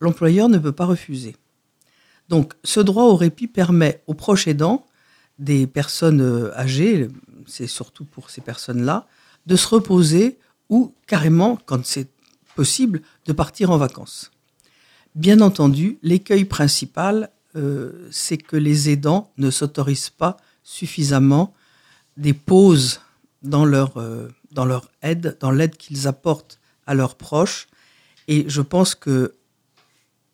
l'employeur 0.00 0.48
ne 0.48 0.58
peut 0.58 0.72
pas 0.72 0.84
refuser. 0.84 1.36
Donc, 2.28 2.54
ce 2.64 2.80
droit 2.80 3.04
au 3.04 3.16
répit 3.16 3.46
permet 3.46 4.02
aux 4.06 4.14
proches 4.14 4.48
aidants, 4.48 4.86
des 5.38 5.66
personnes 5.66 6.20
euh, 6.20 6.56
âgées, 6.58 7.08
c'est 7.46 7.66
surtout 7.66 8.04
pour 8.04 8.30
ces 8.30 8.40
personnes-là, 8.40 9.06
de 9.46 9.56
se 9.56 9.68
reposer 9.68 10.38
ou 10.68 10.94
carrément, 11.06 11.58
quand 11.66 11.84
c'est 11.84 12.08
possible, 12.54 13.02
de 13.26 13.32
partir 13.32 13.70
en 13.70 13.76
vacances. 13.76 14.32
Bien 15.14 15.40
entendu, 15.40 15.98
l'écueil 16.02 16.44
principal, 16.44 17.30
euh, 17.54 18.08
c'est 18.10 18.38
que 18.38 18.56
les 18.56 18.90
aidants 18.90 19.30
ne 19.38 19.50
s'autorisent 19.50 20.10
pas 20.10 20.36
suffisamment 20.62 21.54
des 22.16 22.34
pauses 22.34 23.00
dans 23.42 23.64
leur, 23.64 23.96
euh, 23.98 24.28
dans 24.52 24.64
leur 24.64 24.90
aide, 25.02 25.36
dans 25.40 25.50
l'aide 25.50 25.76
qu'ils 25.76 26.08
apportent 26.08 26.58
à 26.86 26.94
leurs 26.94 27.14
proches. 27.14 27.68
Et 28.28 28.44
je 28.48 28.60
pense 28.60 28.94
que 28.94 29.34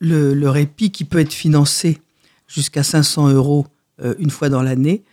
le, 0.03 0.35
le, 0.35 0.51
répit 0.51 0.91
qui 0.91 1.05
peut 1.05 1.21
être 1.21 1.33
financé 1.33 2.01
jusqu'à 2.49 2.83
500 2.83 3.31
euros 3.31 3.67
euh, 4.03 4.15
une 4.19 4.31
fois 4.31 4.49
dans 4.49 4.63
l'année, 4.63 5.05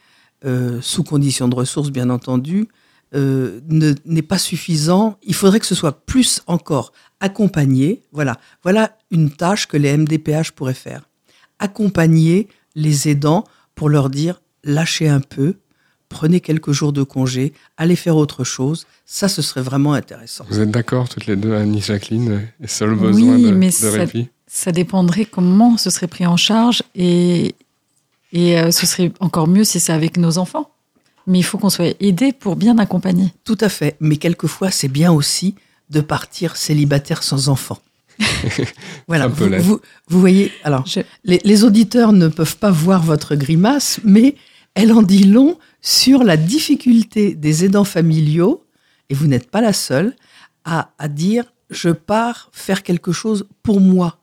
euh, 0.46 0.80
sous 0.82 1.04
condition 1.04 1.48
de 1.48 1.56
ressources 1.56 1.92
bien 1.92 2.10
entendu, 2.10 2.68
euh, 3.14 3.60
n'est 4.06 4.22
pas 4.22 4.38
suffisant. 4.38 5.18
Il 5.24 5.36
faudrait 5.36 5.60
que 5.60 5.66
ce 5.66 5.76
soit 5.76 6.06
plus 6.06 6.42
encore 6.48 6.92
accompagné. 7.20 8.02
Voilà, 8.12 8.38
voilà 8.64 8.98
une 9.12 9.32
tâche 9.32 9.68
que 9.68 9.78
les 9.78 9.96
MDPH 9.96 10.52
pourraient 10.52 10.74
faire. 10.74 11.08
Accompagner 11.60 12.48
les 12.76 13.10
aidants 13.10 13.44
pour 13.76 13.90
leur 13.90 14.10
dire 14.10 14.42
lâchez 14.64 15.08
un 15.08 15.22
peu, 15.22 15.56
prenez 16.08 16.40
quelques 16.40 16.72
jours 16.72 16.94
de 16.94 17.04
congé, 17.04 17.54
allez 17.78 17.96
faire 17.96 18.16
autre 18.16 18.44
chose. 18.44 18.88
Ça, 19.06 19.28
ce 19.28 19.42
serait 19.42 19.62
vraiment 19.62 19.94
intéressant. 19.94 20.46
Vous 20.50 20.60
êtes 20.60 20.72
d'accord 20.72 21.10
toutes 21.10 21.28
les 21.28 21.36
deux, 21.36 21.54
Annie 21.54 21.82
Jacqueline, 21.82 22.48
et 22.62 22.68
seul 22.68 22.96
besoin 22.96 23.36
oui, 23.36 23.44
de, 23.44 23.52
mais 23.52 23.68
de 23.68 23.72
ça, 23.72 23.92
répit? 23.92 24.30
Ça 24.50 24.72
dépendrait 24.72 25.26
comment 25.26 25.78
ce 25.78 25.92
serait 25.92 26.08
pris 26.08 26.26
en 26.26 26.36
charge 26.36 26.82
et, 26.96 27.56
et 28.34 28.60
euh, 28.60 28.72
ce 28.72 28.88
serait 28.88 29.14
encore 29.20 29.48
mieux 29.48 29.64
si 29.64 29.80
c'est 29.80 29.94
avec 29.94 30.18
nos 30.18 30.40
enfants. 30.40 30.72
Mais 31.28 31.38
il 31.38 31.44
faut 31.44 31.60
qu'on 31.60 31.70
soit 31.70 31.96
aidé 32.00 32.34
pour 32.34 32.56
bien 32.56 32.80
accompagner. 32.80 33.32
Tout 33.44 33.58
à 33.62 33.70
fait. 33.70 33.96
Mais 34.00 34.18
quelquefois, 34.18 34.72
c'est 34.72 34.88
bien 34.88 35.12
aussi 35.12 35.54
de 35.92 36.02
partir 36.02 36.58
célibataire 36.58 37.22
sans 37.22 37.50
enfant. 37.50 37.78
voilà. 39.08 39.28
Vous, 39.28 39.48
vous, 39.60 39.80
vous, 40.08 40.20
voyez, 40.20 40.52
alors, 40.64 40.86
Je... 40.88 41.02
les, 41.24 41.40
les, 41.44 41.64
auditeurs 41.64 42.12
ne 42.12 42.28
peuvent 42.28 42.58
pas 42.58 42.72
voir 42.72 43.04
votre 43.04 43.36
grimace, 43.36 44.00
mais 44.04 44.36
elle 44.74 44.92
en 44.92 45.04
dit 45.04 45.26
long 45.26 45.60
sur 45.82 46.24
la 46.24 46.38
difficulté 46.38 47.36
des 47.36 47.66
aidants 47.66 47.86
familiaux, 47.86 48.66
et 49.10 49.14
vous 49.14 49.28
n'êtes 49.28 49.50
pas 49.50 49.62
la 49.62 49.74
seule, 49.74 50.16
à, 50.66 50.92
à 50.98 51.08
dire 51.08 51.46
je 51.70 51.90
pars 51.90 52.50
faire 52.52 52.82
quelque 52.82 53.12
chose 53.12 53.48
pour 53.62 53.80
moi. 53.80 54.19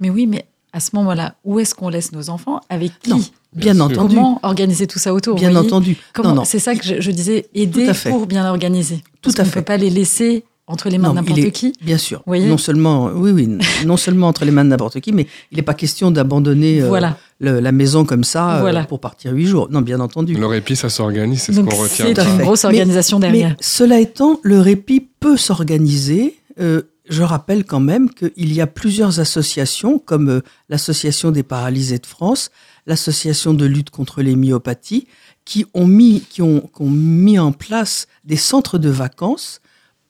Mais 0.00 0.10
oui, 0.10 0.26
mais 0.26 0.46
à 0.72 0.80
ce 0.80 0.90
moment-là, 0.94 1.34
où 1.44 1.58
est-ce 1.60 1.74
qu'on 1.74 1.88
laisse 1.88 2.12
nos 2.12 2.30
enfants? 2.30 2.60
Avec 2.68 2.92
qui? 3.00 3.10
Non, 3.10 3.20
Bien, 3.52 3.72
bien 3.74 3.80
entendu. 3.80 4.14
Comment 4.14 4.38
organiser 4.42 4.86
tout 4.86 4.98
ça 5.00 5.12
autour? 5.12 5.34
Bien 5.34 5.54
entendu. 5.56 5.96
C'est 6.44 6.60
ça 6.60 6.74
que 6.76 6.84
je, 6.84 7.00
je 7.00 7.10
disais, 7.10 7.46
aider 7.54 7.90
pour 8.08 8.26
bien 8.26 8.48
organiser. 8.48 9.02
Tout 9.22 9.30
à 9.30 9.32
on 9.32 9.36
fait. 9.36 9.50
ne 9.50 9.50
peut 9.54 9.62
pas 9.62 9.76
les 9.76 9.90
laisser 9.90 10.44
entre 10.70 10.88
les 10.88 10.98
mains 10.98 11.10
de 11.10 11.14
n'importe 11.16 11.50
qui. 11.50 11.72
Bien 11.82 11.98
sûr. 11.98 12.22
non 12.26 12.56
seulement, 12.58 13.06
oui, 13.14 13.32
oui, 13.32 13.48
non 13.86 13.96
seulement 13.96 14.28
entre 14.28 14.44
les 14.44 14.52
mains 14.52 14.64
de 14.64 14.70
n'importe 14.70 15.00
qui, 15.00 15.12
mais 15.12 15.26
il 15.50 15.56
n'est 15.56 15.62
pas 15.62 15.74
question 15.74 16.10
d'abandonner 16.12 16.80
voilà. 16.82 17.08
euh, 17.42 17.54
le, 17.54 17.60
la 17.60 17.72
maison 17.72 18.04
comme 18.04 18.22
ça 18.24 18.58
voilà. 18.60 18.82
euh, 18.82 18.84
pour 18.84 19.00
partir 19.00 19.32
huit 19.32 19.46
jours. 19.46 19.68
Non, 19.70 19.80
bien 19.80 19.98
entendu. 19.98 20.34
Le 20.34 20.46
répit, 20.46 20.76
ça 20.76 20.88
s'organise, 20.88 21.42
c'est 21.42 21.52
ce 21.52 21.60
qu'on 21.60 21.74
retient. 21.74 22.06
C'est 22.14 22.22
une 22.22 22.38
grosse 22.38 22.64
organisation 22.64 23.18
mais, 23.18 23.26
derrière. 23.26 23.48
Mais 23.50 23.56
cela 23.60 23.98
étant, 23.98 24.38
le 24.42 24.60
répit 24.60 25.00
peut 25.18 25.36
s'organiser. 25.36 26.36
Euh, 26.60 26.82
je 27.10 27.24
rappelle 27.24 27.64
quand 27.64 27.80
même 27.80 28.08
qu'il 28.08 28.52
y 28.52 28.60
a 28.60 28.68
plusieurs 28.68 29.18
associations, 29.18 29.98
comme 29.98 30.28
euh, 30.30 30.40
l'Association 30.68 31.32
des 31.32 31.42
paralysés 31.42 31.98
de 31.98 32.06
France, 32.06 32.50
l'association 32.86 33.52
de 33.52 33.66
lutte 33.66 33.90
contre 33.90 34.22
les 34.22 34.36
myopathies, 34.36 35.08
qui 35.44 35.66
ont 35.74 35.88
mis, 35.88 37.38
en 37.38 37.52
place 37.52 38.06
des 38.24 38.36
centres 38.36 38.78
de 38.78 38.88
vacances 38.88 39.60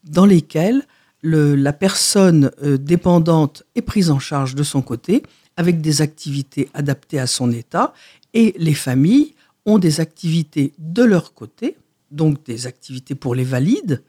dans 0.05 0.27
lesquels 0.27 0.83
le, 1.23 1.55
la 1.55 1.73
personne 1.73 2.51
euh, 2.63 2.77
dépendante 2.77 3.63
est 3.75 3.83
prise 3.83 4.11
en 4.11 4.19
charge 4.19 4.55
de 4.55 4.63
son 4.63 4.83
côté 4.83 5.23
avec 5.57 5.81
des 5.81 6.03
activités 6.03 6.69
adaptées 6.75 7.19
à 7.19 7.27
son 7.27 7.51
état 7.51 7.95
et 8.35 8.55
les 8.59 8.75
familles 8.75 9.35
ont 9.65 9.79
des 9.79 10.01
activités 10.01 10.73
de 10.79 11.03
leur 11.03 11.33
côté, 11.33 11.77
donc 12.11 12.45
des 12.45 12.67
activités 12.67 13.15
pour 13.15 13.35
les 13.35 13.45
valides 13.45 14.03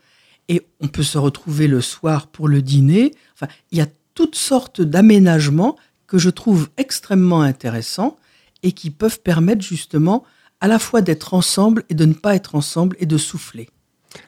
et 0.48 0.66
on 0.80 0.88
peut 0.88 1.04
se 1.04 1.18
retrouver 1.18 1.68
le 1.68 1.82
soir 1.82 2.28
pour 2.28 2.48
le 2.48 2.62
dîner. 2.62 3.14
Enfin, 3.34 3.52
il 3.72 3.78
y 3.78 3.82
a 3.82 3.88
toutes 4.14 4.36
sortes 4.36 4.82
d'aménagements 4.82 5.78
que 6.08 6.18
je 6.18 6.30
trouve 6.30 6.70
extrêmement 6.78 7.42
intéressants 7.42 8.18
et 8.64 8.74
qui 8.74 8.92
peuvent 8.92 9.22
permettre 9.22 9.62
justement 9.62 10.24
à 10.60 10.68
la 10.68 10.78
fois 10.78 11.02
d'être 11.02 11.34
ensemble 11.34 11.84
et 11.90 11.96
de 11.96 12.06
ne 12.06 12.14
pas 12.14 12.36
être 12.36 12.56
ensemble 12.56 12.96
et 13.00 13.06
de 13.06 13.18
souffler. 13.18 13.70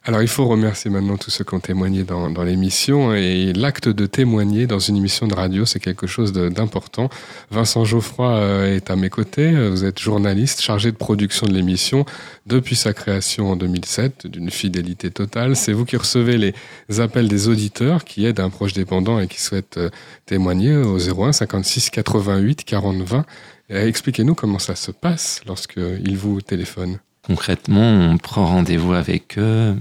Alors 0.06 0.22
il 0.22 0.28
faut 0.28 0.46
remercier 0.46 0.92
maintenant 0.92 1.18
tous 1.18 1.32
ceux 1.32 1.44
qui 1.44 1.54
ont 1.54 1.60
témoigné 1.60 2.04
dans, 2.04 2.44
l'émission 2.44 3.14
et 3.14 3.54
l'acte 3.54 3.88
de 3.88 4.06
témoigner 4.06 4.68
dans 4.68 4.80
une 4.80 4.98
émission 4.98 5.28
de 5.28 5.34
radio 5.34 5.66
c'est 5.66 5.80
quelque 5.80 6.08
chose 6.08 6.34
d'important. 6.34 7.10
Vincent 7.52 7.86
Geoffroy 7.86 8.30
euh, 8.30 8.76
est 8.76 8.90
à 8.90 8.96
mes 8.96 9.10
côtés, 9.10 9.70
vous 9.70 9.86
êtes 9.86 10.00
journaliste 10.00 10.62
chargé 10.62 10.92
de 10.92 10.98
production 10.98 11.48
de 11.48 11.54
l'émission 11.54 12.06
depuis 12.46 12.76
sa 12.76 12.94
création 12.94 13.52
en 13.52 13.56
2007 13.56 14.28
d'une 14.28 14.50
fidélité 14.50 15.12
totale. 15.12 15.56
C'est 15.56 15.74
vous 15.74 15.86
qui 15.86 15.98
recevez 15.98 16.38
les 16.38 17.00
appels 17.00 17.28
des 17.28 17.48
auditeurs 17.48 18.04
qui 18.04 18.26
aident 18.26 18.42
un 18.42 18.50
proche 18.50 18.74
dépendant 18.74 19.20
et 19.20 19.28
qui 19.28 19.42
souhaitent 19.42 19.78
euh, 19.78 19.90
témoigner 20.26 20.76
au 20.76 20.98
01 20.98 21.32
56 21.32 21.90
88 21.90 22.64
40 22.64 23.02
20. 23.02 23.26
Euh, 23.72 23.88
Expliquez-nous 23.88 24.36
comment 24.36 24.60
ça 24.60 24.76
se 24.76 24.92
passe 24.92 25.42
lorsqu'ils 25.46 26.18
vous 26.18 26.42
téléphonent. 26.42 27.00
Concrètement, 27.26 27.82
on 27.82 28.18
prend 28.18 28.46
rendez-vous 28.46 28.94
avec 28.94 29.38
eux. 29.38 29.76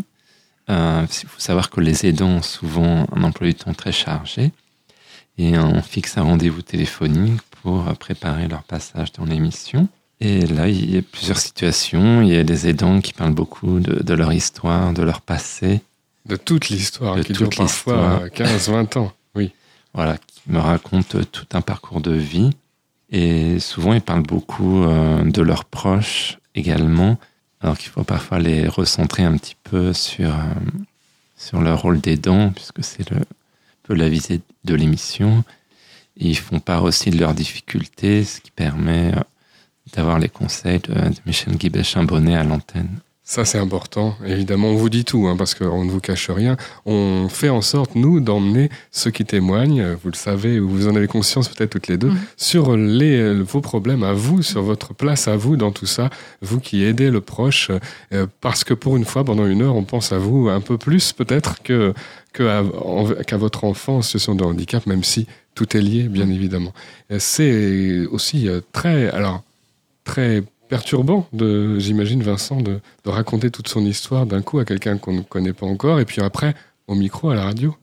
Euh, 0.71 1.07
Il 1.23 1.29
faut 1.29 1.41
savoir 1.41 1.71
que 1.71 1.81
les 1.81 2.07
aidants 2.07 2.29
ont 2.37 2.43
souvent 2.43 3.07
un 3.15 3.23
emploi 3.25 3.49
du 3.49 3.55
temps 3.55 3.75
très 3.75 3.93
chargé. 3.93 4.53
Et 5.39 5.59
on 5.59 5.83
fixe 5.83 6.19
un 6.19 6.23
rendez-vous 6.23 6.63
téléphonique 6.63 7.41
pour 7.63 7.89
euh, 7.89 7.95
préparer 7.95 8.49
leur 8.49 8.63
passage 8.63 9.13
dans 9.13 9.25
l'émission. 9.25 9.89
Et 10.21 10.47
là, 10.47 10.69
il 10.69 10.95
y 10.95 10.99
a 10.99 11.03
plusieurs 11.03 11.39
situations. 11.39 12.23
Il 12.23 12.29
y 12.29 12.37
a 12.37 12.45
des 12.45 12.69
aidants 12.69 13.01
qui 13.01 13.13
parlent 13.13 13.35
beaucoup 13.35 13.81
de, 13.81 14.03
de 14.03 14.15
leur 14.15 14.33
histoire, 14.33 14.93
de 14.93 15.03
leur 15.03 15.21
passé. 15.21 15.81
De 16.27 16.37
toute 16.37 16.69
l'histoire 16.69 17.17
De 17.17 17.23
qui 17.23 17.33
dure 17.33 17.49
toute 17.49 17.57
parfois 17.59 18.21
l'histoire. 18.33 18.49
15-20 18.87 18.99
ans. 18.99 19.13
Oui. 19.35 19.51
voilà, 19.95 20.17
qui 20.19 20.43
me 20.47 20.59
racontent 20.61 21.19
tout 21.33 21.47
un 21.55 21.61
parcours 21.61 22.01
de 22.01 22.13
vie. 22.13 22.51
Et 23.11 23.59
souvent, 23.59 23.95
ils 23.95 24.01
parlent 24.01 24.23
beaucoup 24.23 24.85
euh, 24.85 25.25
de 25.25 25.43
leurs 25.43 25.65
proches 25.65 26.39
également, 26.55 27.19
alors 27.63 27.79
qu'il 27.79 27.91
faut 27.91 28.05
parfois 28.05 28.39
les 28.39 28.67
recentrer 28.67 29.23
un 29.23 29.37
petit 29.37 29.57
peu 29.63 29.93
sur, 29.93 30.31
euh, 30.31 31.61
leur 31.61 31.83
rôle 31.83 32.01
d'aidant, 32.01 32.51
puisque 32.51 32.83
c'est 32.83 33.09
le, 33.11 33.19
peu 33.83 33.95
la 33.95 34.09
visée 34.09 34.41
de 34.65 34.75
l'émission. 34.75 35.45
Ils 36.17 36.37
font 36.37 36.61
part 36.61 36.85
aussi 36.85 37.11
de 37.11 37.19
leurs 37.19 37.35
difficultés, 37.35 38.25
ce 38.25 38.41
qui 38.41 38.51
permet 38.51 39.15
euh, 39.15 39.21
d'avoir 39.95 40.19
les 40.19 40.29
conseils 40.29 40.81
de, 40.81 40.95
de 40.95 41.21
Michel 41.27 41.57
Guibet-Chambonnet 41.57 42.37
à 42.37 42.45
l'antenne. 42.45 43.01
Ça, 43.33 43.47
c'est 43.47 43.57
important. 43.57 44.15
Évidemment, 44.27 44.69
on 44.69 44.75
vous 44.75 44.91
dit 44.91 45.07
tout, 45.07 45.27
hein, 45.27 45.37
parce 45.39 45.55
qu'on 45.55 45.87
ne 45.87 45.91
vous 45.91 46.01
cache 46.01 46.29
rien. 46.29 46.59
On 46.85 47.31
fait 47.31 47.49
en 47.49 47.63
sorte, 47.63 47.95
nous, 47.95 48.21
d'emmener 48.21 48.69
ceux 48.91 49.11
qui 49.11 49.25
témoignent, 49.25 49.95
vous 50.03 50.11
le 50.11 50.15
savez, 50.17 50.61
ou 50.61 50.69
vous 50.69 50.87
en 50.87 50.95
avez 50.97 51.07
conscience 51.07 51.49
peut-être 51.49 51.71
toutes 51.71 51.89
les 51.89 51.97
deux, 51.97 52.11
Mhm. 52.11 52.19
sur 52.37 52.77
les, 52.77 53.17
euh, 53.17 53.41
vos 53.43 53.63
problèmes 53.63 54.03
à 54.03 54.13
vous, 54.13 54.43
sur 54.43 54.61
votre 54.61 54.93
place 54.93 55.29
à 55.29 55.37
vous 55.37 55.57
dans 55.57 55.71
tout 55.71 55.87
ça, 55.87 56.11
vous 56.43 56.61
qui 56.61 56.85
aidez 56.85 57.11
le 57.11 57.23
proche, 57.23 57.71
euh, 58.13 58.27
parce 58.43 58.65
que 58.65 58.75
pour 58.75 58.99
une 58.99 59.07
fois, 59.07 59.25
pendant 59.25 59.47
une 59.47 59.63
heure, 59.63 59.77
on 59.77 59.85
pense 59.85 60.13
à 60.13 60.19
vous 60.19 60.51
un 60.51 60.61
peu 60.61 60.77
plus 60.77 61.15
peut-être 61.15 61.63
que 61.63 61.95
qu'à 62.35 63.37
votre 63.39 63.65
enfant 63.65 63.97
en 63.97 64.03
situation 64.03 64.35
de 64.35 64.45
handicap, 64.45 64.85
même 64.87 65.05
si 65.05 65.27
tout 65.55 65.75
est 65.75 65.81
lié, 65.81 66.03
bien 66.03 66.29
évidemment. 66.29 66.75
Euh, 67.11 67.17
C'est 67.19 68.05
aussi 68.11 68.47
euh, 68.47 68.61
très, 68.73 69.09
alors, 69.09 69.43
très 70.05 70.43
perturbant, 70.77 71.29
de, 71.35 71.79
j'imagine, 71.79 72.23
Vincent, 72.23 72.59
de, 72.63 72.81
de 73.05 73.11
raconter 73.11 73.51
toute 73.51 73.69
son 73.69 73.85
histoire 73.85 74.25
d'un 74.25 74.41
coup 74.41 74.59
à 74.59 74.65
quelqu'un 74.65 74.97
qu'on 74.97 75.13
ne 75.13 75.21
connaît 75.21 75.53
pas 75.53 75.67
encore, 75.67 76.01
et 76.01 76.07
puis 76.07 76.23
après, 76.23 76.55
au 76.87 76.95
micro, 76.95 77.29
à 77.29 77.35
la 77.35 77.45
radio. 77.45 77.77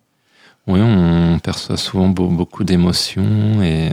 Oui, 0.65 0.79
on 0.81 1.37
perçoit 1.37 1.77
souvent 1.77 2.09
beau- 2.09 2.29
beaucoup 2.29 2.63
d'émotions 2.63 3.61
et 3.61 3.91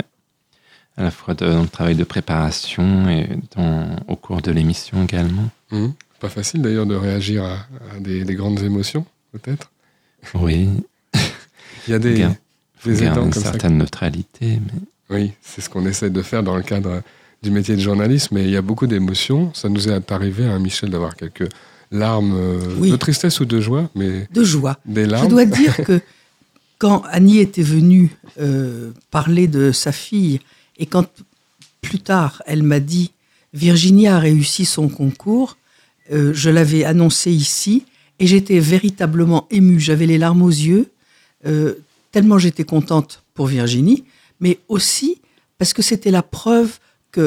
à 0.97 1.03
la 1.03 1.11
fois 1.11 1.35
dans 1.35 1.61
le 1.61 1.69
travail 1.69 1.95
de 1.95 2.05
préparation 2.05 3.07
et 3.11 3.29
dans, 3.55 3.97
au 4.09 4.17
cours 4.17 4.41
de 4.41 4.51
l'émission 4.51 5.05
également. 5.05 5.51
Mhm. 5.71 5.93
Pas 6.19 6.31
facile 6.31 6.63
d'ailleurs 6.63 6.87
de 6.87 6.95
réagir 6.95 7.45
à, 7.45 7.57
à 7.95 8.01
des, 8.01 8.25
des 8.25 8.35
grandes 8.35 8.61
émotions, 8.61 9.05
peut-être? 9.33 9.71
Oui, 10.33 10.71
Il 11.87 11.91
y 11.91 11.95
a 11.95 11.99
des, 11.99 12.27
faut 12.79 12.89
des 12.89 13.05
une 13.05 13.13
comme 13.13 13.33
ça. 13.35 13.43
certaine 13.43 13.77
neutralité. 13.77 14.59
Mais... 14.65 14.81
Oui, 15.11 15.33
c'est 15.43 15.61
ce 15.61 15.69
qu'on 15.69 15.85
essaie 15.85 16.09
de 16.09 16.23
faire 16.23 16.43
dans 16.43 16.57
le 16.57 16.63
cadre 16.63 17.03
du 17.47 17.53
métier 17.53 17.77
de 17.77 17.81
journaliste, 17.81 18.33
mais 18.33 18.43
il 18.45 18.51
y 18.51 18.57
a 18.57 18.63
beaucoup 18.63 18.87
d'émotions. 18.89 19.55
Ça 19.55 19.69
nous 19.69 19.89
est 19.89 20.13
arrivé 20.13 20.45
à 20.47 20.59
Michel 20.59 20.91
d'avoir 20.91 21.15
quelques 21.15 21.49
larmes 21.93 22.35
euh, 22.37 22.59
Oui. 22.79 22.91
de 22.91 22.97
tristesse 22.97 23.39
ou 23.41 23.45
de 23.45 23.61
joie, 23.61 23.89
mais 23.95 24.27
De 24.33 24.43
joie. 24.43 24.79
des 24.85 25.05
Je 25.05 25.11
larmes. 25.11 25.29
dois 25.29 25.45
dire 25.45 25.77
que 25.87 26.01
quand 26.79 27.03
Annie 27.11 27.39
était 27.39 27.63
venue 27.63 28.11
euh, 28.41 28.91
parler 29.13 29.47
de 29.47 29.71
sa 29.71 29.93
fille 29.93 30.41
et 30.79 30.87
quand 30.87 31.07
plus 31.81 32.01
tard 32.01 32.43
elle 32.47 32.65
m'a 32.65 32.81
dit 32.81 33.13
Virginie 33.55 34.09
a 34.09 34.19
réussi 34.19 34.65
son 34.65 34.89
concours, 34.89 35.57
euh, 36.13 36.33
je 36.35 36.51
l'avais 36.51 36.85
annoncé 36.85 37.31
ici 37.31 37.85
et 38.19 38.27
j'étais 38.27 38.59
véritablement 38.59 39.47
émue. 39.51 39.79
J'avais 39.79 40.07
les 40.07 40.19
larmes 40.19 40.43
aux 40.43 40.51
yeux, 40.51 40.91
euh, 41.47 41.75
tellement 42.11 42.39
j'étais 42.39 42.65
contente 42.65 43.23
pour 43.35 43.47
Virginie, 43.47 44.03
mais 44.41 44.59
aussi 44.69 45.21
parce 45.59 45.73
que 45.73 45.83
c'était 45.83 46.11
la 46.11 46.23
preuve 46.25 46.79
que 47.17 47.27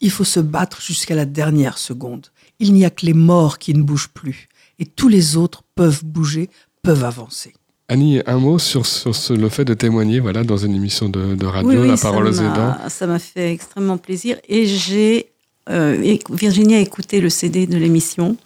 il 0.00 0.10
faut 0.10 0.24
se 0.36 0.40
battre 0.40 0.80
jusqu'à 0.80 1.14
la 1.16 1.24
dernière 1.40 1.76
seconde. 1.78 2.26
Il 2.60 2.72
n'y 2.72 2.84
a 2.84 2.90
que 2.90 3.04
les 3.06 3.14
morts 3.14 3.58
qui 3.58 3.72
ne 3.74 3.82
bougent 3.82 4.12
plus 4.20 4.48
et 4.78 4.86
tous 4.86 5.08
les 5.08 5.36
autres 5.36 5.62
peuvent 5.74 6.04
bouger, 6.04 6.48
peuvent 6.82 7.04
avancer. 7.04 7.52
Annie, 7.88 8.20
un 8.26 8.38
mot 8.38 8.58
sur, 8.58 8.84
sur 8.86 9.14
ce- 9.16 9.32
le 9.32 9.48
fait 9.48 9.64
de 9.64 9.74
témoigner 9.74 10.20
voilà, 10.20 10.44
dans 10.44 10.58
une 10.66 10.74
émission 10.74 11.08
de, 11.08 11.34
de 11.34 11.46
radio, 11.46 11.70
Oui, 11.70 11.76
oui, 11.78 11.88
La 11.88 11.96
parole 11.96 12.26
aux 12.28 12.40
aidants. 12.40 12.76
Ça 12.88 13.06
m'a 13.06 13.18
fait 13.18 13.50
extrêmement 13.52 13.96
plaisir. 13.98 14.36
Et 14.48 14.66
j'ai. 14.66 15.30
euh, 15.70 16.16
Virginie 16.30 16.74
a 16.76 16.80
écouté 16.80 17.20
le 17.20 17.30
CD 17.30 17.66
de 17.66 17.76
l'émission. 17.78 18.36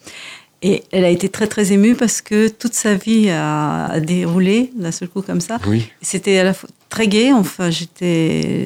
Et 0.64 0.84
elle 0.92 1.04
a 1.04 1.10
été 1.10 1.28
très, 1.28 1.48
très 1.48 1.72
émue 1.72 1.96
parce 1.96 2.20
que 2.22 2.46
toute 2.48 2.74
sa 2.74 2.94
vie 2.94 3.28
a, 3.30 3.98
déroulé 4.00 4.70
d'un 4.76 4.92
seul 4.92 5.08
coup 5.08 5.20
comme 5.22 5.40
ça. 5.40 5.58
Oui, 5.66 5.90
C'était 6.00 6.38
à 6.38 6.44
la 6.44 6.54
fois 6.54 6.68
très 6.88 7.08
gai. 7.08 7.32
Enfin, 7.32 7.68
j'étais 7.70 8.62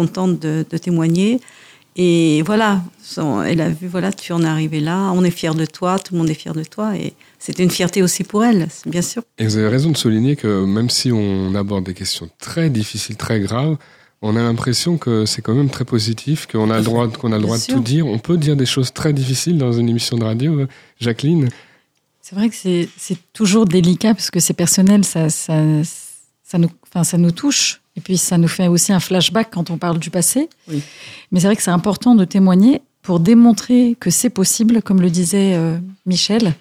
contente 0.00 0.38
de, 0.38 0.64
de 0.68 0.78
témoigner. 0.78 1.40
Et 1.96 2.42
voilà, 2.42 2.82
elle 3.46 3.60
a 3.60 3.68
vu, 3.68 3.88
voilà, 3.88 4.12
tu 4.12 4.32
en 4.32 4.42
es 4.42 4.46
arrivé 4.46 4.80
là, 4.80 5.10
on 5.12 5.24
est 5.24 5.30
fiers 5.30 5.54
de 5.54 5.66
toi, 5.66 5.98
tout 5.98 6.14
le 6.14 6.18
monde 6.20 6.30
est 6.30 6.34
fier 6.34 6.54
de 6.54 6.64
toi. 6.64 6.96
Et 6.96 7.12
c'était 7.38 7.64
une 7.64 7.70
fierté 7.70 8.02
aussi 8.02 8.22
pour 8.24 8.44
elle, 8.44 8.68
bien 8.86 9.02
sûr. 9.02 9.22
et 9.38 9.44
vous 9.44 9.56
avez 9.56 9.68
raison 9.68 9.90
de 9.90 9.96
souligner 9.96 10.36
que 10.36 10.64
même 10.64 10.88
si 10.88 11.10
on 11.12 11.54
aborde 11.54 11.84
des 11.84 11.94
questions 11.94 12.30
très 12.38 12.70
difficiles, 12.70 13.16
très 13.16 13.40
graves, 13.40 13.76
on 14.22 14.36
a 14.36 14.42
l'impression 14.42 14.98
que 14.98 15.26
c'est 15.26 15.42
quand 15.42 15.54
même 15.54 15.70
très 15.70 15.84
positif, 15.84 16.46
qu'on 16.46 16.70
a 16.70 16.78
le 16.78 16.84
droit, 16.84 17.08
qu'on 17.20 17.32
a 17.32 17.36
le 17.36 17.42
droit 17.42 17.58
de 17.58 17.64
tout 17.64 17.80
dire. 17.80 18.06
On 18.06 18.18
peut 18.18 18.36
dire 18.36 18.56
des 18.56 18.66
choses 18.66 18.92
très 18.92 19.12
difficiles 19.12 19.58
dans 19.58 19.72
une 19.72 19.88
émission 19.88 20.16
de 20.16 20.24
radio, 20.24 20.66
Jacqueline. 21.00 21.48
C'est 22.22 22.36
vrai 22.36 22.48
que 22.48 22.54
c'est 22.54 22.88
c'est 22.96 23.18
toujours 23.32 23.66
délicat 23.66 24.14
parce 24.14 24.30
que 24.30 24.38
c'est 24.40 24.54
personnel, 24.54 25.04
ça, 25.04 25.28
ça, 25.30 25.54
ça, 26.44 26.58
nous, 26.58 26.70
enfin, 26.86 27.02
ça 27.02 27.18
nous 27.18 27.32
touche. 27.32 27.80
Et 28.00 28.02
puis 28.02 28.16
ça 28.16 28.38
nous 28.38 28.48
fait 28.48 28.66
aussi 28.66 28.94
un 28.94 28.98
flashback 28.98 29.50
quand 29.50 29.68
on 29.68 29.76
parle 29.76 29.98
du 29.98 30.08
passé. 30.08 30.48
Oui. 30.68 30.82
Mais 31.30 31.40
c'est 31.40 31.48
vrai 31.48 31.54
que 31.54 31.60
c'est 31.60 31.70
important 31.70 32.14
de 32.14 32.24
témoigner 32.24 32.80
pour 33.02 33.20
démontrer 33.20 33.94
que 34.00 34.08
c'est 34.08 34.30
possible, 34.30 34.80
comme 34.80 35.02
le 35.02 35.10
disait 35.10 35.52
euh, 35.54 35.76
Michel, 36.06 36.54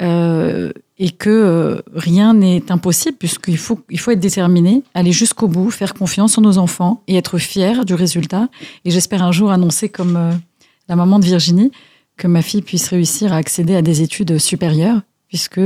euh, 0.00 0.72
et 0.98 1.10
que 1.10 1.28
euh, 1.28 1.82
rien 1.94 2.32
n'est 2.32 2.72
impossible 2.72 3.18
puisqu'il 3.18 3.58
faut, 3.58 3.80
il 3.90 4.00
faut 4.00 4.12
être 4.12 4.20
déterminé, 4.20 4.82
aller 4.94 5.12
jusqu'au 5.12 5.46
bout, 5.46 5.70
faire 5.70 5.92
confiance 5.92 6.38
en 6.38 6.40
nos 6.40 6.56
enfants 6.56 7.02
et 7.06 7.16
être 7.16 7.36
fier 7.36 7.84
du 7.84 7.92
résultat. 7.92 8.48
Et 8.86 8.90
j'espère 8.90 9.22
un 9.22 9.32
jour 9.32 9.50
annoncer 9.50 9.90
comme 9.90 10.40
la 10.88 10.96
maman 10.96 11.18
de 11.18 11.26
Virginie 11.26 11.70
que 12.16 12.28
ma 12.28 12.40
fille 12.40 12.62
puisse 12.62 12.88
réussir 12.88 13.34
à 13.34 13.36
accéder 13.36 13.76
à 13.76 13.82
des 13.82 14.00
études 14.00 14.38
supérieures, 14.38 15.02
puisque 15.28 15.60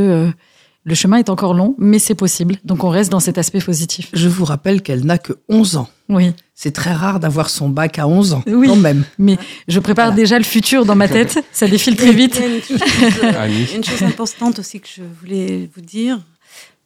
le 0.87 0.95
chemin 0.95 1.19
est 1.19 1.29
encore 1.29 1.53
long, 1.53 1.75
mais 1.79 1.99
c'est 1.99 2.15
possible. 2.15 2.57
Donc 2.65 2.85
on 2.85 2.89
reste 2.89 3.11
dans 3.11 3.21
cet 3.21 3.37
aspect 3.39 3.61
positif. 3.61 4.09
Je 4.15 4.29
vous 4.29 4.45
rappelle 4.47 4.81
qu'elle 4.83 5.05
n'a 5.05 5.19
que 5.19 5.35
11 5.49 5.77
ans. 5.77 5.89
Oui, 6.09 6.33
C'est 6.55 6.71
très 6.73 6.93
rare 6.93 7.19
d'avoir 7.19 7.51
son 7.51 7.69
bac 7.69 7.99
à 7.99 8.07
11 8.07 8.33
ans, 8.35 8.43
Oui. 8.47 8.69
quand 8.69 8.77
même. 8.77 9.05
mais 9.19 9.37
je 9.67 9.81
prépare 9.81 10.07
Voilà. 10.07 10.17
déjà 10.23 10.39
le 10.39 10.45
futur 10.45 10.87
dans 10.87 10.95
ma 10.95 11.09
tête. 11.09 11.45
Ça 11.53 11.67
défile 11.67 11.97
très 11.97 12.13
vite. 12.13 12.41
Il 12.41 12.77
y 12.77 13.25
a 13.27 13.47
une 13.49 13.67
chose, 13.67 13.75
une 13.75 13.85
chose 13.85 14.03
importante 14.05 14.59
aussi 14.61 14.79
que 14.81 14.87
je 14.89 15.03
voulais 15.21 15.69
vous 15.75 15.81
dire 15.83 16.21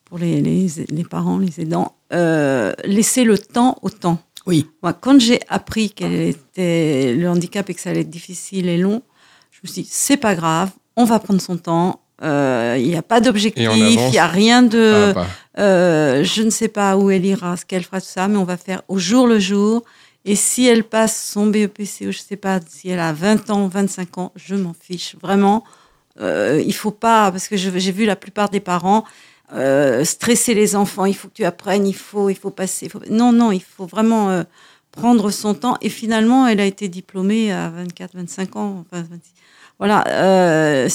pour 0.07 0.18
les, 0.18 0.40
les, 0.40 0.66
les 0.88 1.05
parents, 1.05 1.38
les 1.38 1.61
aidants, 1.61 1.94
euh, 2.12 2.72
laissez 2.84 3.22
le 3.24 3.36
temps 3.38 3.76
au 3.82 3.90
temps. 3.90 4.18
Oui. 4.46 4.66
Moi, 4.82 4.92
quand 4.94 5.20
j'ai 5.20 5.38
appris 5.48 5.90
qu'elle 5.90 6.14
était 6.14 7.14
le 7.14 7.28
handicap 7.28 7.68
et 7.68 7.74
que 7.74 7.80
ça 7.80 7.90
allait 7.90 8.01
être 8.01 8.11
difficile 8.11 8.68
et 8.68 8.78
long, 8.78 9.03
je 9.53 9.59
me 9.62 9.68
suis 9.72 9.82
dit, 9.82 9.88
c'est 9.90 10.16
pas 10.16 10.34
grave, 10.34 10.70
on 10.96 11.05
va 11.05 11.18
prendre 11.20 11.40
son 11.40 11.59
temps. 11.59 12.01
Euh, 12.23 12.77
Il 12.79 12.87
n'y 12.89 12.97
a 12.97 13.03
pas 13.03 13.21
d'objectif, 13.21 13.62
il 14.09 14.11
n'y 14.12 14.18
a 14.18 14.27
rien 14.27 14.62
de. 14.62 14.93
Ah, 15.11 15.12
bah, 15.14 15.27
Euh, 15.59 16.23
je 16.25 16.43
ne 16.43 16.51
sais 16.51 16.68
pas 16.68 16.97
où 16.97 17.11
elle 17.11 17.25
ira, 17.27 17.57
ce 17.57 17.64
qu'elle 17.64 17.83
fera, 17.83 18.01
tout 18.01 18.07
ça, 18.07 18.29
mais 18.29 18.37
on 18.37 18.45
va 18.45 18.57
faire 18.57 18.83
au 18.89 18.99
jour 18.99 19.27
le 19.27 19.39
jour. 19.39 19.83
Et 20.25 20.37
si 20.37 20.66
elle 20.66 20.85
passe 20.85 21.31
son 21.33 21.47
BEPC, 21.47 22.03
ou 22.07 22.12
je 22.12 22.18
ne 22.18 22.25
sais 22.29 22.37
pas, 22.37 22.61
si 22.68 22.89
elle 22.91 23.01
a 23.01 23.12
20 23.12 23.49
ans, 23.51 23.66
25 23.68 24.18
ans, 24.18 24.33
je 24.37 24.55
m'en 24.55 24.75
fiche. 24.79 25.16
Vraiment, 25.21 25.64
euh, 26.21 26.62
il 26.64 26.75
faut 26.75 26.91
pas, 26.91 27.31
parce 27.33 27.49
que 27.49 27.57
j'ai 27.57 27.93
vu 27.93 28.05
la 28.07 28.16
plupart 28.16 28.49
des 28.51 28.61
parents 28.61 29.05
euh, 29.55 30.05
stresser 30.05 30.55
les 30.55 30.77
enfants. 30.77 31.07
Il 31.07 31.14
faut 31.14 31.27
que 31.29 31.35
tu 31.35 31.45
apprennes, 31.45 31.87
il 31.87 31.95
faut, 31.95 32.29
il 32.31 32.37
faut 32.37 32.51
passer. 32.51 32.87
il 32.87 32.91
faut- 32.91 33.01
Non, 33.11 33.33
non, 33.33 33.51
il 33.51 33.62
faut 33.62 33.87
vraiment 33.87 34.45
prendre 34.93 35.31
son 35.31 35.55
temps. 35.55 35.77
Et 35.81 35.89
finalement, 35.89 36.47
elle 36.47 36.61
a 36.61 36.64
été 36.66 36.89
diplômée 36.89 37.53
à 37.53 37.68
24, 37.71 38.14
25 38.14 38.55
ans. 38.57 38.85
Enfin, 38.93 39.03
26. 39.03 39.33
Voilà, 39.81 40.05
euh, 40.09 40.89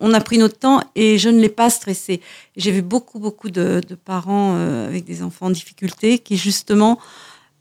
on 0.00 0.12
a 0.12 0.20
pris 0.20 0.36
notre 0.36 0.58
temps 0.58 0.82
et 0.96 1.16
je 1.16 1.28
ne 1.28 1.40
l'ai 1.40 1.48
pas 1.48 1.70
stressée. 1.70 2.20
J'ai 2.56 2.72
vu 2.72 2.82
beaucoup, 2.82 3.20
beaucoup 3.20 3.50
de, 3.50 3.80
de 3.88 3.94
parents 3.94 4.54
euh, 4.56 4.88
avec 4.88 5.04
des 5.04 5.22
enfants 5.22 5.46
en 5.46 5.50
difficulté 5.50 6.18
qui 6.18 6.36
justement 6.36 6.98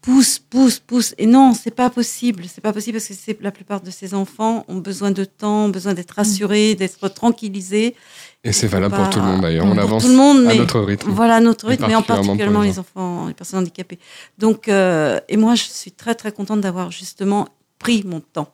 poussent, 0.02 0.40
poussent, 0.40 0.80
poussent. 0.80 1.14
Et 1.20 1.28
non, 1.28 1.54
c'est 1.54 1.70
pas 1.76 1.92
possible. 1.92 2.46
C'est 2.52 2.62
pas 2.62 2.74
possible 2.74 2.98
parce 2.98 3.10
que 3.10 3.14
c'est 3.14 3.40
la 3.42 3.52
plupart 3.52 3.82
de 3.82 3.92
ces 3.92 4.16
enfants 4.16 4.66
ont 4.68 4.78
besoin 4.78 5.12
de 5.12 5.24
temps, 5.24 5.66
ont 5.66 5.70
besoin 5.70 5.94
d'être 5.94 6.14
rassurés, 6.14 6.74
d'être 6.74 7.08
tranquillisés. 7.10 7.96
et 8.44 8.52
c'est 8.52 8.66
valable 8.66 8.96
pour 8.96 9.10
tout 9.12 9.20
le 9.20 9.26
monde 9.26 9.42
d'ailleurs. 9.42 9.68
On 9.68 9.78
avance 9.78 10.02
tout 10.02 10.10
le 10.10 10.16
monde, 10.16 10.48
à 10.48 10.56
notre 10.56 10.80
rythme. 10.80 11.12
voilà 11.12 11.40
notre 11.42 11.68
rythme, 11.68 11.86
mais 11.88 11.96
en 11.96 12.02
particulièrement 12.02 12.62
les 12.62 12.80
enfants, 12.80 13.28
les 13.28 13.36
personnes 13.36 13.60
handicapées. 13.60 14.00
Donc, 14.40 14.68
euh, 14.68 15.20
et 15.30 15.38
moi, 15.38 15.54
je 15.54 15.66
suis 15.66 15.92
très 15.92 16.16
très 16.16 16.32
contente 16.32 16.62
d'avoir 16.62 16.90
justement 16.90 17.48
pris 17.78 18.04
mon 18.04 18.20
temps. 18.20 18.52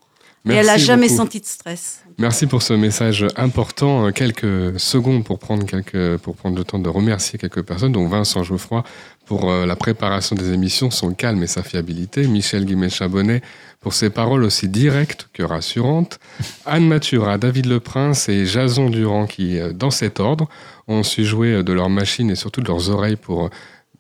Et 0.54 0.56
elle 0.56 0.70
a 0.70 0.74
Merci 0.74 0.86
jamais 0.86 1.08
beaucoup. 1.08 1.18
senti 1.18 1.40
de 1.40 1.46
stress. 1.46 2.02
Merci 2.18 2.48
pour 2.48 2.62
ce 2.64 2.74
message 2.74 3.26
important. 3.36 4.08
Euh, 4.08 4.12
Quelques 4.12 4.80
secondes 4.80 5.24
pour 5.24 5.40
prendre, 5.40 5.66
quelques, 5.66 6.18
pour 6.18 6.36
prendre 6.36 6.58
le 6.58 6.64
temps 6.64 6.80
de 6.80 6.90
remercier 6.90 7.38
quelques 7.38 7.62
personnes, 7.64 7.92
dont 7.92 8.08
Vincent 8.08 8.44
Geoffroy 8.44 8.84
pour 9.26 9.52
euh, 9.52 9.66
la 9.66 9.76
préparation 9.76 10.36
des 10.36 10.52
émissions, 10.54 10.90
son 10.90 11.14
calme 11.14 11.44
et 11.44 11.48
sa 11.48 11.62
fiabilité. 11.64 12.28
Michel 12.28 12.66
Guimet-Chabonnet 12.66 13.42
pour 13.82 13.94
ses 13.94 14.10
paroles 14.10 14.44
aussi 14.44 14.68
directes 14.68 15.28
que 15.34 15.44
rassurantes. 15.44 16.20
Anne 16.66 16.88
Mathura, 16.88 17.38
David 17.38 17.68
Leprince 17.68 18.28
et 18.30 18.46
Jason 18.46 18.90
Durand 18.90 19.28
qui, 19.28 19.60
euh, 19.60 19.72
dans 19.74 19.92
cet 19.92 20.20
ordre, 20.20 20.48
ont 20.88 21.04
su 21.04 21.24
jouer 21.26 21.64
de 21.64 21.74
leurs 21.74 21.90
machines 21.90 22.32
et 22.32 22.36
surtout 22.36 22.62
de 22.62 22.68
leurs 22.68 22.90
oreilles 22.90 23.18
pour 23.18 23.50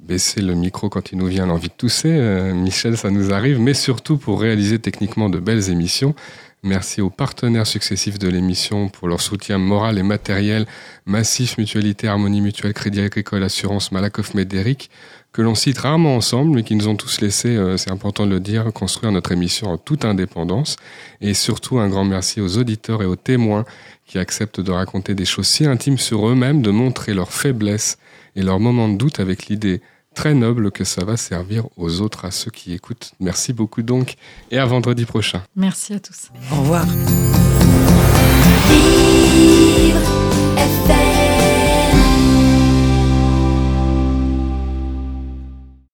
baisser 0.08 0.42
le 0.42 0.56
micro 0.56 0.90
quand 0.90 1.12
il 1.12 1.18
nous 1.18 1.28
vient 1.28 1.46
l'envie 1.46 1.68
de 1.68 1.74
tousser. 1.74 2.10
Euh, 2.12 2.54
Michel, 2.54 2.98
ça 2.98 3.12
nous 3.12 3.34
arrive, 3.34 3.60
mais 3.60 3.74
surtout 3.74 4.18
pour 4.18 4.40
réaliser 4.40 4.80
techniquement 4.80 5.30
de 5.30 5.40
belles 5.40 5.70
émissions. 5.70 6.16
Merci 6.64 7.02
aux 7.02 7.10
partenaires 7.10 7.68
successifs 7.68 8.18
de 8.18 8.28
l'émission 8.28 8.90
pour 8.90 9.08
leur 9.08 9.22
soutien 9.22 9.58
moral 9.58 10.00
et 10.00 10.04
matériel, 10.04 10.66
Massif, 11.06 11.58
Mutualité, 11.58 12.08
Harmonie 12.08 12.42
Mutuelle, 12.42 12.74
Crédit 12.74 13.02
Agricole, 13.02 13.44
Assurance, 13.44 13.92
Malakoff 13.92 14.34
Médéric, 14.34 14.90
que 15.34 15.42
l'on 15.44 15.54
cite 15.54 15.78
rarement 15.78 16.16
ensemble, 16.16 16.56
mais 16.56 16.64
qui 16.64 16.76
nous 16.76 16.88
ont 16.88 16.96
tous 16.96 17.22
laissé, 17.22 17.56
euh, 17.56 17.78
c'est 17.78 17.92
important 17.92 18.26
de 18.26 18.32
le 18.32 18.40
dire, 18.40 18.74
construire 18.74 19.12
notre 19.12 19.32
émission 19.34 19.68
en 19.68 19.78
toute 19.78 20.04
indépendance. 20.04 20.78
Et 21.22 21.36
surtout 21.36 21.80
un 21.80 21.90
grand 21.90 22.06
merci 22.06 22.42
aux 22.42 22.58
auditeurs 22.58 23.04
et 23.04 23.06
aux 23.06 23.16
témoins 23.16 23.66
qui 24.08 24.18
acceptent 24.18 24.62
de 24.62 24.72
raconter 24.72 25.14
des 25.14 25.26
choses 25.26 25.48
si 25.48 25.66
intimes 25.66 26.00
sur 26.00 26.28
eux-mêmes, 26.28 26.62
de 26.62 26.72
montrer 26.72 27.14
leurs 27.14 27.34
faiblesses 27.34 27.98
et 28.36 28.42
leurs 28.42 28.60
moments 28.60 28.90
de 28.90 28.98
doute 28.98 29.20
avec 29.20 29.46
l'idée 29.46 29.82
très 30.18 30.34
noble 30.34 30.72
que 30.72 30.84
ça 30.84 31.06
va 31.06 31.16
servir 31.16 31.68
aux 31.78 32.02
autres, 32.02 32.26
à 32.26 32.32
ceux 32.32 32.50
qui 32.50 32.74
écoutent. 32.74 33.12
Merci 33.20 33.54
beaucoup 33.54 33.84
donc, 33.84 34.16
et 34.50 34.58
à 34.58 34.66
vendredi 34.66 35.06
prochain. 35.06 35.44
Merci 35.56 35.94
à 35.94 36.00
tous. 36.00 36.32
Au 36.52 36.56
revoir. 36.56 36.86
Vivre 38.68 40.00
FM 40.58 41.07